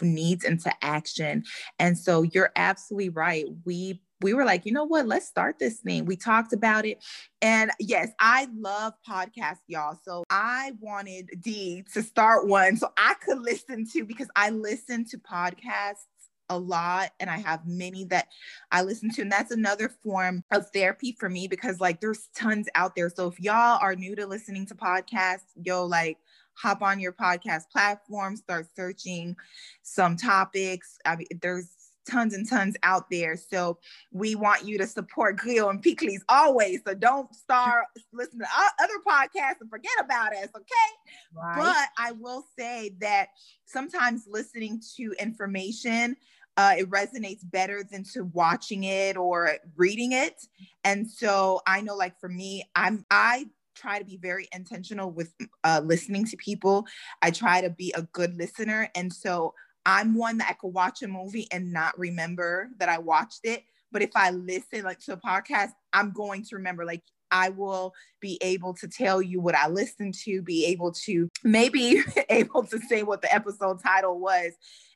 needs 0.00 0.44
into 0.44 0.72
action. 0.82 1.44
And 1.78 1.96
so 1.96 2.22
you're 2.22 2.52
absolutely 2.56 3.10
right. 3.10 3.46
We 3.64 4.02
we 4.22 4.34
were 4.34 4.44
like, 4.44 4.64
you 4.64 4.72
know 4.72 4.84
what? 4.84 5.06
Let's 5.06 5.26
start 5.26 5.58
this 5.58 5.80
thing. 5.80 6.04
We 6.04 6.16
talked 6.16 6.52
about 6.52 6.86
it. 6.86 7.02
And 7.40 7.72
yes, 7.80 8.10
I 8.20 8.46
love 8.54 8.92
podcasts, 9.08 9.64
y'all. 9.66 9.98
So 10.04 10.22
I 10.30 10.72
wanted 10.80 11.30
D 11.40 11.84
to 11.92 12.02
start 12.02 12.46
one 12.46 12.76
so 12.76 12.92
I 12.96 13.14
could 13.14 13.40
listen 13.40 13.84
to 13.92 14.04
because 14.04 14.28
I 14.36 14.50
listen 14.50 15.04
to 15.06 15.18
podcasts 15.18 16.06
a 16.52 16.58
lot 16.58 17.10
and 17.18 17.30
I 17.30 17.38
have 17.38 17.66
many 17.66 18.04
that 18.06 18.28
I 18.70 18.82
listen 18.82 19.10
to. 19.14 19.22
And 19.22 19.32
that's 19.32 19.50
another 19.50 19.88
form 20.02 20.44
of 20.52 20.70
therapy 20.70 21.16
for 21.18 21.28
me 21.28 21.48
because 21.48 21.80
like 21.80 22.00
there's 22.00 22.28
tons 22.34 22.68
out 22.74 22.94
there. 22.94 23.10
So 23.10 23.28
if 23.28 23.40
y'all 23.40 23.78
are 23.80 23.96
new 23.96 24.14
to 24.16 24.26
listening 24.26 24.66
to 24.66 24.74
podcasts, 24.74 25.52
yo, 25.56 25.84
like 25.86 26.18
hop 26.54 26.82
on 26.82 27.00
your 27.00 27.12
podcast 27.12 27.70
platform, 27.70 28.36
start 28.36 28.66
searching 28.76 29.36
some 29.82 30.16
topics. 30.16 30.98
I 31.04 31.16
mean, 31.16 31.26
there's 31.40 31.68
tons 32.08 32.34
and 32.34 32.48
tons 32.48 32.76
out 32.82 33.10
there. 33.10 33.36
So 33.36 33.78
we 34.10 34.34
want 34.34 34.64
you 34.64 34.78
to 34.78 34.86
support 34.86 35.38
Griot 35.38 35.70
and 35.70 35.82
Pikliz 35.82 36.20
always. 36.28 36.80
So 36.86 36.94
don't 36.94 37.34
start 37.34 37.86
listening 38.12 38.40
to 38.40 38.82
other 38.82 38.94
podcasts 39.06 39.60
and 39.60 39.70
forget 39.70 39.92
about 40.00 40.32
us, 40.32 40.48
okay? 40.54 40.90
Right. 41.34 41.56
But 41.56 41.88
I 41.98 42.12
will 42.12 42.44
say 42.58 42.96
that 43.00 43.28
sometimes 43.64 44.24
listening 44.28 44.82
to 44.96 45.14
information 45.18 46.16
uh, 46.56 46.74
it 46.78 46.90
resonates 46.90 47.40
better 47.42 47.82
than 47.82 48.04
to 48.12 48.24
watching 48.24 48.84
it 48.84 49.16
or 49.16 49.56
reading 49.76 50.12
it. 50.12 50.46
And 50.84 51.10
so 51.10 51.60
I 51.66 51.80
know, 51.80 51.96
like 51.96 52.18
for 52.20 52.28
me, 52.28 52.64
I'm 52.74 53.06
I 53.10 53.46
try 53.74 53.98
to 53.98 54.04
be 54.04 54.18
very 54.18 54.48
intentional 54.52 55.10
with 55.10 55.32
uh, 55.64 55.80
listening 55.84 56.26
to 56.26 56.36
people. 56.36 56.86
I 57.22 57.30
try 57.30 57.62
to 57.62 57.70
be 57.70 57.92
a 57.96 58.02
good 58.02 58.36
listener, 58.36 58.90
and 58.94 59.12
so 59.12 59.54
I'm 59.86 60.14
one 60.14 60.38
that 60.38 60.50
I 60.50 60.52
could 60.54 60.74
watch 60.74 61.02
a 61.02 61.08
movie 61.08 61.48
and 61.50 61.72
not 61.72 61.98
remember 61.98 62.68
that 62.78 62.88
I 62.88 62.98
watched 62.98 63.40
it. 63.44 63.64
But 63.90 64.02
if 64.02 64.10
I 64.14 64.30
listen 64.30 64.84
like 64.84 65.00
to 65.00 65.14
a 65.14 65.16
podcast, 65.16 65.70
I'm 65.92 66.12
going 66.12 66.44
to 66.44 66.56
remember. 66.56 66.84
Like 66.84 67.02
I 67.30 67.48
will 67.48 67.94
be 68.20 68.38
able 68.42 68.74
to 68.74 68.88
tell 68.88 69.20
you 69.22 69.40
what 69.40 69.54
I 69.54 69.68
listened 69.68 70.14
to, 70.24 70.42
be 70.42 70.66
able 70.66 70.92
to 71.06 71.28
maybe 71.42 72.02
able 72.28 72.64
to 72.64 72.78
say 72.78 73.02
what 73.02 73.22
the 73.22 73.34
episode 73.34 73.82
title 73.82 74.20
was. 74.20 74.52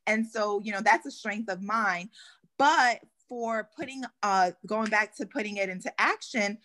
And 0.06 0.26
so, 0.26 0.60
you 0.64 0.72
know, 0.72 0.80
that's 0.80 1.06
a 1.06 1.10
strength 1.10 1.50
of 1.50 1.62
mine. 1.62 2.10
But 2.58 3.00
for 3.28 3.68
putting 3.76 4.04
uh 4.22 4.52
going 4.66 4.88
back 4.88 5.16
to 5.16 5.26
putting 5.26 5.56
it 5.56 5.68
into 5.68 5.92
action, 5.98 6.58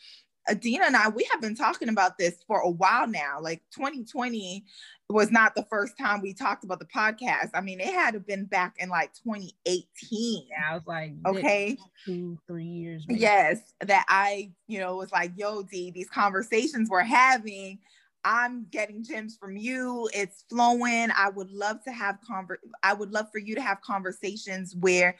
Adena 0.49 0.87
and 0.87 0.95
I, 0.95 1.09
we 1.09 1.27
have 1.31 1.41
been 1.41 1.55
talking 1.55 1.89
about 1.89 2.17
this 2.17 2.43
for 2.47 2.59
a 2.59 2.69
while 2.69 3.07
now. 3.07 3.39
Like 3.41 3.61
2020 3.75 4.65
was 5.09 5.31
not 5.31 5.55
the 5.55 5.65
first 5.69 5.93
time 5.99 6.21
we 6.21 6.33
talked 6.33 6.63
about 6.63 6.79
the 6.79 6.85
podcast. 6.85 7.49
I 7.53 7.61
mean, 7.61 7.79
it 7.79 7.93
had 7.93 8.25
been 8.25 8.45
back 8.45 8.75
in 8.79 8.89
like 8.89 9.13
2018. 9.23 10.47
Yeah, 10.49 10.55
I 10.69 10.73
was 10.73 10.87
like, 10.87 11.13
okay, 11.25 11.77
two, 12.05 12.39
three 12.47 12.65
years. 12.65 13.05
Maybe. 13.07 13.21
Yes, 13.21 13.59
that 13.81 14.05
I, 14.09 14.51
you 14.67 14.79
know, 14.79 14.95
was 14.95 15.11
like, 15.11 15.33
yo, 15.35 15.63
D, 15.63 15.91
these 15.91 16.09
conversations 16.09 16.89
we're 16.89 17.01
having 17.01 17.79
I'm 18.23 18.65
getting 18.71 19.03
gems 19.03 19.37
from 19.37 19.57
you. 19.57 20.09
It's 20.13 20.45
flowing. 20.49 21.09
I 21.15 21.29
would 21.29 21.51
love 21.51 21.83
to 21.83 21.91
have 21.91 22.19
conver- 22.29 22.57
I 22.83 22.93
would 22.93 23.11
love 23.11 23.27
for 23.31 23.39
you 23.39 23.55
to 23.55 23.61
have 23.61 23.81
conversations 23.81 24.75
where 24.75 25.17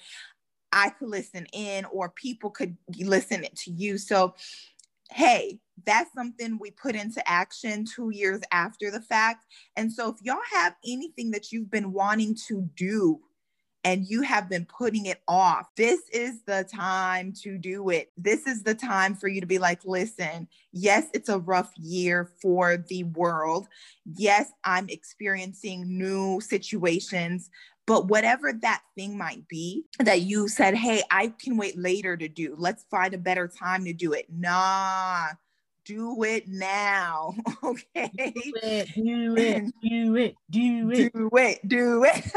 I 0.71 0.89
could 0.89 1.09
listen 1.09 1.47
in 1.53 1.85
or 1.85 2.09
people 2.09 2.49
could 2.49 2.77
listen 2.99 3.45
to 3.53 3.71
you. 3.71 3.97
So, 3.97 4.35
hey, 5.11 5.59
that's 5.85 6.13
something 6.13 6.57
we 6.59 6.71
put 6.71 6.95
into 6.95 7.27
action 7.29 7.85
two 7.85 8.11
years 8.11 8.41
after 8.51 8.91
the 8.91 9.01
fact. 9.01 9.45
And 9.75 9.91
so, 9.91 10.09
if 10.09 10.17
y'all 10.21 10.37
have 10.53 10.75
anything 10.85 11.31
that 11.31 11.51
you've 11.51 11.71
been 11.71 11.91
wanting 11.91 12.35
to 12.47 12.69
do 12.75 13.19
and 13.83 14.05
you 14.05 14.21
have 14.21 14.49
been 14.49 14.65
putting 14.65 15.07
it 15.07 15.21
off, 15.27 15.67
this 15.75 16.01
is 16.13 16.43
the 16.43 16.63
time 16.71 17.33
to 17.41 17.57
do 17.57 17.89
it. 17.89 18.11
This 18.17 18.45
is 18.45 18.63
the 18.63 18.75
time 18.75 19.15
for 19.15 19.27
you 19.27 19.41
to 19.41 19.47
be 19.47 19.57
like, 19.57 19.83
listen, 19.85 20.47
yes, 20.71 21.05
it's 21.13 21.29
a 21.29 21.39
rough 21.39 21.71
year 21.77 22.31
for 22.41 22.77
the 22.77 23.03
world. 23.05 23.67
Yes, 24.05 24.51
I'm 24.63 24.87
experiencing 24.89 25.97
new 25.97 26.39
situations, 26.41 27.49
but 27.87 28.07
whatever 28.07 28.53
that 28.53 28.83
thing 28.95 29.17
might 29.17 29.47
be 29.47 29.85
that 29.99 30.21
you 30.21 30.47
said, 30.47 30.75
hey, 30.75 31.01
I 31.09 31.33
can 31.39 31.57
wait 31.57 31.77
later 31.77 32.15
to 32.15 32.27
do, 32.27 32.55
let's 32.57 32.85
find 32.91 33.13
a 33.13 33.17
better 33.17 33.47
time 33.47 33.85
to 33.85 33.93
do 33.93 34.13
it. 34.13 34.27
Nah 34.31 35.27
do 35.85 36.23
it 36.23 36.47
now. 36.47 37.33
Okay. 37.63 38.11
Do 38.15 38.31
it, 38.63 38.89
do 38.95 39.35
it, 39.37 39.71
do 39.81 40.15
it, 40.15 40.35
do 40.49 40.91
it, 40.91 41.13
do 41.13 41.29
it, 41.33 41.67
do 41.67 42.03
it. 42.03 42.31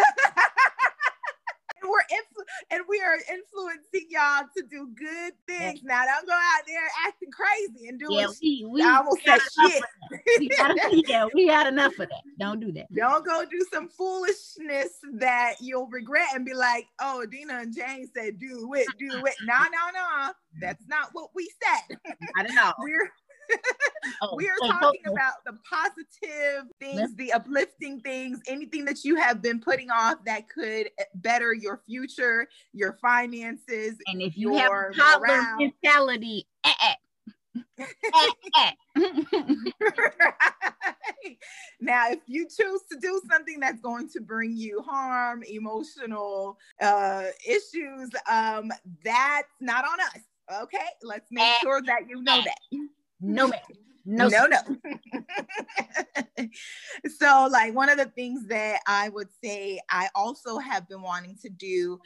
We're 1.85 2.17
influ- 2.17 2.45
and 2.71 2.83
we 2.89 3.01
are 3.01 3.17
influencing 3.17 4.09
y'all 4.11 4.45
to 4.57 4.63
do 4.71 4.89
good 4.95 5.33
things. 5.47 5.81
Now 5.83 6.05
don't 6.05 6.27
go 6.27 6.33
out 6.33 6.63
there 6.67 6.89
acting 7.07 7.31
crazy 7.31 7.89
and 7.89 7.99
doing 7.99 8.13
yeah, 8.19 8.27
we, 8.43 8.67
we 8.69 8.83
I 8.83 8.97
almost 8.97 9.23
said 9.25 9.39
shit. 9.41 9.83
we 10.39 10.49
got, 10.49 10.77
yeah, 11.09 11.27
we 11.35 11.47
got 11.47 11.67
enough 11.67 11.93
of 11.99 12.09
that. 12.09 12.23
Don't 12.39 12.61
do 12.61 12.73
that. 12.73 12.93
Don't 12.95 13.25
go 13.25 13.45
do 13.51 13.65
some 13.73 13.89
foolishness 13.89 14.99
that 15.15 15.55
you'll 15.61 15.89
regret 15.89 16.29
and 16.35 16.45
be 16.45 16.55
like, 16.55 16.87
oh, 17.01 17.27
Dina 17.27 17.59
and 17.61 17.75
Jayne 17.75 18.09
said 18.15 18.39
do 18.39 18.73
it, 18.75 18.87
do 18.99 19.25
it. 19.27 19.35
No, 19.45 19.59
no, 19.59 19.91
no. 19.95 20.33
That's 20.61 20.87
not 20.89 21.09
what 21.13 21.31
we 21.35 21.51
said. 21.63 21.99
I 22.37 22.43
don't 22.43 22.55
know. 22.55 22.73
We're 22.79 23.11
oh, 24.23 24.37
we 24.37 24.49
are 24.49 24.55
oh, 24.63 24.69
talking 24.69 25.01
oh, 25.09 25.13
about 25.13 25.35
the 25.47 25.57
positive 25.69 26.71
things, 26.81 27.15
the 27.17 27.33
uplifting 27.33 28.01
things, 28.01 28.41
anything 28.47 28.85
that 28.85 29.05
you 29.05 29.17
have 29.17 29.43
been 29.43 29.61
putting 29.61 29.91
off 29.91 30.17
that 30.25 30.49
could 30.49 30.91
better 31.17 31.53
your 31.53 31.81
future, 31.87 32.49
your 32.73 32.99
finances, 33.01 33.97
and 34.07 34.23
if 34.23 34.37
you 34.37 34.55
have 34.55 34.71
a 34.71 34.93
toddler 34.95 35.43
mentality, 35.59 36.47
eh, 36.65 36.73
eh. 36.83 36.95
eh, 38.57 38.71
Now, 41.81 42.11
if 42.11 42.21
you 42.27 42.47
choose 42.47 42.81
to 42.91 42.99
do 43.01 43.21
something 43.31 43.61
that's 43.61 43.81
going 43.81 44.09
to 44.11 44.21
bring 44.21 44.57
you 44.57 44.83
harm, 44.83 45.43
emotional 45.49 46.59
uh, 46.81 47.25
issues, 47.47 48.11
um, 48.31 48.73
that's 49.05 49.53
not 49.61 49.85
on 49.85 50.01
us. 50.01 50.63
Okay, 50.63 50.87
let's 51.03 51.29
make 51.31 51.55
sure 51.63 51.81
that 51.83 52.09
you 52.09 52.23
know 52.23 52.43
that. 52.43 52.59
No, 53.25 53.49
ma'am. 53.49 53.61
No, 54.07 54.29
no, 54.29 54.47
no. 54.47 54.61
so, 57.19 57.49
like, 57.51 57.75
one 57.75 57.89
of 57.89 57.97
the 57.97 58.05
things 58.05 58.47
that 58.49 58.81
I 58.87 59.09
would 59.09 59.29
say 59.43 59.81
I 59.91 60.09
also 60.15 60.59
have 60.59 60.87
been 60.89 61.01
wanting 61.01 61.39
to 61.43 61.49
do 61.49 61.99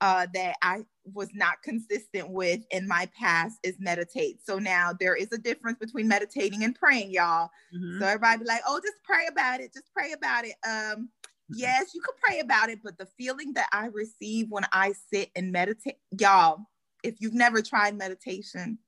uh, 0.00 0.26
that 0.34 0.56
I 0.60 0.84
was 1.14 1.30
not 1.32 1.62
consistent 1.62 2.28
with 2.28 2.60
in 2.70 2.86
my 2.86 3.08
past 3.18 3.58
is 3.62 3.76
meditate. 3.78 4.40
So 4.44 4.58
now 4.58 4.92
there 4.98 5.14
is 5.14 5.32
a 5.32 5.38
difference 5.38 5.78
between 5.78 6.08
meditating 6.08 6.62
and 6.62 6.74
praying, 6.74 7.12
y'all. 7.12 7.50
Mm-hmm. 7.74 8.00
So 8.00 8.06
everybody 8.06 8.38
be 8.40 8.44
like, 8.44 8.62
oh, 8.66 8.80
just 8.82 9.02
pray 9.04 9.26
about 9.30 9.60
it. 9.60 9.72
Just 9.72 9.90
pray 9.94 10.12
about 10.12 10.44
it. 10.44 10.56
Um, 10.68 11.08
yes, 11.48 11.94
you 11.94 12.02
could 12.02 12.16
pray 12.22 12.40
about 12.40 12.68
it, 12.68 12.80
but 12.84 12.98
the 12.98 13.08
feeling 13.18 13.54
that 13.54 13.68
I 13.72 13.86
receive 13.86 14.48
when 14.50 14.66
I 14.72 14.92
sit 15.12 15.30
and 15.34 15.52
meditate, 15.52 15.96
y'all, 16.18 16.66
if 17.02 17.14
you've 17.20 17.34
never 17.34 17.62
tried 17.62 17.96
meditation, 17.96 18.78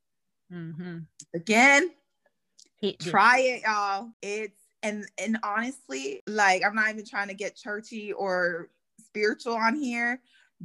mm-hmm. 0.52 0.98
again, 1.34 1.90
Hit 2.80 3.00
try 3.00 3.40
it, 3.40 3.62
y'all. 3.62 4.10
It's 4.22 4.60
and 4.82 5.04
and 5.18 5.38
honestly, 5.42 6.22
like 6.26 6.62
I'm 6.64 6.74
not 6.74 6.90
even 6.90 7.04
trying 7.04 7.28
to 7.28 7.34
get 7.34 7.56
churchy 7.56 8.12
or 8.12 8.70
spiritual 9.00 9.54
on 9.54 9.74
here, 9.74 10.20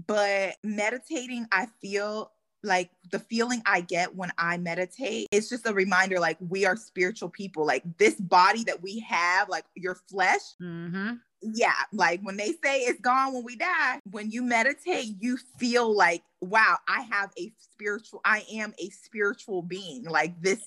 but 0.08 0.56
meditating, 0.64 1.48
I 1.52 1.68
feel 1.82 2.32
like 2.64 2.90
the 3.12 3.20
feeling 3.20 3.62
I 3.66 3.82
get 3.82 4.16
when 4.16 4.32
I 4.38 4.58
meditate, 4.58 5.28
it's 5.32 5.50
just 5.50 5.68
a 5.68 5.74
reminder 5.74 6.20
like 6.20 6.38
we 6.40 6.66
are 6.66 6.76
spiritual 6.76 7.30
people. 7.30 7.66
Like 7.66 7.84
this 7.98 8.16
body 8.16 8.64
that 8.66 8.82
we 8.82 9.00
have, 9.00 9.50
like 9.50 9.66
your 9.76 9.96
flesh. 10.10 10.42
Mm-hmm. 10.62 11.16
Yeah, 11.42 11.74
like 11.92 12.22
when 12.22 12.38
they 12.38 12.54
say 12.64 12.80
it's 12.82 13.02
gone 13.02 13.34
when 13.34 13.44
we 13.44 13.58
die, 13.58 14.00
when 14.10 14.32
you 14.32 14.42
meditate, 14.44 15.18
you 15.20 15.38
feel 15.60 15.94
like, 15.94 16.24
wow, 16.40 16.78
I 16.88 17.02
have 17.02 17.32
a 17.38 17.52
spiritual, 17.58 18.22
I 18.24 18.44
am 18.54 18.74
a 18.80 18.90
spiritual 18.90 19.62
being. 19.62 20.06
Like 20.06 20.42
this 20.42 20.62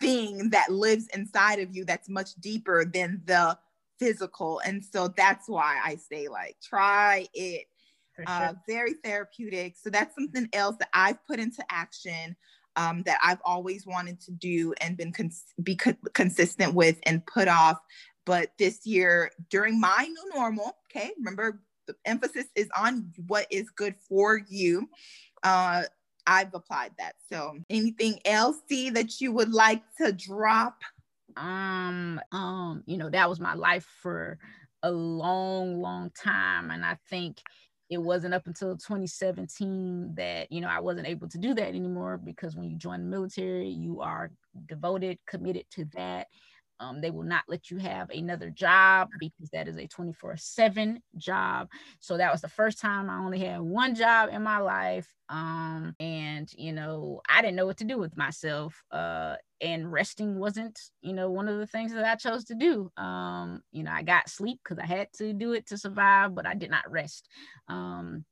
thing 0.00 0.50
that 0.50 0.72
lives 0.72 1.08
inside 1.14 1.58
of 1.58 1.76
you 1.76 1.84
that's 1.84 2.08
much 2.08 2.34
deeper 2.36 2.86
than 2.86 3.20
the 3.26 3.58
physical. 3.98 4.60
And 4.64 4.82
so 4.84 5.08
that's 5.08 5.48
why 5.48 5.78
I 5.84 5.96
say, 5.96 6.28
like, 6.28 6.56
try 6.62 7.28
it 7.34 7.66
sure. 8.16 8.24
uh, 8.26 8.54
very 8.68 8.94
therapeutic. 9.04 9.76
So 9.76 9.90
that's 9.90 10.14
something 10.14 10.48
else 10.52 10.76
that 10.78 10.88
I've 10.92 11.24
put 11.26 11.38
into 11.38 11.64
action 11.70 12.36
um, 12.76 13.02
that 13.04 13.18
I've 13.22 13.40
always 13.44 13.86
wanted 13.86 14.20
to 14.22 14.32
do 14.32 14.74
and 14.80 14.96
been 14.96 15.12
cons- 15.12 15.54
be 15.62 15.76
co- 15.76 15.96
consistent 16.12 16.74
with 16.74 16.98
and 17.04 17.24
put 17.26 17.48
off. 17.48 17.78
But 18.26 18.52
this 18.58 18.86
year, 18.86 19.30
during 19.50 19.78
my 19.78 20.08
new 20.08 20.30
normal, 20.34 20.76
okay, 20.90 21.12
remember 21.18 21.60
the 21.86 21.94
emphasis 22.04 22.46
is 22.54 22.68
on 22.76 23.12
what 23.26 23.46
is 23.50 23.68
good 23.70 23.94
for 24.08 24.40
you. 24.48 24.88
Uh, 25.42 25.82
I've 26.26 26.54
applied 26.54 26.92
that. 26.98 27.16
So, 27.28 27.58
anything 27.68 28.18
else, 28.24 28.56
see 28.68 28.88
that 28.90 29.20
you 29.20 29.30
would 29.32 29.52
like 29.52 29.82
to 29.98 30.12
drop? 30.12 30.80
Um, 31.36 32.18
um, 32.32 32.82
you 32.86 32.96
know, 32.96 33.10
that 33.10 33.28
was 33.28 33.40
my 33.40 33.54
life 33.54 33.86
for 34.00 34.38
a 34.82 34.90
long, 34.90 35.80
long 35.80 36.10
time, 36.10 36.70
and 36.70 36.84
I 36.84 36.96
think 37.10 37.42
it 37.90 37.98
wasn't 37.98 38.34
up 38.34 38.46
until 38.46 38.76
2017 38.76 40.14
that 40.16 40.50
you 40.50 40.60
know 40.60 40.68
I 40.68 40.80
wasn't 40.80 41.06
able 41.06 41.28
to 41.28 41.38
do 41.38 41.54
that 41.54 41.68
anymore 41.68 42.18
because 42.18 42.56
when 42.56 42.70
you 42.70 42.76
join 42.76 43.00
the 43.00 43.06
military, 43.06 43.68
you 43.68 44.00
are 44.00 44.30
devoted, 44.66 45.18
committed 45.26 45.66
to 45.72 45.84
that. 45.94 46.28
Um, 46.80 47.00
they 47.00 47.10
will 47.10 47.22
not 47.24 47.44
let 47.48 47.70
you 47.70 47.78
have 47.78 48.10
another 48.10 48.50
job 48.50 49.08
because 49.18 49.50
that 49.52 49.68
is 49.68 49.76
a 49.76 49.86
24 49.86 50.36
7 50.36 51.00
job. 51.16 51.68
So 52.00 52.16
that 52.16 52.32
was 52.32 52.40
the 52.40 52.48
first 52.48 52.80
time 52.80 53.08
I 53.08 53.18
only 53.18 53.38
had 53.38 53.60
one 53.60 53.94
job 53.94 54.30
in 54.32 54.42
my 54.42 54.58
life. 54.58 55.08
Um, 55.28 55.94
and, 56.00 56.48
you 56.56 56.72
know, 56.72 57.20
I 57.28 57.40
didn't 57.40 57.56
know 57.56 57.66
what 57.66 57.78
to 57.78 57.84
do 57.84 57.98
with 57.98 58.16
myself. 58.16 58.82
Uh, 58.90 59.36
and 59.60 59.90
resting 59.90 60.38
wasn't, 60.38 60.78
you 61.00 61.12
know, 61.12 61.30
one 61.30 61.48
of 61.48 61.58
the 61.58 61.66
things 61.66 61.92
that 61.92 62.04
I 62.04 62.16
chose 62.16 62.44
to 62.46 62.54
do. 62.54 62.90
Um, 62.96 63.62
you 63.72 63.82
know, 63.82 63.92
I 63.92 64.02
got 64.02 64.28
sleep 64.28 64.60
because 64.62 64.78
I 64.78 64.86
had 64.86 65.08
to 65.14 65.32
do 65.32 65.52
it 65.52 65.66
to 65.68 65.78
survive, 65.78 66.34
but 66.34 66.46
I 66.46 66.54
did 66.54 66.70
not 66.70 66.90
rest. 66.90 67.28
Um, 67.68 68.24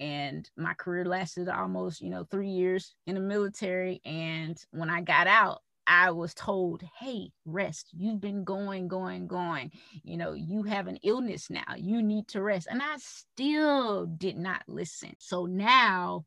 and 0.00 0.50
my 0.56 0.74
career 0.74 1.04
lasted 1.04 1.48
almost 1.48 2.00
you 2.00 2.10
know 2.10 2.24
three 2.24 2.48
years 2.48 2.96
in 3.06 3.14
the 3.14 3.20
military 3.20 4.00
and 4.04 4.58
when 4.72 4.90
i 4.90 5.00
got 5.00 5.28
out 5.28 5.60
I 5.86 6.10
was 6.10 6.34
told, 6.34 6.82
hey, 7.00 7.30
rest. 7.44 7.88
You've 7.92 8.20
been 8.20 8.44
going, 8.44 8.88
going, 8.88 9.26
going. 9.26 9.72
You 10.04 10.16
know, 10.16 10.32
you 10.32 10.62
have 10.64 10.86
an 10.86 10.98
illness 11.02 11.50
now. 11.50 11.74
You 11.76 12.02
need 12.02 12.28
to 12.28 12.42
rest. 12.42 12.68
And 12.70 12.80
I 12.82 12.96
still 12.98 14.06
did 14.06 14.36
not 14.36 14.62
listen. 14.68 15.14
So 15.18 15.46
now, 15.46 16.24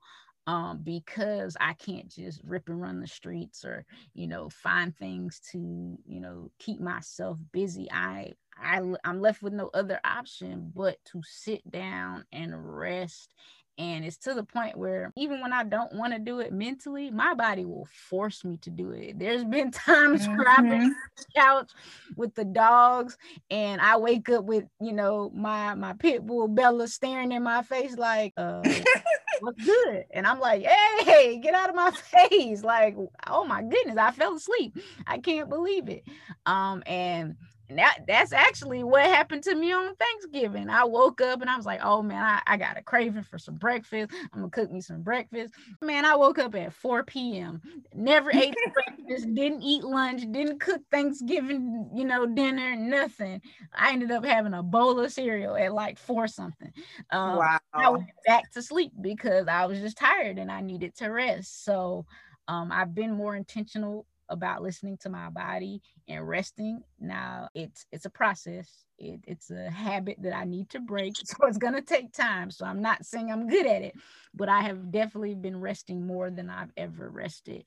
um, 0.48 0.82
because 0.84 1.58
I 1.60 1.74
can't 1.74 2.08
just 2.10 2.42
rip 2.44 2.70
and 2.70 2.80
run 2.82 3.00
the 3.00 3.08
streets 3.08 3.66
or, 3.66 3.86
you 4.14 4.28
know, 4.28 4.50
find 4.50 4.96
things 4.96 5.42
to, 5.52 5.98
you 6.06 6.20
know, 6.20 6.52
keep 6.60 6.80
myself 6.80 7.40
busy, 7.52 7.88
I 7.92 8.34
I, 8.58 8.82
I'm 9.04 9.20
left 9.20 9.42
with 9.42 9.54
no 9.54 9.70
other 9.74 10.00
option 10.06 10.72
but 10.74 10.98
to 11.12 11.22
sit 11.24 11.70
down 11.70 12.26
and 12.32 12.54
rest 12.78 13.34
and 13.78 14.06
it's 14.06 14.18
to 14.18 14.34
the 14.34 14.44
point 14.44 14.78
where 14.78 15.12
even 15.18 15.42
when 15.42 15.52
I 15.54 15.64
don't 15.64 15.94
want 15.94 16.14
to 16.14 16.20
do 16.20 16.40
it 16.40 16.54
mentally, 16.54 17.12
my 17.12 17.34
body 17.34 17.66
will 17.66 17.88
force 18.10 18.44
me 18.46 18.58
to 18.58 18.70
do 18.70 18.92
it. 18.92 19.20
There's 19.20 19.44
been 19.44 19.72
times 19.72 20.28
mm-hmm. 20.28 20.38
where 20.38 20.50
I've 20.50 20.58
been 20.58 20.72
mm-hmm. 20.72 20.86
on 20.86 20.96
the 21.18 21.26
couch 21.36 21.72
with 22.16 22.36
the 22.36 22.46
dogs 22.46 23.18
and 23.50 23.82
I 23.82 23.98
wake 23.98 24.30
up 24.30 24.46
with, 24.46 24.66
you 24.80 24.94
know, 24.94 25.32
my 25.34 25.76
my 25.76 25.94
pit 25.94 26.26
bull 26.26 26.48
Bella 26.48 26.88
staring 26.88 27.32
in 27.32 27.44
my 27.44 27.62
face 27.64 27.98
like, 27.98 28.34
uh, 28.38 28.62
what's 29.40 29.64
good? 29.64 30.06
And 30.12 30.26
I'm 30.26 30.40
like, 30.40 30.64
hey, 30.64 31.40
get 31.42 31.54
out 31.54 31.70
of 31.70 31.76
my 31.76 31.92
face. 32.30 32.64
Like, 32.64 32.96
oh 33.28 33.46
my 33.46 33.62
goodness, 33.62 33.98
I 33.98 34.12
fell 34.12 34.36
asleep. 34.36 34.78
I 35.08 35.18
can't 35.18 35.50
believe 35.50 35.90
it. 35.90 36.04
Um, 36.46 36.84
and 36.86 37.06
and 37.16 37.36
that 37.70 38.00
that's 38.08 38.32
actually 38.32 38.84
what 38.84 39.06
happened 39.06 39.44
to 39.44 39.56
me 39.56 39.72
on 39.72 39.96
Thanksgiving. 39.96 40.70
I 40.70 40.84
woke 40.84 41.20
up 41.22 41.42
and 41.42 41.50
I 41.50 41.58
was 41.58 41.66
like, 41.66 41.82
oh 41.84 42.02
man, 42.02 42.24
I, 42.24 42.42
I 42.46 42.58
got 42.58 42.78
a 42.78 42.84
craving 42.84 43.24
for 43.24 43.40
some 43.40 43.56
breakfast. 43.56 44.12
I'm 44.34 44.42
gonna 44.42 44.50
cook 44.50 44.72
me 44.72 44.82
some 44.82 45.02
breakfast. 45.02 45.54
Man, 45.82 46.06
I 46.06 46.16
woke 46.16 46.38
up 46.38 46.54
at 46.56 46.74
4 46.74 47.04
p.m. 47.04 47.62
Never 47.94 48.32
ate 48.32 48.54
breakfast, 48.74 49.34
didn't 49.34 49.64
eat 49.64 49.84
lunch, 49.84 50.24
didn't 50.32 50.60
cook 50.60 50.82
Thanksgiving, 50.92 51.90
you 51.94 52.06
know, 52.06 52.26
dinner, 52.26 52.76
nothing. 52.76 53.42
I 53.74 53.94
ended 53.94 54.12
up 54.12 54.26
having 54.26 54.54
a 54.54 54.62
bowl 54.62 55.00
of 55.00 55.12
cereal 55.12 55.56
at 55.56 55.74
like 55.74 55.98
four 55.98 56.28
something. 56.28 56.72
Um, 57.10 57.38
wow. 57.38 57.60
I 57.74 57.90
went 57.90 58.06
back 58.28 58.52
to 58.52 58.62
sleep 58.62 58.92
because 59.02 59.48
I 59.48 59.66
was 59.66 59.80
just 59.80 59.98
tired 59.98 60.38
and 60.38 60.52
I 60.52 60.62
needed 60.62 60.96
to 60.98 61.08
rest. 61.08 61.66
So 61.66 62.06
um, 62.48 62.72
I've 62.72 62.94
been 62.94 63.14
more 63.14 63.36
intentional 63.36 64.06
about 64.30 64.62
listening 64.62 64.98
to 64.98 65.10
my 65.10 65.30
body 65.30 65.82
and 66.08 66.28
resting. 66.28 66.82
Now 67.00 67.50
it's 67.56 67.86
it's 67.92 68.06
a 68.06 68.10
process. 68.10 68.86
It, 68.98 69.22
it's 69.28 69.52
a 69.52 69.70
habit 69.70 70.18
that 70.22 70.36
I 70.36 70.46
need 70.46 70.70
to 70.72 70.80
break. 70.80 71.16
So 71.26 71.36
it's 71.48 71.58
gonna 71.58 71.82
take 71.82 72.14
time. 72.14 72.52
So 72.52 72.66
I'm 72.66 72.82
not 72.82 73.06
saying 73.06 73.32
I'm 73.32 73.48
good 73.48 73.66
at 73.66 73.82
it, 73.82 73.96
but 74.34 74.50
I 74.50 74.62
have 74.62 74.92
definitely 74.92 75.36
been 75.36 75.60
resting 75.60 76.06
more 76.08 76.30
than 76.32 76.50
I've 76.50 76.72
ever 76.78 77.10
rested. 77.10 77.66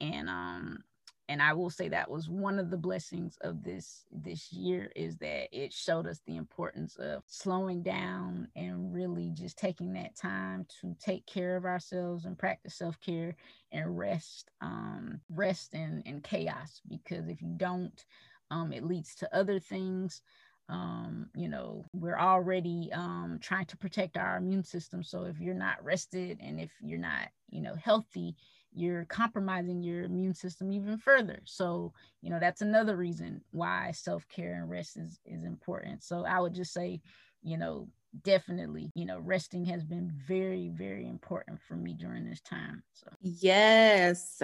And 0.00 0.28
um 0.28 0.84
and 1.28 1.42
i 1.42 1.52
will 1.52 1.70
say 1.70 1.88
that 1.88 2.10
was 2.10 2.28
one 2.28 2.58
of 2.58 2.70
the 2.70 2.76
blessings 2.76 3.36
of 3.42 3.62
this 3.62 4.04
this 4.10 4.52
year 4.52 4.90
is 4.96 5.16
that 5.18 5.48
it 5.52 5.72
showed 5.72 6.06
us 6.06 6.20
the 6.26 6.36
importance 6.36 6.96
of 6.96 7.22
slowing 7.26 7.82
down 7.82 8.48
and 8.56 8.92
really 8.92 9.30
just 9.34 9.58
taking 9.58 9.92
that 9.92 10.16
time 10.16 10.66
to 10.80 10.94
take 11.00 11.26
care 11.26 11.56
of 11.56 11.64
ourselves 11.64 12.24
and 12.24 12.38
practice 12.38 12.74
self-care 12.74 13.34
and 13.72 13.98
rest 13.98 14.50
um 14.60 15.20
rest 15.30 15.74
in, 15.74 16.02
in 16.06 16.20
chaos 16.20 16.80
because 16.88 17.28
if 17.28 17.42
you 17.42 17.54
don't 17.56 18.04
um 18.50 18.72
it 18.72 18.84
leads 18.84 19.14
to 19.14 19.34
other 19.36 19.58
things 19.60 20.22
um, 20.68 21.30
you 21.34 21.48
know, 21.48 21.86
we're 21.94 22.18
already 22.18 22.90
um, 22.92 23.38
trying 23.40 23.64
to 23.66 23.76
protect 23.76 24.16
our 24.18 24.36
immune 24.36 24.64
system. 24.64 25.02
So 25.02 25.24
if 25.24 25.40
you're 25.40 25.54
not 25.54 25.82
rested 25.82 26.38
and 26.42 26.60
if 26.60 26.70
you're 26.80 26.98
not, 26.98 27.28
you 27.50 27.62
know, 27.62 27.74
healthy, 27.74 28.36
you're 28.78 29.04
compromising 29.06 29.82
your 29.82 30.04
immune 30.04 30.34
system 30.34 30.72
even 30.72 30.98
further. 30.98 31.40
So, 31.44 31.92
you 32.22 32.30
know, 32.30 32.38
that's 32.38 32.60
another 32.60 32.96
reason 32.96 33.42
why 33.50 33.90
self-care 33.92 34.54
and 34.54 34.70
rest 34.70 34.96
is, 34.96 35.18
is 35.26 35.44
important. 35.44 36.04
So 36.04 36.24
I 36.24 36.38
would 36.40 36.54
just 36.54 36.72
say, 36.72 37.00
you 37.42 37.58
know, 37.58 37.88
definitely, 38.22 38.90
you 38.94 39.04
know, 39.04 39.18
resting 39.18 39.64
has 39.66 39.84
been 39.84 40.12
very, 40.26 40.68
very 40.68 41.06
important 41.08 41.60
for 41.66 41.74
me 41.74 41.94
during 41.94 42.24
this 42.24 42.40
time. 42.40 42.82
So 42.92 43.08
yes. 43.20 44.42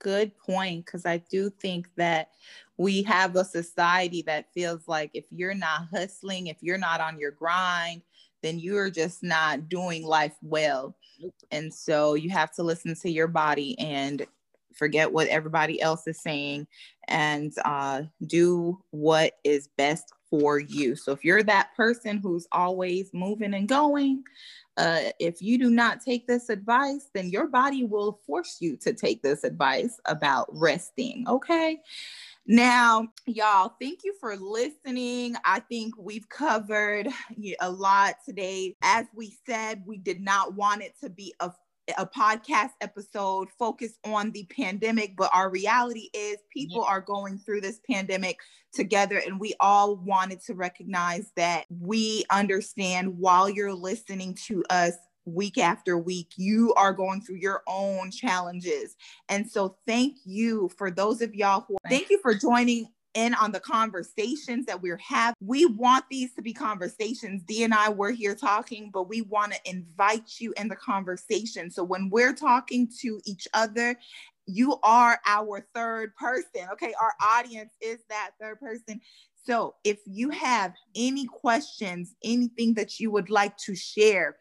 Good 0.00 0.36
point. 0.38 0.86
Cause 0.86 1.04
I 1.04 1.18
do 1.18 1.50
think 1.50 1.88
that 1.96 2.30
we 2.78 3.02
have 3.02 3.36
a 3.36 3.44
society 3.44 4.22
that 4.22 4.52
feels 4.52 4.88
like 4.88 5.10
if 5.12 5.26
you're 5.30 5.54
not 5.54 5.88
hustling, 5.92 6.46
if 6.46 6.56
you're 6.62 6.78
not 6.78 7.00
on 7.00 7.18
your 7.18 7.32
grind, 7.32 8.02
then 8.42 8.58
you're 8.58 8.90
just 8.90 9.22
not 9.22 9.68
doing 9.68 10.04
life 10.04 10.34
well. 10.42 10.96
And 11.50 11.72
so 11.72 12.14
you 12.14 12.30
have 12.30 12.52
to 12.54 12.62
listen 12.62 12.94
to 12.96 13.10
your 13.10 13.28
body 13.28 13.78
and 13.78 14.26
forget 14.74 15.12
what 15.12 15.28
everybody 15.28 15.80
else 15.80 16.06
is 16.06 16.20
saying 16.20 16.66
and 17.08 17.52
uh, 17.64 18.02
do 18.26 18.80
what 18.90 19.34
is 19.44 19.68
best 19.76 20.12
for 20.30 20.58
you. 20.58 20.94
So 20.94 21.12
if 21.12 21.24
you're 21.24 21.42
that 21.42 21.74
person 21.76 22.18
who's 22.18 22.46
always 22.52 23.10
moving 23.12 23.52
and 23.54 23.68
going, 23.68 24.22
uh, 24.76 25.10
if 25.18 25.42
you 25.42 25.58
do 25.58 25.70
not 25.70 26.00
take 26.00 26.26
this 26.26 26.48
advice, 26.48 27.10
then 27.12 27.28
your 27.28 27.48
body 27.48 27.84
will 27.84 28.20
force 28.26 28.58
you 28.60 28.76
to 28.78 28.94
take 28.94 29.22
this 29.22 29.44
advice 29.44 30.00
about 30.06 30.48
resting. 30.52 31.24
Okay. 31.28 31.80
Now, 32.52 33.06
y'all, 33.28 33.76
thank 33.80 34.00
you 34.02 34.12
for 34.18 34.34
listening. 34.36 35.36
I 35.44 35.60
think 35.60 35.94
we've 35.96 36.28
covered 36.28 37.06
a 37.60 37.70
lot 37.70 38.14
today. 38.26 38.74
As 38.82 39.06
we 39.14 39.36
said, 39.46 39.84
we 39.86 39.98
did 39.98 40.20
not 40.20 40.54
want 40.56 40.82
it 40.82 40.94
to 41.00 41.10
be 41.10 41.32
a 41.38 41.52
a 41.98 42.06
podcast 42.06 42.70
episode 42.80 43.48
focused 43.58 43.98
on 44.04 44.30
the 44.32 44.44
pandemic, 44.56 45.16
but 45.16 45.30
our 45.34 45.50
reality 45.50 46.08
is 46.14 46.38
people 46.52 46.84
are 46.84 47.00
going 47.00 47.38
through 47.38 47.60
this 47.60 47.80
pandemic 47.90 48.38
together, 48.72 49.20
and 49.24 49.40
we 49.40 49.54
all 49.60 49.96
wanted 49.96 50.40
to 50.42 50.54
recognize 50.54 51.32
that 51.36 51.64
we 51.68 52.24
understand 52.30 53.18
while 53.18 53.48
you're 53.48 53.74
listening 53.74 54.36
to 54.46 54.64
us 54.70 54.92
week 55.24 55.58
after 55.58 55.98
week, 55.98 56.32
you 56.36 56.74
are 56.74 56.92
going 56.92 57.20
through 57.20 57.36
your 57.36 57.62
own 57.66 58.10
challenges. 58.10 58.96
And 59.28 59.50
so, 59.50 59.76
thank 59.86 60.16
you 60.24 60.70
for 60.76 60.90
those 60.90 61.20
of 61.20 61.34
y'all 61.34 61.64
who 61.66 61.76
thank 61.88 62.10
you 62.10 62.20
for 62.20 62.34
joining 62.34 62.88
in 63.14 63.34
on 63.34 63.52
the 63.52 63.60
conversations 63.60 64.66
that 64.66 64.80
we're 64.80 64.98
having. 64.98 65.34
We 65.40 65.66
want 65.66 66.04
these 66.10 66.32
to 66.34 66.42
be 66.42 66.52
conversations. 66.52 67.42
D 67.42 67.64
and 67.64 67.74
I 67.74 67.88
were 67.88 68.10
here 68.10 68.34
talking, 68.34 68.90
but 68.92 69.08
we 69.08 69.22
want 69.22 69.52
to 69.52 69.58
invite 69.64 70.40
you 70.40 70.54
in 70.56 70.68
the 70.68 70.76
conversation. 70.76 71.70
So 71.70 71.82
when 71.82 72.10
we're 72.10 72.34
talking 72.34 72.88
to 73.00 73.20
each 73.24 73.48
other, 73.54 73.98
you 74.46 74.78
are 74.82 75.20
our 75.26 75.66
third 75.74 76.14
person. 76.16 76.68
Okay. 76.72 76.94
Our 77.00 77.12
audience 77.24 77.72
is 77.80 77.98
that 78.08 78.30
third 78.40 78.60
person. 78.60 79.00
So 79.44 79.74
if 79.84 79.98
you 80.06 80.30
have 80.30 80.74
any 80.94 81.26
questions, 81.26 82.14
anything 82.22 82.74
that 82.74 83.00
you 83.00 83.10
would 83.10 83.30
like 83.30 83.56
to 83.58 83.74
share, 83.74 84.36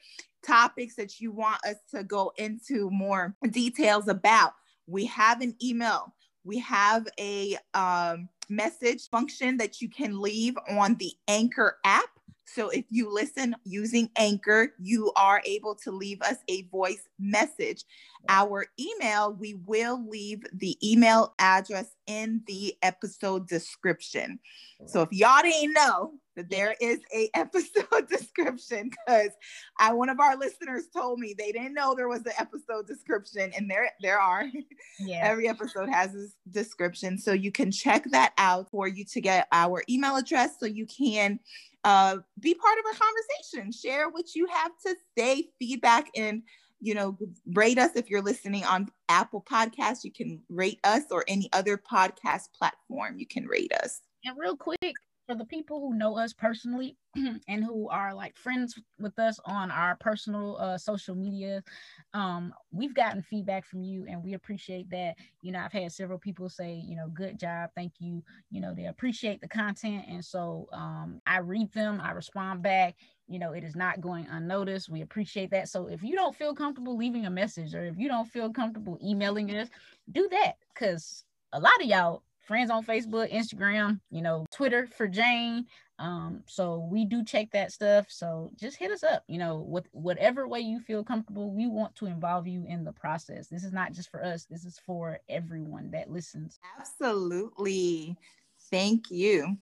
topics 0.46 0.96
that 0.96 1.20
you 1.20 1.32
want 1.32 1.64
us 1.66 1.76
to 1.94 2.04
go 2.04 2.32
into 2.38 2.90
more 2.92 3.36
details 3.52 4.08
about, 4.08 4.54
we 4.88 5.06
have 5.06 5.42
an 5.42 5.56
email. 5.64 6.14
We 6.44 6.60
have 6.60 7.08
a 7.20 7.58
um, 7.74 8.30
message 8.50 9.10
function 9.10 9.58
that 9.58 9.82
you 9.82 9.90
can 9.90 10.20
leave 10.20 10.56
on 10.70 10.96
the 10.96 11.12
Anchor 11.28 11.78
app. 11.86 12.10
So 12.46 12.70
if 12.70 12.86
you 12.90 13.14
listen 13.14 13.56
using 13.64 14.10
Anchor, 14.18 14.74
you 14.80 15.12
are 15.16 15.42
able 15.46 15.76
to 15.84 15.92
leave 15.92 16.22
us 16.22 16.38
a 16.48 16.64
voice 16.64 17.08
message. 17.20 17.84
Our 18.28 18.66
email, 18.80 19.34
we 19.34 19.56
will 19.66 20.08
leave 20.08 20.44
the 20.54 20.78
email 20.84 21.36
address 21.40 21.88
in 22.08 22.42
the 22.48 22.76
episode 22.82 23.48
description. 23.48 24.40
So 24.88 25.02
if 25.02 25.10
y'all 25.12 25.44
didn't 25.44 25.74
know 25.74 26.14
that 26.36 26.50
there 26.50 26.76
is 26.80 27.00
a 27.14 27.30
episode 27.36 28.08
description, 28.10 28.90
because 28.90 29.32
I 29.78 29.94
one 29.94 30.10
of 30.10 30.20
our 30.20 30.38
listeners 30.38 30.86
told 30.94 31.20
me 31.20 31.36
they 31.38 31.52
didn't 31.52 31.74
know 31.74 31.94
there 31.94 32.08
was 32.08 32.26
an 32.26 32.34
episode 32.40 32.88
description, 32.88 33.52
and 33.56 33.70
there 33.70 33.92
there 34.02 34.20
are. 34.20 34.46
Yeah. 35.02 35.22
Every 35.24 35.48
episode 35.48 35.88
has 35.88 36.14
a 36.14 36.28
description, 36.52 37.18
so 37.18 37.32
you 37.32 37.54
can 37.54 37.72
check 37.72 38.04
that 38.12 38.34
out 38.38 38.70
for 38.70 38.86
you 38.86 39.06
to 39.06 39.22
get 39.22 39.48
our 39.54 39.82
email 39.90 40.18
address, 40.18 40.60
so 40.60 40.66
you 40.66 40.86
can 40.86 41.40
uh, 41.84 42.18
be 42.40 42.54
part 42.54 42.78
of 42.80 42.86
our 42.86 43.08
conversation, 43.08 43.72
share 43.72 44.10
what 44.10 44.36
you 44.36 44.48
have 44.48 44.72
to 44.86 44.96
say, 45.18 45.50
feedback, 45.60 46.10
and 46.16 46.44
you 46.82 46.94
know, 46.94 47.18
rate 47.54 47.78
us 47.78 47.92
if 47.96 48.10
you're 48.10 48.22
listening 48.22 48.64
on 48.64 48.90
Apple 49.10 49.44
Podcasts. 49.50 50.04
You 50.04 50.12
can 50.12 50.42
rate 50.50 50.80
us 50.84 51.04
or 51.12 51.26
any 51.28 51.50
other 51.52 51.78
podcast 51.78 52.54
platform. 52.58 53.20
You 53.20 53.28
can 53.28 53.46
rate 53.46 53.74
us. 53.84 54.02
And 54.24 54.38
real 54.38 54.56
quick, 54.56 54.94
for 55.30 55.36
the 55.36 55.46
people 55.46 55.80
who 55.80 55.94
know 55.94 56.18
us 56.18 56.34
personally 56.34 56.98
and 57.48 57.64
who 57.64 57.88
are 57.90 58.16
like 58.16 58.36
friends 58.36 58.80
with 59.00 59.20
us 59.20 59.40
on 59.46 59.70
our 59.70 59.96
personal 59.98 60.58
uh, 60.58 60.76
social 60.76 61.14
media, 61.14 61.64
um, 62.16 62.52
we've 62.72 62.96
gotten 62.96 63.22
feedback 63.22 63.64
from 63.64 63.84
you 63.84 64.08
and 64.10 64.24
we 64.24 64.34
appreciate 64.34 64.90
that. 64.90 65.18
You 65.44 65.52
know, 65.52 65.60
I've 65.60 65.72
had 65.72 65.92
several 65.92 66.18
people 66.18 66.50
say, 66.50 66.82
you 66.84 66.96
know, 66.96 67.10
good 67.14 67.40
job, 67.40 67.70
thank 67.76 67.94
you. 68.00 68.24
You 68.50 68.60
know, 68.62 68.74
they 68.74 68.86
appreciate 68.86 69.40
the 69.40 69.48
content. 69.48 70.06
And 70.10 70.26
so 70.26 70.68
um, 70.74 71.22
I 71.28 71.40
read 71.40 71.72
them, 71.74 72.02
I 72.04 72.10
respond 72.12 72.64
back. 72.64 72.96
You 73.28 73.38
know, 73.38 73.52
it 73.52 73.64
is 73.64 73.76
not 73.76 74.02
going 74.02 74.26
unnoticed. 74.32 74.90
We 74.90 75.02
appreciate 75.02 75.52
that. 75.52 75.70
So 75.70 75.86
if 75.86 76.02
you 76.02 76.16
don't 76.16 76.36
feel 76.36 76.56
comfortable 76.56 76.98
leaving 76.98 77.28
a 77.28 77.30
message 77.30 77.76
or 77.76 77.86
if 77.86 78.00
you 78.00 78.08
don't 78.08 78.28
feel 78.28 78.52
comfortable 78.52 78.98
emailing 79.06 79.56
us, 79.56 79.70
do 80.12 80.28
that 80.32 80.54
because 80.74 81.24
a 81.54 81.60
lot 81.60 81.80
of 81.82 81.88
y'all 81.88 82.24
friends 82.50 82.72
on 82.72 82.84
Facebook, 82.84 83.32
Instagram, 83.32 84.00
you 84.10 84.24
know, 84.24 84.44
Twitter 84.52 84.88
for 84.98 85.08
Jayne. 85.08 85.68
Um, 86.00 86.42
so 86.48 86.88
we 86.92 87.06
do 87.06 87.24
check 87.24 87.52
that 87.52 87.72
stuff. 87.72 88.08
So 88.10 88.50
just 88.56 88.76
hit 88.76 88.90
us 88.90 89.04
up, 89.04 89.24
you 89.28 89.38
know, 89.38 89.58
with 89.58 89.88
whatever 89.92 90.48
way 90.48 90.60
you 90.62 90.80
feel 90.80 91.04
comfortable. 91.04 91.52
We 91.52 91.68
want 91.68 91.96
to 91.98 92.08
involve 92.08 92.48
you 92.48 92.66
in 92.68 92.84
the 92.84 92.92
process. 92.92 93.50
This 93.50 93.64
is 93.64 93.72
not 93.72 93.94
just 93.94 94.10
for 94.10 94.26
us, 94.26 94.46
this 94.46 94.66
is 94.66 94.82
for 94.84 95.20
everyone 95.30 95.92
that 95.92 96.10
listens. 96.10 96.58
Absolutely. 96.80 98.18
Thank 98.72 99.12
you. 99.12 99.58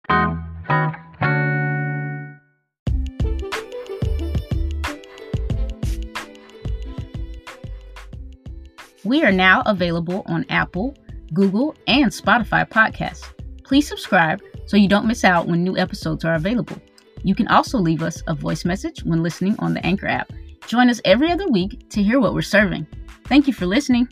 We 9.03 9.23
are 9.23 9.31
now 9.33 9.61
available 9.65 10.23
on 10.27 10.45
Apple, 10.47 10.95
Google, 11.33 11.75
and 11.87 12.11
Spotify 12.11 12.67
podcasts. 12.67 13.25
Please 13.63 13.87
subscribe 13.87 14.41
so 14.65 14.77
you 14.77 14.87
don't 14.87 15.07
miss 15.07 15.23
out 15.23 15.47
when 15.47 15.63
new 15.63 15.77
episodes 15.77 16.25
are 16.25 16.35
available. 16.35 16.81
You 17.23 17.35
can 17.35 17.47
also 17.47 17.77
leave 17.77 18.03
us 18.03 18.23
a 18.27 18.35
voice 18.35 18.65
message 18.65 19.03
when 19.03 19.23
listening 19.23 19.55
on 19.59 19.73
the 19.73 19.85
Anchor 19.85 20.07
app. 20.07 20.31
Join 20.67 20.89
us 20.89 21.01
every 21.05 21.31
other 21.31 21.47
week 21.47 21.89
to 21.89 22.03
hear 22.03 22.19
what 22.19 22.33
we're 22.33 22.41
serving. 22.41 22.87
Thank 23.25 23.47
you 23.47 23.53
for 23.53 23.65
listening. 23.65 24.07